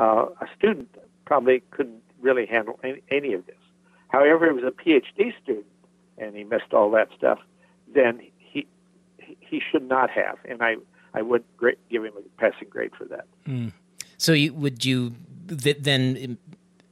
Uh, 0.00 0.26
a 0.40 0.46
student 0.56 0.88
probably 1.26 1.62
couldn't 1.70 2.02
really 2.22 2.46
handle 2.46 2.80
any, 2.82 3.02
any 3.10 3.34
of 3.34 3.44
this. 3.46 3.56
However, 4.08 4.46
it 4.46 4.54
was 4.54 4.64
a 4.64 4.70
PhD 4.70 5.32
student, 5.42 5.66
and 6.16 6.34
he 6.34 6.42
missed 6.44 6.72
all 6.72 6.90
that 6.92 7.08
stuff. 7.16 7.38
Then 7.94 8.20
he 8.38 8.66
he 9.18 9.60
should 9.70 9.86
not 9.86 10.10
have, 10.10 10.38
and 10.48 10.62
I 10.62 10.76
I 11.12 11.22
would 11.22 11.44
give 11.90 12.04
him 12.04 12.12
a 12.16 12.40
passing 12.40 12.68
grade 12.70 12.92
for 12.96 13.04
that. 13.06 13.26
Mm. 13.46 13.72
So, 14.16 14.32
you, 14.32 14.54
would 14.54 14.84
you 14.84 15.14
then? 15.46 16.38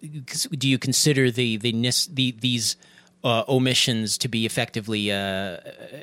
Do 0.00 0.68
you 0.68 0.78
consider 0.78 1.30
the 1.30 1.56
the, 1.56 1.72
the 2.12 2.36
these 2.38 2.76
uh, 3.24 3.44
omissions 3.48 4.18
to 4.18 4.28
be 4.28 4.44
effectively 4.44 5.10
uh, 5.10 5.58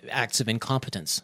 acts 0.09 0.39
of 0.41 0.49
incompetence? 0.49 1.21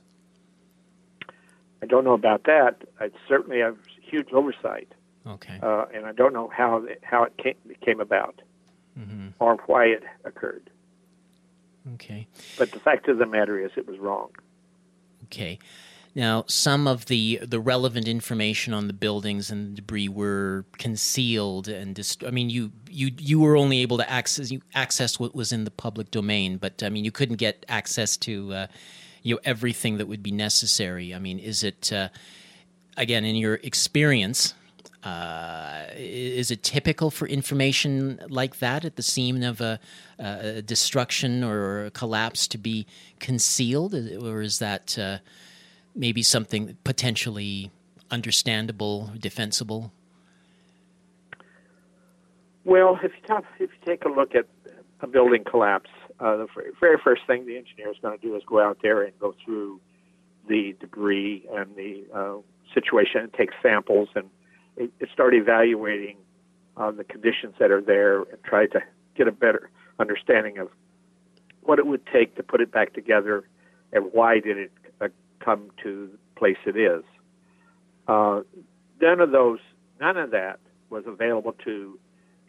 I 1.81 1.87
don't 1.87 2.03
know 2.03 2.13
about 2.13 2.43
that. 2.43 2.83
I 2.99 3.09
certainly 3.27 3.59
have 3.59 3.77
huge 4.01 4.31
oversight. 4.31 4.91
Okay. 5.25 5.59
Uh, 5.61 5.85
and 5.93 6.05
I 6.05 6.11
don't 6.13 6.33
know 6.33 6.49
how 6.55 6.85
how 7.03 7.23
it 7.23 7.37
came, 7.37 7.55
came 7.85 7.99
about 7.99 8.41
mm-hmm. 8.97 9.29
or 9.39 9.57
why 9.67 9.85
it 9.85 10.03
occurred. 10.25 10.69
Okay. 11.95 12.27
But 12.57 12.71
the 12.71 12.79
fact 12.79 13.07
of 13.07 13.17
the 13.17 13.25
matter 13.25 13.59
is, 13.59 13.71
it 13.75 13.87
was 13.87 13.97
wrong. 13.99 14.29
Okay. 15.25 15.59
Now, 16.13 16.43
some 16.47 16.87
of 16.87 17.05
the 17.05 17.39
the 17.41 17.59
relevant 17.59 18.07
information 18.07 18.73
on 18.73 18.87
the 18.87 18.93
buildings 18.93 19.49
and 19.49 19.71
the 19.71 19.75
debris 19.77 20.09
were 20.09 20.65
concealed 20.77 21.69
and 21.69 21.95
dist- 21.95 22.25
I 22.25 22.31
mean, 22.31 22.49
you 22.49 22.71
you 22.89 23.11
you 23.17 23.39
were 23.39 23.55
only 23.55 23.79
able 23.79 23.97
to 23.97 24.09
access 24.09 24.51
you 24.51 24.61
access 24.73 25.19
what 25.19 25.33
was 25.33 25.53
in 25.53 25.63
the 25.63 25.71
public 25.71 26.11
domain, 26.11 26.57
but 26.57 26.83
I 26.83 26.89
mean, 26.89 27.05
you 27.05 27.11
couldn't 27.11 27.37
get 27.37 27.65
access 27.69 28.17
to 28.17 28.53
uh, 28.53 28.67
you 29.23 29.35
know 29.35 29.41
everything 29.45 29.97
that 29.99 30.07
would 30.07 30.21
be 30.21 30.31
necessary. 30.31 31.15
I 31.15 31.19
mean, 31.19 31.39
is 31.39 31.63
it 31.63 31.93
uh, 31.93 32.09
again 32.97 33.23
in 33.23 33.35
your 33.35 33.55
experience? 33.55 34.53
Uh, 35.03 35.85
is 35.95 36.51
it 36.51 36.61
typical 36.61 37.09
for 37.09 37.27
information 37.27 38.19
like 38.29 38.59
that 38.59 38.85
at 38.85 38.97
the 38.97 39.03
scene 39.03 39.43
of 39.43 39.59
a, 39.59 39.79
a 40.19 40.61
destruction 40.61 41.43
or 41.43 41.85
a 41.85 41.91
collapse 41.91 42.47
to 42.47 42.57
be 42.57 42.85
concealed, 43.19 43.95
or 43.95 44.41
is 44.41 44.59
that 44.59 44.97
uh, 44.99 45.17
maybe 45.95 46.21
something 46.21 46.77
potentially 46.83 47.71
understandable, 48.11 49.09
defensible? 49.17 49.91
Well, 52.63 52.99
if 53.01 53.11
you, 53.27 53.35
if 53.59 53.71
you 53.71 53.85
take 53.85 54.05
a 54.05 54.09
look 54.09 54.35
at 54.35 54.45
a 54.99 55.07
building 55.07 55.43
collapse, 55.43 55.89
uh, 56.19 56.37
the 56.37 56.47
very 56.79 56.97
first 57.03 57.25
thing 57.25 57.47
the 57.47 57.57
engineer 57.57 57.89
is 57.89 57.97
going 58.01 58.17
to 58.17 58.21
do 58.23 58.35
is 58.35 58.43
go 58.45 58.61
out 58.61 58.77
there 58.83 59.01
and 59.01 59.17
go 59.19 59.33
through 59.43 59.79
the 60.47 60.75
debris 60.79 61.47
and 61.51 61.75
the 61.75 62.03
uh, 62.13 62.35
situation 62.73 63.21
and 63.21 63.33
take 63.33 63.49
samples 63.63 64.09
and 64.15 64.29
start 65.11 65.33
evaluating 65.33 66.17
uh, 66.77 66.91
the 66.91 67.03
conditions 67.03 67.55
that 67.59 67.71
are 67.71 67.81
there 67.81 68.21
and 68.21 68.43
try 68.43 68.65
to 68.67 68.81
get 69.15 69.27
a 69.27 69.31
better 69.31 69.69
understanding 69.99 70.57
of 70.57 70.69
what 71.61 71.79
it 71.79 71.85
would 71.85 72.05
take 72.07 72.35
to 72.35 72.43
put 72.43 72.61
it 72.61 72.71
back 72.71 72.93
together 72.93 73.47
and 73.93 74.05
why 74.13 74.39
did 74.39 74.57
it 74.57 74.71
uh, 74.99 75.07
come 75.39 75.69
to 75.83 76.09
the 76.11 76.39
place 76.39 76.57
it 76.65 76.77
is. 76.77 77.03
Uh, 78.07 78.41
none 79.01 79.19
of 79.19 79.31
those, 79.31 79.59
none 79.99 80.17
of 80.17 80.31
that 80.31 80.59
was 80.89 81.03
available 81.05 81.53
to 81.63 81.99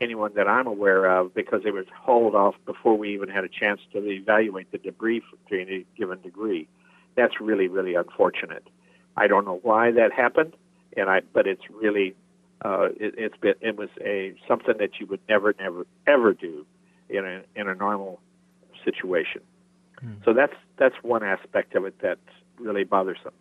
anyone 0.00 0.32
that 0.34 0.48
I'm 0.48 0.66
aware 0.66 1.06
of 1.06 1.34
because 1.34 1.62
it 1.64 1.74
was 1.74 1.86
hauled 1.94 2.34
off 2.34 2.54
before 2.66 2.96
we 2.96 3.12
even 3.14 3.28
had 3.28 3.44
a 3.44 3.48
chance 3.48 3.80
to 3.92 3.98
evaluate 4.10 4.72
the 4.72 4.78
debris 4.78 5.22
to 5.48 5.60
any 5.60 5.86
given 5.96 6.20
degree. 6.22 6.68
That's 7.14 7.40
really, 7.40 7.68
really 7.68 7.94
unfortunate. 7.94 8.66
I 9.16 9.26
don't 9.26 9.44
know 9.44 9.60
why 9.62 9.92
that 9.92 10.12
happened 10.12 10.56
and 10.96 11.08
I 11.08 11.20
but 11.32 11.46
it's 11.46 11.62
really 11.70 12.14
uh, 12.64 12.88
it, 12.98 13.14
it's 13.18 13.36
been 13.36 13.54
it 13.60 13.76
was 13.76 13.88
a 14.00 14.34
something 14.46 14.74
that 14.78 15.00
you 15.00 15.06
would 15.06 15.20
never 15.28 15.54
never 15.58 15.86
ever 16.06 16.32
do 16.32 16.66
in 17.08 17.24
a 17.24 17.42
in 17.54 17.68
a 17.68 17.74
normal 17.74 18.20
situation. 18.84 19.42
Hmm. 20.00 20.14
So 20.24 20.32
that's 20.32 20.54
that's 20.78 20.96
one 21.02 21.22
aspect 21.22 21.74
of 21.74 21.84
it 21.84 21.94
that's 22.00 22.20
really 22.58 22.84
bothersome. 22.84 23.34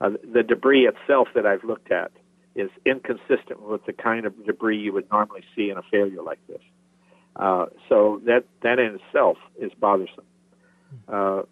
Uh, 0.00 0.10
the 0.32 0.42
debris 0.42 0.86
itself 0.86 1.28
that 1.34 1.46
I've 1.46 1.64
looked 1.64 1.92
at 1.92 2.10
is 2.54 2.70
inconsistent 2.84 3.62
with 3.62 3.84
the 3.86 3.92
kind 3.92 4.26
of 4.26 4.44
debris 4.44 4.78
you 4.78 4.92
would 4.92 5.10
normally 5.10 5.44
see 5.54 5.70
in 5.70 5.76
a 5.76 5.82
failure 5.82 6.22
like 6.22 6.44
this. 6.48 6.62
Uh, 7.36 7.66
so 7.88 8.20
that 8.24 8.44
that 8.62 8.78
in 8.78 8.98
itself 9.00 9.38
is 9.58 9.72
bothersome. 9.78 10.24
Uh, 11.08 11.42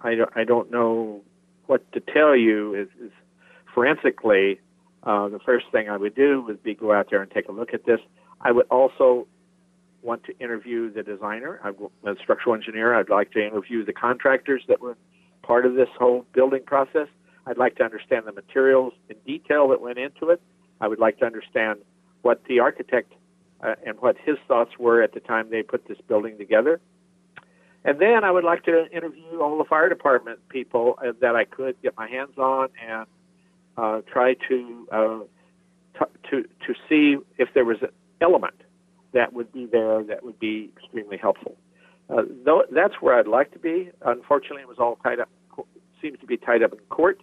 I 0.00 0.14
don't 0.14 0.30
I 0.34 0.44
don't 0.44 0.70
know 0.70 1.22
what 1.66 1.90
to 1.92 2.00
tell 2.00 2.36
you. 2.36 2.74
Is, 2.74 2.88
is 3.04 3.12
forensically, 3.74 4.60
uh, 5.02 5.28
the 5.28 5.38
first 5.38 5.66
thing 5.72 5.88
I 5.88 5.96
would 5.96 6.14
do 6.14 6.42
would 6.42 6.62
be 6.62 6.74
go 6.74 6.92
out 6.92 7.08
there 7.10 7.22
and 7.22 7.30
take 7.30 7.48
a 7.48 7.52
look 7.52 7.72
at 7.72 7.84
this. 7.84 8.00
I 8.40 8.52
would 8.52 8.66
also 8.70 9.26
want 10.02 10.24
to 10.24 10.38
interview 10.38 10.92
the 10.92 11.02
designer. 11.02 11.60
I'm 11.62 11.74
a 12.04 12.16
structural 12.22 12.54
engineer. 12.54 12.94
I'd 12.94 13.10
like 13.10 13.32
to 13.32 13.44
interview 13.44 13.84
the 13.84 13.92
contractors 13.92 14.62
that 14.68 14.80
were 14.80 14.96
part 15.42 15.66
of 15.66 15.74
this 15.74 15.88
whole 15.98 16.26
building 16.32 16.62
process. 16.64 17.08
I'd 17.46 17.58
like 17.58 17.76
to 17.76 17.84
understand 17.84 18.26
the 18.26 18.32
materials 18.32 18.92
in 19.08 19.16
detail 19.26 19.68
that 19.68 19.80
went 19.80 19.98
into 19.98 20.30
it. 20.30 20.40
I 20.80 20.88
would 20.88 20.98
like 20.98 21.18
to 21.18 21.26
understand 21.26 21.80
what 22.22 22.42
the 22.48 22.60
architect 22.60 23.12
uh, 23.62 23.74
and 23.86 23.98
what 24.00 24.16
his 24.24 24.36
thoughts 24.48 24.72
were 24.78 25.02
at 25.02 25.12
the 25.12 25.20
time 25.20 25.50
they 25.50 25.62
put 25.62 25.86
this 25.88 25.98
building 26.06 26.38
together. 26.38 26.80
And 27.84 27.98
then 27.98 28.24
I 28.24 28.30
would 28.30 28.44
like 28.44 28.64
to 28.64 28.90
interview 28.90 29.40
all 29.40 29.56
the 29.56 29.64
fire 29.64 29.88
department 29.88 30.46
people 30.48 30.98
uh, 31.04 31.12
that 31.20 31.34
I 31.34 31.44
could 31.44 31.80
get 31.82 31.96
my 31.96 32.08
hands 32.08 32.36
on 32.36 32.68
and 32.86 33.06
uh, 33.80 34.00
try 34.12 34.34
to, 34.48 34.88
uh, 34.92 35.18
t- 35.98 36.30
to 36.30 36.42
to 36.42 36.74
see 36.88 37.16
if 37.38 37.48
there 37.54 37.64
was 37.64 37.78
an 37.82 37.88
element 38.20 38.54
that 39.12 39.32
would 39.32 39.52
be 39.52 39.66
there 39.66 40.02
that 40.04 40.22
would 40.22 40.38
be 40.38 40.70
extremely 40.76 41.16
helpful. 41.16 41.56
Uh, 42.10 42.22
though 42.44 42.62
that's 42.70 42.94
where 43.00 43.18
I'd 43.18 43.26
like 43.26 43.52
to 43.52 43.58
be. 43.58 43.90
Unfortunately, 44.02 44.62
it 44.62 44.68
was 44.68 44.78
all 44.78 44.96
tied 44.96 45.20
up, 45.20 45.28
seems 46.02 46.18
to 46.20 46.26
be 46.26 46.36
tied 46.36 46.62
up 46.62 46.72
in 46.72 46.78
court, 46.90 47.22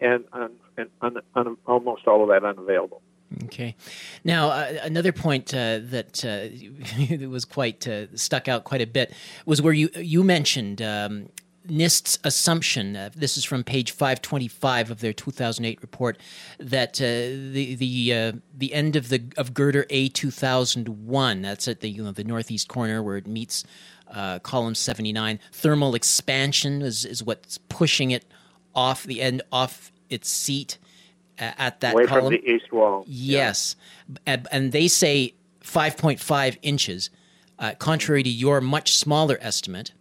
and, 0.00 0.24
and, 0.32 0.52
and 0.76 0.88
un, 1.00 1.16
un, 1.34 1.56
almost 1.66 2.06
all 2.06 2.22
of 2.22 2.28
that 2.28 2.46
unavailable. 2.46 3.02
Okay. 3.44 3.76
Now, 4.24 4.48
uh, 4.48 4.78
another 4.82 5.12
point 5.12 5.52
uh, 5.52 5.80
that 5.82 6.24
uh, 6.24 7.26
was 7.28 7.44
quite 7.44 7.86
uh, 7.86 8.06
stuck 8.16 8.48
out 8.48 8.64
quite 8.64 8.80
a 8.80 8.86
bit 8.86 9.12
was 9.44 9.60
where 9.60 9.74
you 9.74 9.90
you 9.96 10.24
mentioned 10.24 10.80
um, 10.80 11.28
NIST's 11.68 12.18
assumption. 12.24 12.96
Uh, 12.96 13.10
this 13.14 13.36
is 13.36 13.44
from 13.44 13.64
page 13.64 13.90
525 13.90 14.90
of 14.90 15.00
their 15.00 15.12
2008 15.12 15.80
report 15.82 16.18
that 16.58 17.00
uh, 17.00 17.04
the 17.04 17.74
the 17.76 18.40
the 18.56 18.72
end 18.72 18.96
of 18.96 19.08
the 19.08 19.22
of 19.36 19.54
girder 19.54 19.86
A 19.90 20.08
2001. 20.08 21.42
That's 21.42 21.68
at 21.68 21.80
the 21.80 21.88
you 21.88 22.02
know 22.02 22.12
the 22.12 22.24
northeast 22.24 22.68
corner 22.68 23.02
where 23.02 23.16
it 23.16 23.26
meets 23.26 23.64
column 24.42 24.74
79. 24.74 25.38
Thermal 25.52 25.94
expansion 25.94 26.82
is 26.82 27.04
is 27.04 27.22
what's 27.22 27.58
pushing 27.58 28.10
it 28.10 28.24
off 28.74 29.04
the 29.04 29.20
end 29.20 29.42
off 29.52 29.92
its 30.08 30.30
seat 30.30 30.78
at 31.38 31.80
that 31.80 31.94
away 31.94 32.06
column. 32.06 32.24
from 32.24 32.32
the 32.32 32.50
east 32.50 32.72
wall. 32.72 33.04
Yes, 33.06 33.76
yeah. 34.08 34.18
and, 34.26 34.48
and, 34.50 34.72
they 34.72 34.88
say 34.88 35.34
5.5 35.62 36.58
inches, 36.62 37.10
uh, 37.58 37.74
contrary 37.78 38.22
to 38.22 38.28
your 38.28 38.60
much 38.60 38.96
smaller 38.96 39.38
estimate. 39.40 39.92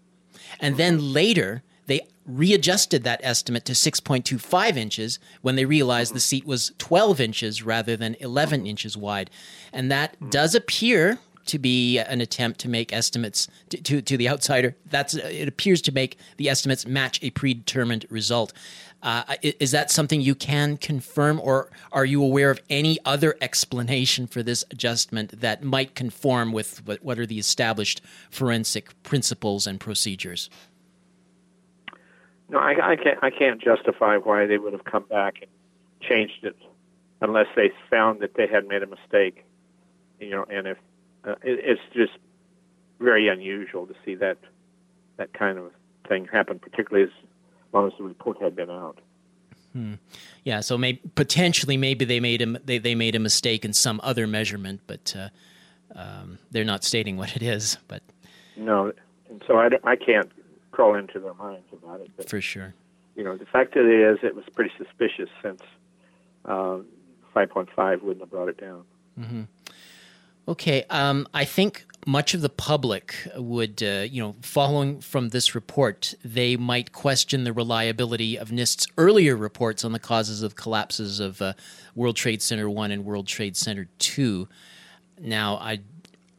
And 0.59 0.77
then 0.77 1.13
later 1.13 1.63
they 1.87 2.01
readjusted 2.25 3.03
that 3.03 3.21
estimate 3.23 3.65
to 3.65 3.73
6.25 3.73 4.75
inches 4.75 5.19
when 5.41 5.55
they 5.55 5.65
realized 5.65 6.13
the 6.13 6.19
seat 6.19 6.45
was 6.45 6.73
12 6.77 7.21
inches 7.21 7.63
rather 7.63 7.95
than 7.95 8.15
11 8.19 8.65
inches 8.67 8.97
wide, 8.97 9.29
and 9.71 9.89
that 9.91 10.29
does 10.29 10.53
appear 10.53 11.19
to 11.47 11.57
be 11.57 11.97
an 11.97 12.19
attempt 12.21 12.59
to 12.59 12.69
make 12.69 12.93
estimates 12.93 13.47
to, 13.69 13.81
to, 13.81 14.01
to, 14.01 14.17
the 14.17 14.29
outsider. 14.29 14.75
That's 14.85 15.13
it 15.15 15.47
appears 15.47 15.81
to 15.83 15.93
make 15.93 16.17
the 16.35 16.49
estimates 16.49 16.85
match 16.85 17.23
a 17.23 17.29
predetermined 17.31 18.05
result. 18.09 18.53
Uh, 19.03 19.35
is 19.43 19.71
that 19.71 19.91
something 19.91 20.21
you 20.21 20.33
can 20.33 20.75
confirm, 20.75 21.39
or 21.39 21.69
are 21.91 22.05
you 22.05 22.23
aware 22.23 22.49
of 22.49 22.59
any 22.69 22.97
other 23.05 23.35
explanation 23.41 24.25
for 24.25 24.41
this 24.41 24.65
adjustment 24.71 25.39
that 25.39 25.63
might 25.63 25.93
conform 25.93 26.51
with 26.51 26.81
what 27.03 27.19
are 27.19 27.25
the 27.25 27.37
established 27.37 28.01
forensic 28.31 29.01
principles 29.03 29.67
and 29.67 29.79
procedures? 29.79 30.49
No, 32.49 32.57
I, 32.57 32.91
I 32.91 32.95
can't. 32.95 33.19
I 33.21 33.29
can't 33.29 33.61
justify 33.61 34.17
why 34.17 34.45
they 34.47 34.57
would 34.57 34.73
have 34.73 34.85
come 34.85 35.03
back 35.03 35.41
and 35.41 35.51
changed 36.01 36.43
it, 36.43 36.55
unless 37.21 37.47
they 37.55 37.71
found 37.89 38.21
that 38.21 38.33
they 38.35 38.47
had 38.47 38.67
made 38.67 38.81
a 38.83 38.87
mistake. 38.87 39.45
You 40.19 40.31
know, 40.31 40.45
and 40.49 40.67
if 40.67 40.77
uh, 41.23 41.35
it, 41.43 41.59
it's 41.63 41.81
just 41.93 42.13
very 42.99 43.27
unusual 43.27 43.85
to 43.85 43.93
see 44.03 44.15
that 44.15 44.37
that 45.17 45.33
kind 45.33 45.57
of 45.59 45.71
thing 46.07 46.27
happen, 46.31 46.57
particularly 46.57 47.03
as 47.11 47.26
long 47.77 47.87
as 47.87 47.97
the 47.97 48.03
report 48.03 48.41
had 48.41 48.55
been 48.55 48.69
out. 48.69 48.99
Hmm. 49.73 49.95
Yeah, 50.43 50.61
so 50.61 50.77
maybe 50.77 51.01
potentially 51.15 51.77
maybe 51.77 52.05
they 52.05 52.19
made 52.19 52.41
a 52.41 52.45
they, 52.59 52.77
they 52.77 52.95
made 52.95 53.15
a 53.15 53.19
mistake 53.19 53.65
in 53.65 53.73
some 53.73 53.99
other 54.03 54.25
measurement, 54.25 54.81
but 54.87 55.15
uh, 55.17 55.29
um, 55.95 56.39
they're 56.51 56.63
not 56.63 56.83
stating 56.83 57.17
what 57.17 57.35
it 57.35 57.43
is. 57.43 57.77
But 57.87 58.01
no, 58.55 58.93
and 59.29 59.43
so 59.45 59.57
I, 59.57 59.69
I 59.83 59.95
can't 59.95 60.31
crawl 60.71 60.95
into 60.95 61.19
their 61.19 61.33
minds 61.33 61.67
about 61.71 62.01
it. 62.01 62.11
But, 62.15 62.29
For 62.29 62.41
sure. 62.41 62.73
You 63.15 63.23
know, 63.23 63.35
the 63.35 63.45
fact 63.45 63.73
that 63.73 63.85
it 63.85 64.13
is, 64.13 64.19
it 64.23 64.35
was 64.35 64.45
pretty 64.53 64.71
suspicious 64.77 65.29
since 65.41 65.61
uh, 66.45 66.77
5.5 67.35 68.01
wouldn't 68.03 68.19
have 68.21 68.29
brought 68.29 68.49
it 68.49 68.59
down. 68.59 68.83
Mm-hmm. 69.19 69.43
Okay, 70.47 70.85
um, 70.89 71.27
I 71.33 71.43
think 71.43 71.85
much 72.07 72.33
of 72.33 72.39
the 72.39 72.49
public 72.49 73.13
would, 73.35 73.83
uh, 73.83 74.05
you 74.09 74.21
know, 74.21 74.33
following 74.41 75.01
from 75.01 75.29
this 75.29 75.53
report, 75.53 76.13
they 76.23 76.55
might 76.55 76.93
question 76.93 77.43
the 77.43 77.51
reliability 77.51 78.39
of 78.39 78.49
NIST's 78.49 78.87
earlier 78.97 79.35
reports 79.35 79.83
on 79.83 79.91
the 79.91 79.99
causes 79.99 80.41
of 80.41 80.55
collapses 80.55 81.19
of 81.19 81.41
uh, 81.41 81.51
World 81.95 82.15
Trade 82.15 82.41
Center 82.41 82.69
1 82.69 82.91
and 82.91 83.03
World 83.03 83.27
Trade 83.27 83.57
Center 83.57 83.89
2. 83.99 84.47
Now, 85.19 85.57
I, 85.57 85.81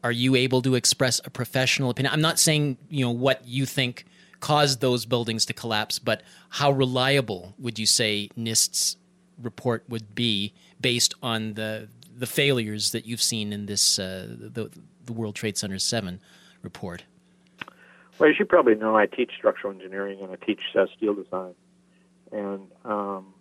are 0.03 0.11
you 0.11 0.33
able 0.35 0.63
to 0.63 0.73
express 0.73 1.21
a 1.23 1.29
professional 1.29 1.91
opinion? 1.91 2.13
I'm 2.13 2.21
not 2.21 2.39
saying, 2.39 2.79
you 2.89 3.05
know, 3.05 3.11
what 3.11 3.47
you 3.47 3.67
think 3.67 4.05
caused 4.39 4.81
those 4.81 5.05
buildings 5.05 5.45
to 5.45 5.53
collapse, 5.53 5.99
but 5.99 6.23
how 6.49 6.71
reliable 6.71 7.53
would 7.59 7.77
you 7.77 7.85
say 7.85 8.29
NIST's 8.35 8.97
report 9.39 9.83
would 9.87 10.15
be 10.15 10.51
based 10.81 11.13
on 11.21 11.53
the 11.53 11.89
the 12.17 12.27
failures 12.27 12.91
that 12.91 13.05
you've 13.05 13.21
seen 13.21 13.53
in 13.53 13.65
this 13.65 13.97
uh, 13.97 14.27
the, 14.27 14.69
the 15.09 15.19
World 15.19 15.35
Trade 15.35 15.57
Center 15.57 15.79
Seven 15.79 16.19
report? 16.61 17.03
Well, 18.17 18.29
as 18.29 18.37
you 18.37 18.45
probably 18.45 18.75
know, 18.75 18.95
I 18.95 19.05
teach 19.05 19.31
structural 19.35 19.73
engineering 19.73 20.19
and 20.21 20.31
I 20.31 20.35
teach 20.35 20.61
uh, 20.75 20.85
steel 20.95 21.15
design, 21.15 21.55
and 22.31 22.67
um, 22.85 23.33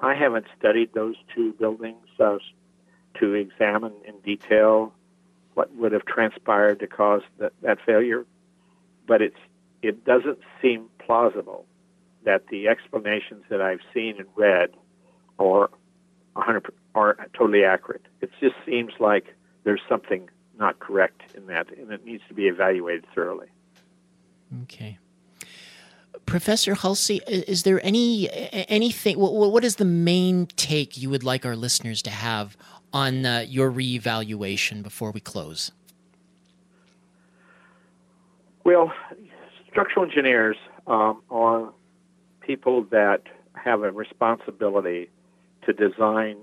I 0.00 0.14
haven't 0.14 0.46
studied 0.58 0.92
those 0.92 1.14
two 1.34 1.52
buildings 1.54 2.06
uh, 2.20 2.38
to 3.20 3.34
examine 3.34 3.94
in 4.06 4.18
detail 4.20 4.92
what 5.54 5.74
would 5.76 5.92
have 5.92 6.04
transpired 6.04 6.80
to 6.80 6.86
cause 6.86 7.22
that, 7.38 7.52
that 7.62 7.78
failure, 7.84 8.26
but 9.06 9.22
it's 9.22 9.38
it 9.80 10.04
doesn't 10.04 10.38
seem 10.60 10.86
plausible 10.98 11.64
that 12.24 12.48
the 12.48 12.68
explanations 12.68 13.44
that 13.48 13.62
I've 13.62 13.80
seen 13.94 14.16
and 14.18 14.26
read 14.34 14.70
are 15.38 15.70
100 16.32 16.72
are 16.94 17.28
totally 17.32 17.64
accurate. 17.64 18.02
It 18.20 18.30
just 18.40 18.56
seems 18.66 18.92
like 18.98 19.35
there's 19.66 19.82
something 19.88 20.30
not 20.58 20.78
correct 20.78 21.34
in 21.34 21.46
that, 21.48 21.66
and 21.76 21.90
it 21.90 22.06
needs 22.06 22.22
to 22.28 22.34
be 22.34 22.46
evaluated 22.46 23.04
thoroughly. 23.12 23.48
Okay. 24.62 24.98
Professor 26.24 26.74
Hulsey, 26.74 27.20
is 27.26 27.64
there 27.64 27.84
any 27.84 28.30
anything? 28.68 29.18
What 29.18 29.64
is 29.64 29.76
the 29.76 29.84
main 29.84 30.46
take 30.56 30.96
you 30.96 31.10
would 31.10 31.24
like 31.24 31.44
our 31.44 31.56
listeners 31.56 32.00
to 32.02 32.10
have 32.10 32.56
on 32.92 33.26
uh, 33.26 33.44
your 33.46 33.70
reevaluation 33.70 34.82
before 34.82 35.10
we 35.10 35.20
close? 35.20 35.72
Well, 38.64 38.92
structural 39.68 40.06
engineers 40.06 40.56
um, 40.86 41.22
are 41.30 41.72
people 42.40 42.84
that 42.90 43.22
have 43.54 43.82
a 43.82 43.90
responsibility 43.90 45.10
to 45.62 45.72
design 45.72 46.36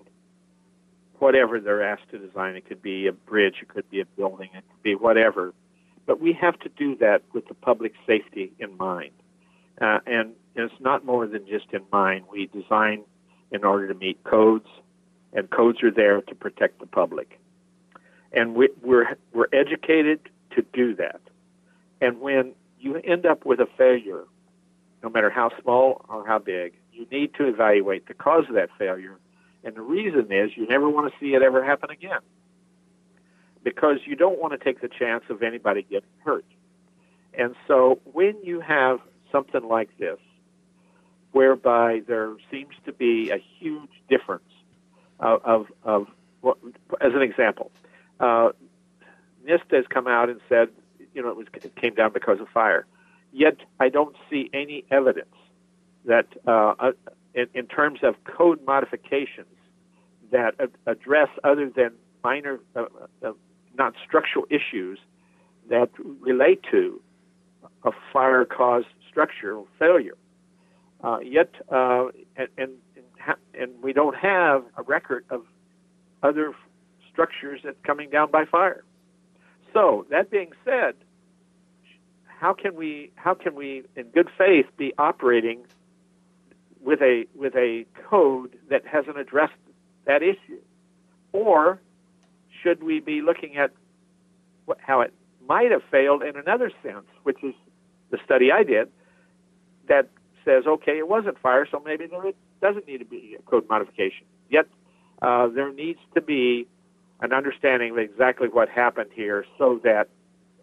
whatever 1.24 1.62
they're 1.62 1.82
asked 1.82 2.10
to 2.12 2.20
design. 2.20 2.56
It 2.56 2.68
could 2.68 2.82
be 2.82 3.08
a 3.08 3.14
bridge, 3.14 3.56
it 3.62 3.70
could 3.70 3.90
be 3.90 4.02
a 4.02 4.06
building, 4.06 4.50
it 4.54 4.64
could 4.70 4.84
be 4.84 4.94
whatever. 4.94 5.54
But 6.06 6.20
we 6.20 6.34
have 6.34 6.60
to 6.60 6.70
do 6.70 6.98
that 6.98 7.22
with 7.34 7.48
the 7.48 7.54
public 7.54 7.94
safety 8.06 8.52
in 8.60 8.76
mind. 8.76 9.14
Uh, 9.82 10.00
and 10.06 10.34
it's 10.56 10.74
not 10.82 11.06
more 11.06 11.26
than 11.26 11.48
just 11.48 11.68
in 11.72 11.82
mind. 11.94 12.26
We 12.30 12.48
design 12.48 13.06
in 13.52 13.64
order 13.64 13.88
to 13.88 13.94
meet 13.94 14.22
codes, 14.26 14.68
and 15.32 15.50
codes 15.50 15.82
are 15.82 15.92
there 15.92 16.22
to 16.22 16.36
protect 16.36 16.82
the 16.82 16.88
public. 16.88 17.40
And 18.34 18.54
we, 18.54 18.68
we're, 18.82 19.18
we're 19.34 19.48
educated 19.54 20.30
to 20.58 20.62
do 20.74 20.94
that. 20.96 21.22
And 22.02 22.20
when 22.20 22.54
you 22.80 22.98
end 22.98 23.26
up 23.26 23.46
with 23.46 23.62
a 23.62 23.68
failure, 23.78 24.26
no 25.02 25.10
matter 25.10 25.30
how 25.30 25.52
small 25.62 26.06
or 26.10 26.28
how 26.28 26.40
big, 26.40 26.74
you 26.92 27.08
need 27.10 27.34
to 27.36 27.48
evaluate 27.48 28.08
the 28.10 28.14
cause 28.14 28.44
of 28.50 28.56
that 28.56 28.70
failure 28.78 29.20
and 29.64 29.76
the 29.76 29.82
reason 29.82 30.32
is 30.32 30.52
you 30.56 30.68
never 30.68 30.90
want 30.90 31.12
to 31.12 31.20
see 31.20 31.34
it 31.34 31.42
ever 31.42 31.64
happen 31.64 31.90
again. 31.90 32.20
Because 33.64 34.00
you 34.06 34.16
don't 34.16 34.40
want 34.40 34.52
to 34.52 34.64
take 34.64 34.82
the 34.82 34.90
chance 34.90 35.24
of 35.30 35.42
anybody 35.42 35.84
getting 35.84 36.10
hurt. 36.26 36.46
And 37.34 37.56
so 37.68 38.00
when 38.12 38.44
you 38.44 38.60
have 38.60 39.00
something 39.32 39.64
like 39.64 39.98
this, 39.98 40.20
whereby 41.32 42.02
there 42.08 42.34
seems 42.52 42.76
to 42.86 42.94
be 42.94 43.32
a 43.32 43.38
huge 43.60 43.90
difference 44.10 44.44
of, 45.20 45.42
of, 45.44 45.68
of 45.84 46.08
well, 46.42 46.58
as 47.02 47.14
an 47.14 47.22
example, 47.22 47.72
uh, 48.20 48.50
NIST 49.48 49.72
has 49.72 49.86
come 49.90 50.08
out 50.08 50.30
and 50.30 50.40
said, 50.50 50.68
you 51.14 51.22
know, 51.22 51.30
it, 51.30 51.38
was, 51.38 51.48
it 51.56 51.76
came 51.76 51.96
down 51.96 52.12
because 52.14 52.40
of 52.40 52.48
fire. 52.50 52.86
Yet 53.32 53.58
I 53.80 53.90
don't 53.90 54.16
see 54.30 54.50
any 54.54 54.84
evidence 54.92 55.36
that, 56.06 56.28
uh, 56.46 56.74
uh 56.80 56.92
in, 57.34 57.48
in, 57.54 57.68
terms 57.68 58.00
of 58.04 58.16
code 58.24 58.60
modifications, 58.66 59.48
that 60.32 60.56
address 60.86 61.30
other 61.44 61.70
than 61.70 61.92
minor, 62.24 62.60
uh, 62.76 62.86
uh, 63.24 63.32
not 63.78 63.94
structural 64.06 64.46
issues 64.50 65.00
that 65.70 65.90
relate 66.20 66.62
to 66.72 67.02
a 67.84 67.92
fire-caused 68.12 68.88
structural 69.10 69.68
failure. 69.80 70.18
Uh, 71.04 71.20
yet, 71.20 71.54
uh, 71.72 72.08
and, 72.36 72.48
and, 72.58 72.72
and 73.54 73.84
we 73.84 73.94
don't 73.94 74.16
have 74.16 74.64
a 74.78 74.84
record 74.84 75.26
of 75.30 75.44
other 76.22 76.54
structures 77.12 77.60
that's 77.64 77.78
coming 77.84 78.10
down 78.10 78.32
by 78.32 78.46
fire. 78.46 78.84
So 79.74 80.06
that 80.10 80.30
being 80.30 80.52
said, 80.64 80.96
how 82.26 82.54
can 82.54 82.76
we 82.76 83.12
how 83.16 83.34
can 83.34 83.56
we 83.56 83.84
in 83.96 84.08
good 84.08 84.30
faith 84.38 84.66
be 84.78 84.94
operating 84.98 85.66
with 86.84 87.02
a 87.02 87.26
with 87.34 87.56
a 87.56 87.86
code 88.10 88.58
that 88.70 88.86
hasn't 88.86 89.18
addressed 89.18 89.54
that 90.06 90.22
issue, 90.22 90.62
or 91.32 91.82
should 92.62 92.84
we 92.84 93.00
be 93.00 93.22
looking 93.22 93.58
at 93.58 93.72
what, 94.66 94.78
how 94.82 95.02
it 95.02 95.14
might 95.48 95.72
have 95.72 95.82
failed 95.92 96.24
in 96.24 96.36
another 96.36 96.72
sense, 96.82 97.06
which 97.24 97.44
is 97.44 97.54
the 98.12 98.18
study 98.24 98.52
I 98.52 98.64
did 98.64 98.90
that 99.88 100.10
says, 100.46 100.66
okay, 100.66 100.98
it 100.98 101.08
wasn't 101.08 101.40
fire, 101.40 101.68
so 101.70 101.82
maybe 101.84 102.06
there 102.06 102.22
doesn't 102.62 102.88
need 102.88 103.00
to 103.00 103.06
be 103.06 103.38
a 103.40 103.42
code 103.50 103.68
modification. 103.70 104.26
Yet 104.50 104.68
uh, 105.22 105.48
there 105.48 105.72
needs 105.74 106.00
to 106.16 106.22
be 106.22 106.68
an 107.22 107.34
understanding 107.34 107.92
of 107.92 107.98
exactly 107.98 108.48
what 108.50 108.70
happened 108.70 109.10
here 109.14 109.46
so 109.58 109.80
that 109.84 110.10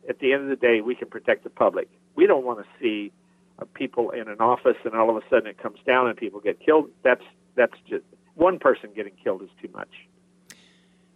at 0.08 0.18
the 0.18 0.32
end 0.32 0.42
of 0.44 0.48
the 0.48 0.56
day 0.56 0.80
we 0.80 0.94
can 0.94 1.08
protect 1.08 1.44
the 1.44 1.50
public. 1.50 1.88
We 2.14 2.26
don't 2.26 2.44
want 2.44 2.58
to 2.60 2.66
see 2.80 3.12
people 3.66 4.10
in 4.10 4.28
an 4.28 4.40
office 4.40 4.76
and 4.84 4.94
all 4.94 5.10
of 5.10 5.16
a 5.16 5.28
sudden 5.28 5.46
it 5.46 5.58
comes 5.58 5.78
down 5.86 6.08
and 6.08 6.16
people 6.16 6.40
get 6.40 6.60
killed. 6.60 6.90
That's 7.02 7.24
that's 7.56 7.74
just 7.88 8.04
one 8.34 8.58
person 8.58 8.90
getting 8.94 9.12
killed 9.22 9.42
is 9.42 9.50
too 9.60 9.68
much. 9.72 9.88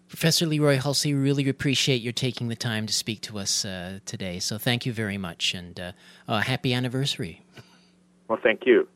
Professor 0.09 0.47
Leroy 0.47 0.78
Hulsey, 0.78 1.07
we 1.07 1.14
really 1.14 1.49
appreciate 1.49 2.01
your 2.01 2.12
taking 2.12 2.49
the 2.49 2.57
time 2.57 2.86
to 2.86 2.92
speak 2.92 3.20
to 3.22 3.38
us 3.38 3.64
uh, 3.64 3.99
today. 4.05 4.38
So 4.38 4.59
thank 4.59 4.86
you 4.86 4.92
very 4.92 5.18
much 5.18 5.55
and 5.55 5.78
uh, 5.80 5.92
uh, 6.28 6.40
happy 6.40 6.72
anniversary. 6.72 7.42
Well, 8.28 8.38
thank 8.42 8.66
you. 8.66 8.86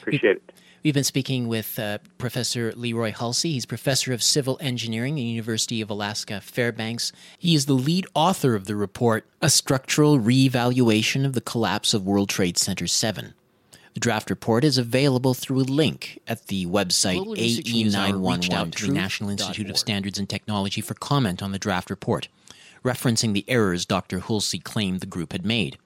Appreciate 0.00 0.36
it. 0.36 0.52
We've 0.82 0.94
been 0.94 1.04
speaking 1.04 1.46
with 1.46 1.78
uh, 1.78 1.98
Professor 2.18 2.72
Leroy 2.72 3.12
Hulsey. 3.12 3.52
He's 3.52 3.66
professor 3.66 4.12
of 4.12 4.20
civil 4.20 4.58
engineering 4.60 5.14
at 5.14 5.16
the 5.16 5.22
University 5.22 5.80
of 5.80 5.90
Alaska 5.90 6.40
Fairbanks. 6.40 7.12
He 7.38 7.54
is 7.54 7.66
the 7.66 7.74
lead 7.74 8.04
author 8.14 8.56
of 8.56 8.64
the 8.66 8.74
report, 8.74 9.24
A 9.40 9.48
Structural 9.48 10.18
Reevaluation 10.18 11.24
of 11.24 11.34
the 11.34 11.40
Collapse 11.40 11.94
of 11.94 12.04
World 12.04 12.28
Trade 12.28 12.58
Center 12.58 12.88
7. 12.88 13.32
The 13.94 14.00
draft 14.00 14.28
report 14.28 14.64
is 14.64 14.76
available 14.76 15.34
through 15.34 15.60
a 15.60 15.70
link 15.70 16.18
at 16.26 16.48
the 16.48 16.66
website 16.66 17.24
AE911 17.28 18.74
to 18.74 18.86
the 18.86 18.92
National 18.92 19.30
Institute 19.30 19.70
of 19.70 19.78
Standards 19.78 20.18
and 20.18 20.28
Technology 20.28 20.80
for 20.80 20.94
comment 20.94 21.44
on 21.44 21.52
the 21.52 21.60
draft 21.60 21.90
report, 21.90 22.26
referencing 22.84 23.34
the 23.34 23.44
errors 23.46 23.86
Dr. 23.86 24.18
Hulsey 24.18 24.60
claimed 24.62 24.98
the 24.98 25.06
group 25.06 25.30
had 25.30 25.46
made. 25.46 25.78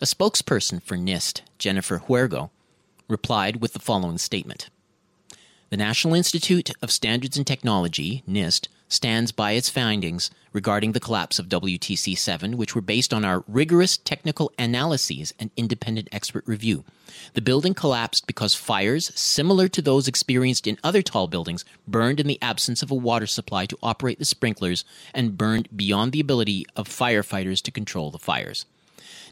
A 0.00 0.06
spokesperson 0.06 0.82
for 0.82 0.96
NIST, 0.96 1.42
Jennifer 1.58 1.98
Huergo, 1.98 2.50
replied 3.08 3.56
with 3.56 3.72
the 3.72 3.78
following 3.78 4.18
statement 4.18 4.68
The 5.70 5.76
National 5.76 6.14
Institute 6.14 6.70
of 6.82 6.92
Standards 6.92 7.36
and 7.36 7.46
Technology, 7.46 8.22
NIST, 8.28 8.68
stands 8.88 9.32
by 9.32 9.52
its 9.52 9.68
findings 9.68 10.30
regarding 10.52 10.92
the 10.92 11.00
collapse 11.00 11.38
of 11.38 11.48
WTC 11.48 12.16
7, 12.16 12.56
which 12.56 12.74
were 12.74 12.80
based 12.80 13.12
on 13.12 13.24
our 13.24 13.44
rigorous 13.46 13.96
technical 13.96 14.50
analyses 14.58 15.34
and 15.38 15.50
independent 15.56 16.08
expert 16.10 16.42
review. 16.46 16.84
The 17.34 17.42
building 17.42 17.74
collapsed 17.74 18.26
because 18.26 18.54
fires, 18.54 19.12
similar 19.14 19.68
to 19.68 19.82
those 19.82 20.08
experienced 20.08 20.66
in 20.66 20.78
other 20.82 21.02
tall 21.02 21.28
buildings, 21.28 21.64
burned 21.86 22.18
in 22.18 22.26
the 22.26 22.40
absence 22.40 22.82
of 22.82 22.90
a 22.90 22.94
water 22.94 23.26
supply 23.26 23.66
to 23.66 23.78
operate 23.82 24.18
the 24.18 24.24
sprinklers 24.24 24.84
and 25.12 25.36
burned 25.36 25.68
beyond 25.76 26.12
the 26.12 26.20
ability 26.20 26.64
of 26.76 26.88
firefighters 26.88 27.62
to 27.62 27.70
control 27.70 28.10
the 28.10 28.18
fires. 28.18 28.64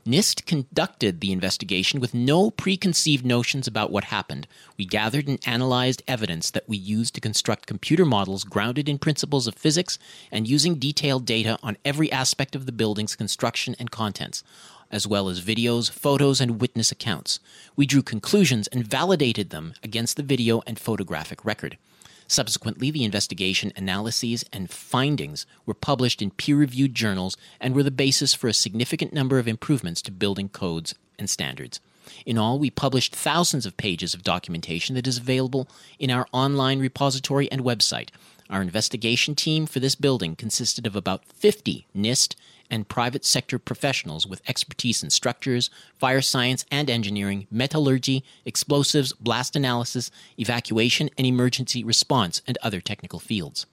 NIST 0.06 0.46
conducted 0.46 1.20
the 1.20 1.32
investigation 1.32 1.98
with 1.98 2.14
no 2.14 2.52
preconceived 2.52 3.26
notions 3.26 3.66
about 3.66 3.90
what 3.90 4.04
happened. 4.04 4.46
We 4.78 4.84
gathered 4.84 5.26
and 5.26 5.40
analyzed 5.44 6.04
evidence 6.06 6.48
that 6.52 6.68
we 6.68 6.76
used 6.76 7.16
to 7.16 7.20
construct 7.20 7.66
computer 7.66 8.04
models 8.04 8.44
grounded 8.44 8.88
in 8.88 8.98
principles 8.98 9.48
of 9.48 9.56
physics 9.56 9.98
and 10.30 10.46
using 10.46 10.76
detailed 10.76 11.24
data 11.24 11.58
on 11.60 11.76
every 11.84 12.10
aspect 12.12 12.54
of 12.54 12.66
the 12.66 12.72
building's 12.72 13.16
construction 13.16 13.74
and 13.80 13.90
contents, 13.90 14.44
as 14.92 15.08
well 15.08 15.28
as 15.28 15.40
videos, 15.40 15.90
photos, 15.90 16.40
and 16.40 16.60
witness 16.60 16.92
accounts. 16.92 17.40
We 17.74 17.84
drew 17.84 18.02
conclusions 18.02 18.68
and 18.68 18.86
validated 18.86 19.50
them 19.50 19.74
against 19.82 20.16
the 20.16 20.22
video 20.22 20.62
and 20.68 20.78
photographic 20.78 21.44
record. 21.44 21.78
Subsequently, 22.28 22.90
the 22.90 23.04
investigation 23.04 23.72
analyses 23.76 24.44
and 24.52 24.70
findings 24.70 25.46
were 25.64 25.74
published 25.74 26.20
in 26.20 26.30
peer 26.30 26.56
reviewed 26.56 26.94
journals 26.94 27.36
and 27.60 27.74
were 27.74 27.82
the 27.82 27.90
basis 27.90 28.34
for 28.34 28.48
a 28.48 28.54
significant 28.54 29.12
number 29.12 29.38
of 29.38 29.46
improvements 29.46 30.02
to 30.02 30.10
building 30.10 30.48
codes 30.48 30.94
and 31.18 31.30
standards. 31.30 31.80
In 32.24 32.38
all, 32.38 32.58
we 32.58 32.70
published 32.70 33.14
thousands 33.14 33.66
of 33.66 33.76
pages 33.76 34.14
of 34.14 34.22
documentation 34.22 34.94
that 34.94 35.06
is 35.06 35.18
available 35.18 35.68
in 35.98 36.10
our 36.10 36.26
online 36.32 36.78
repository 36.78 37.50
and 37.50 37.62
website. 37.62 38.10
Our 38.48 38.62
investigation 38.62 39.34
team 39.34 39.66
for 39.66 39.80
this 39.80 39.96
building 39.96 40.36
consisted 40.36 40.86
of 40.86 40.94
about 40.94 41.24
50 41.24 41.86
NIST 41.96 42.36
and 42.70 42.88
private 42.88 43.24
sector 43.24 43.58
professionals 43.58 44.26
with 44.26 44.42
expertise 44.48 45.02
in 45.02 45.10
structures, 45.10 45.70
fire 45.98 46.20
science 46.20 46.64
and 46.70 46.90
engineering, 46.90 47.46
metallurgy, 47.50 48.24
explosives, 48.44 49.12
blast 49.14 49.56
analysis, 49.56 50.10
evacuation 50.38 51.10
and 51.16 51.26
emergency 51.26 51.84
response, 51.84 52.42
and 52.46 52.58
other 52.62 52.80
technical 52.80 53.18
fields. 53.18 53.66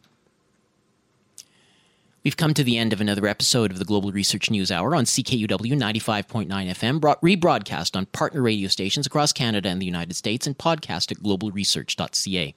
We've 2.23 2.37
come 2.37 2.53
to 2.53 2.63
the 2.63 2.77
end 2.77 2.93
of 2.93 3.01
another 3.01 3.27
episode 3.27 3.69
of 3.69 3.79
the 3.79 3.85
Global 3.85 4.13
Research 4.13 4.49
News 4.49 4.71
Hour 4.71 4.95
on 4.95 5.03
CKUW 5.03 5.73
95.9 5.73 6.47
FM, 6.47 7.01
brought 7.01 7.21
rebroadcast 7.21 7.97
on 7.97 8.05
partner 8.07 8.41
radio 8.41 8.69
stations 8.69 9.05
across 9.05 9.33
Canada 9.33 9.67
and 9.67 9.81
the 9.81 9.85
United 9.85 10.13
States, 10.13 10.47
and 10.47 10.57
podcast 10.57 11.11
at 11.11 11.17
globalresearch.ca. 11.17 12.55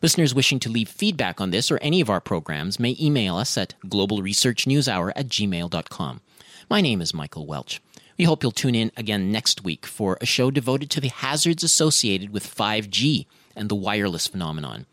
Listeners 0.00 0.32
wishing 0.32 0.60
to 0.60 0.68
leave 0.68 0.88
feedback 0.88 1.40
on 1.40 1.50
this 1.50 1.72
or 1.72 1.78
any 1.78 2.00
of 2.00 2.08
our 2.08 2.20
programs 2.20 2.78
may 2.78 2.96
email 3.00 3.36
us 3.36 3.58
at 3.58 3.74
globalresearchnewshour 3.86 5.12
at 5.16 5.28
gmail.com. 5.28 6.20
My 6.70 6.80
name 6.80 7.00
is 7.00 7.12
Michael 7.12 7.46
Welch. 7.46 7.82
We 8.16 8.24
hope 8.24 8.44
you'll 8.44 8.52
tune 8.52 8.76
in 8.76 8.92
again 8.96 9.32
next 9.32 9.64
week 9.64 9.86
for 9.86 10.16
a 10.20 10.26
show 10.26 10.52
devoted 10.52 10.88
to 10.90 11.00
the 11.00 11.08
hazards 11.08 11.64
associated 11.64 12.30
with 12.30 12.46
5G 12.46 13.26
and 13.56 13.68
the 13.68 13.74
wireless 13.74 14.28
phenomenon. 14.28 14.86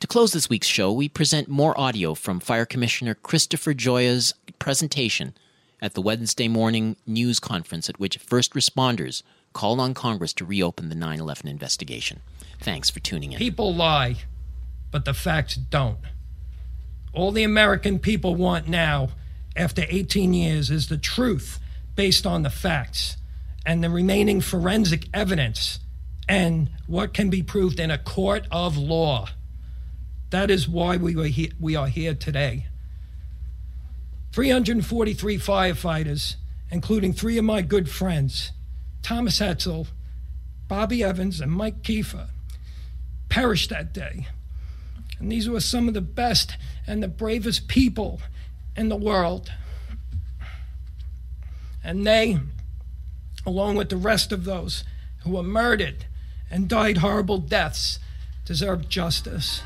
To 0.00 0.06
close 0.06 0.32
this 0.32 0.50
week's 0.50 0.66
show, 0.66 0.92
we 0.92 1.08
present 1.08 1.48
more 1.48 1.78
audio 1.80 2.14
from 2.14 2.40
Fire 2.40 2.66
Commissioner 2.66 3.14
Christopher 3.14 3.72
Gioia's 3.72 4.34
presentation 4.58 5.34
at 5.80 5.94
the 5.94 6.02
Wednesday 6.02 6.48
morning 6.48 6.96
news 7.06 7.40
conference 7.40 7.88
at 7.88 7.98
which 7.98 8.18
first 8.18 8.52
responders 8.52 9.22
called 9.54 9.80
on 9.80 9.94
Congress 9.94 10.34
to 10.34 10.44
reopen 10.44 10.90
the 10.90 10.94
9 10.94 11.20
11 11.20 11.48
investigation. 11.48 12.20
Thanks 12.60 12.90
for 12.90 13.00
tuning 13.00 13.32
in. 13.32 13.38
People 13.38 13.74
lie, 13.74 14.16
but 14.90 15.04
the 15.04 15.14
facts 15.14 15.54
don't. 15.54 15.98
All 17.12 17.32
the 17.32 17.42
American 17.42 17.98
people 17.98 18.34
want 18.34 18.68
now, 18.68 19.08
after 19.56 19.84
18 19.88 20.32
years, 20.34 20.70
is 20.70 20.88
the 20.88 20.98
truth 20.98 21.58
based 21.96 22.26
on 22.26 22.42
the 22.42 22.50
facts 22.50 23.16
and 23.66 23.82
the 23.82 23.90
remaining 23.90 24.40
forensic 24.40 25.06
evidence 25.12 25.80
and 26.28 26.70
what 26.86 27.12
can 27.12 27.30
be 27.30 27.42
proved 27.42 27.80
in 27.80 27.90
a 27.90 27.98
court 27.98 28.46
of 28.50 28.76
law. 28.76 29.28
That 30.30 30.50
is 30.50 30.68
why 30.68 30.96
we 30.96 31.16
are, 31.16 31.24
he- 31.24 31.52
we 31.58 31.74
are 31.74 31.88
here 31.88 32.14
today. 32.14 32.66
343 34.32 35.38
firefighters, 35.38 36.36
including 36.70 37.12
three 37.12 37.36
of 37.36 37.44
my 37.44 37.62
good 37.62 37.88
friends, 37.90 38.52
Thomas 39.02 39.40
Hetzel, 39.40 39.88
Bobby 40.68 41.02
Evans, 41.02 41.40
and 41.40 41.50
Mike 41.50 41.82
Kiefer, 41.82 42.28
perished 43.30 43.70
that 43.70 43.94
day. 43.94 44.26
And 45.18 45.32
these 45.32 45.48
were 45.48 45.60
some 45.60 45.88
of 45.88 45.94
the 45.94 46.02
best 46.02 46.56
and 46.86 47.02
the 47.02 47.08
bravest 47.08 47.68
people 47.68 48.20
in 48.76 48.90
the 48.90 48.96
world. 48.96 49.50
And 51.82 52.06
they, 52.06 52.38
along 53.46 53.76
with 53.76 53.88
the 53.88 53.96
rest 53.96 54.32
of 54.32 54.44
those 54.44 54.84
who 55.22 55.32
were 55.32 55.42
murdered 55.42 56.04
and 56.50 56.68
died 56.68 56.98
horrible 56.98 57.38
deaths, 57.38 57.98
deserve 58.44 58.88
justice. 58.88 59.62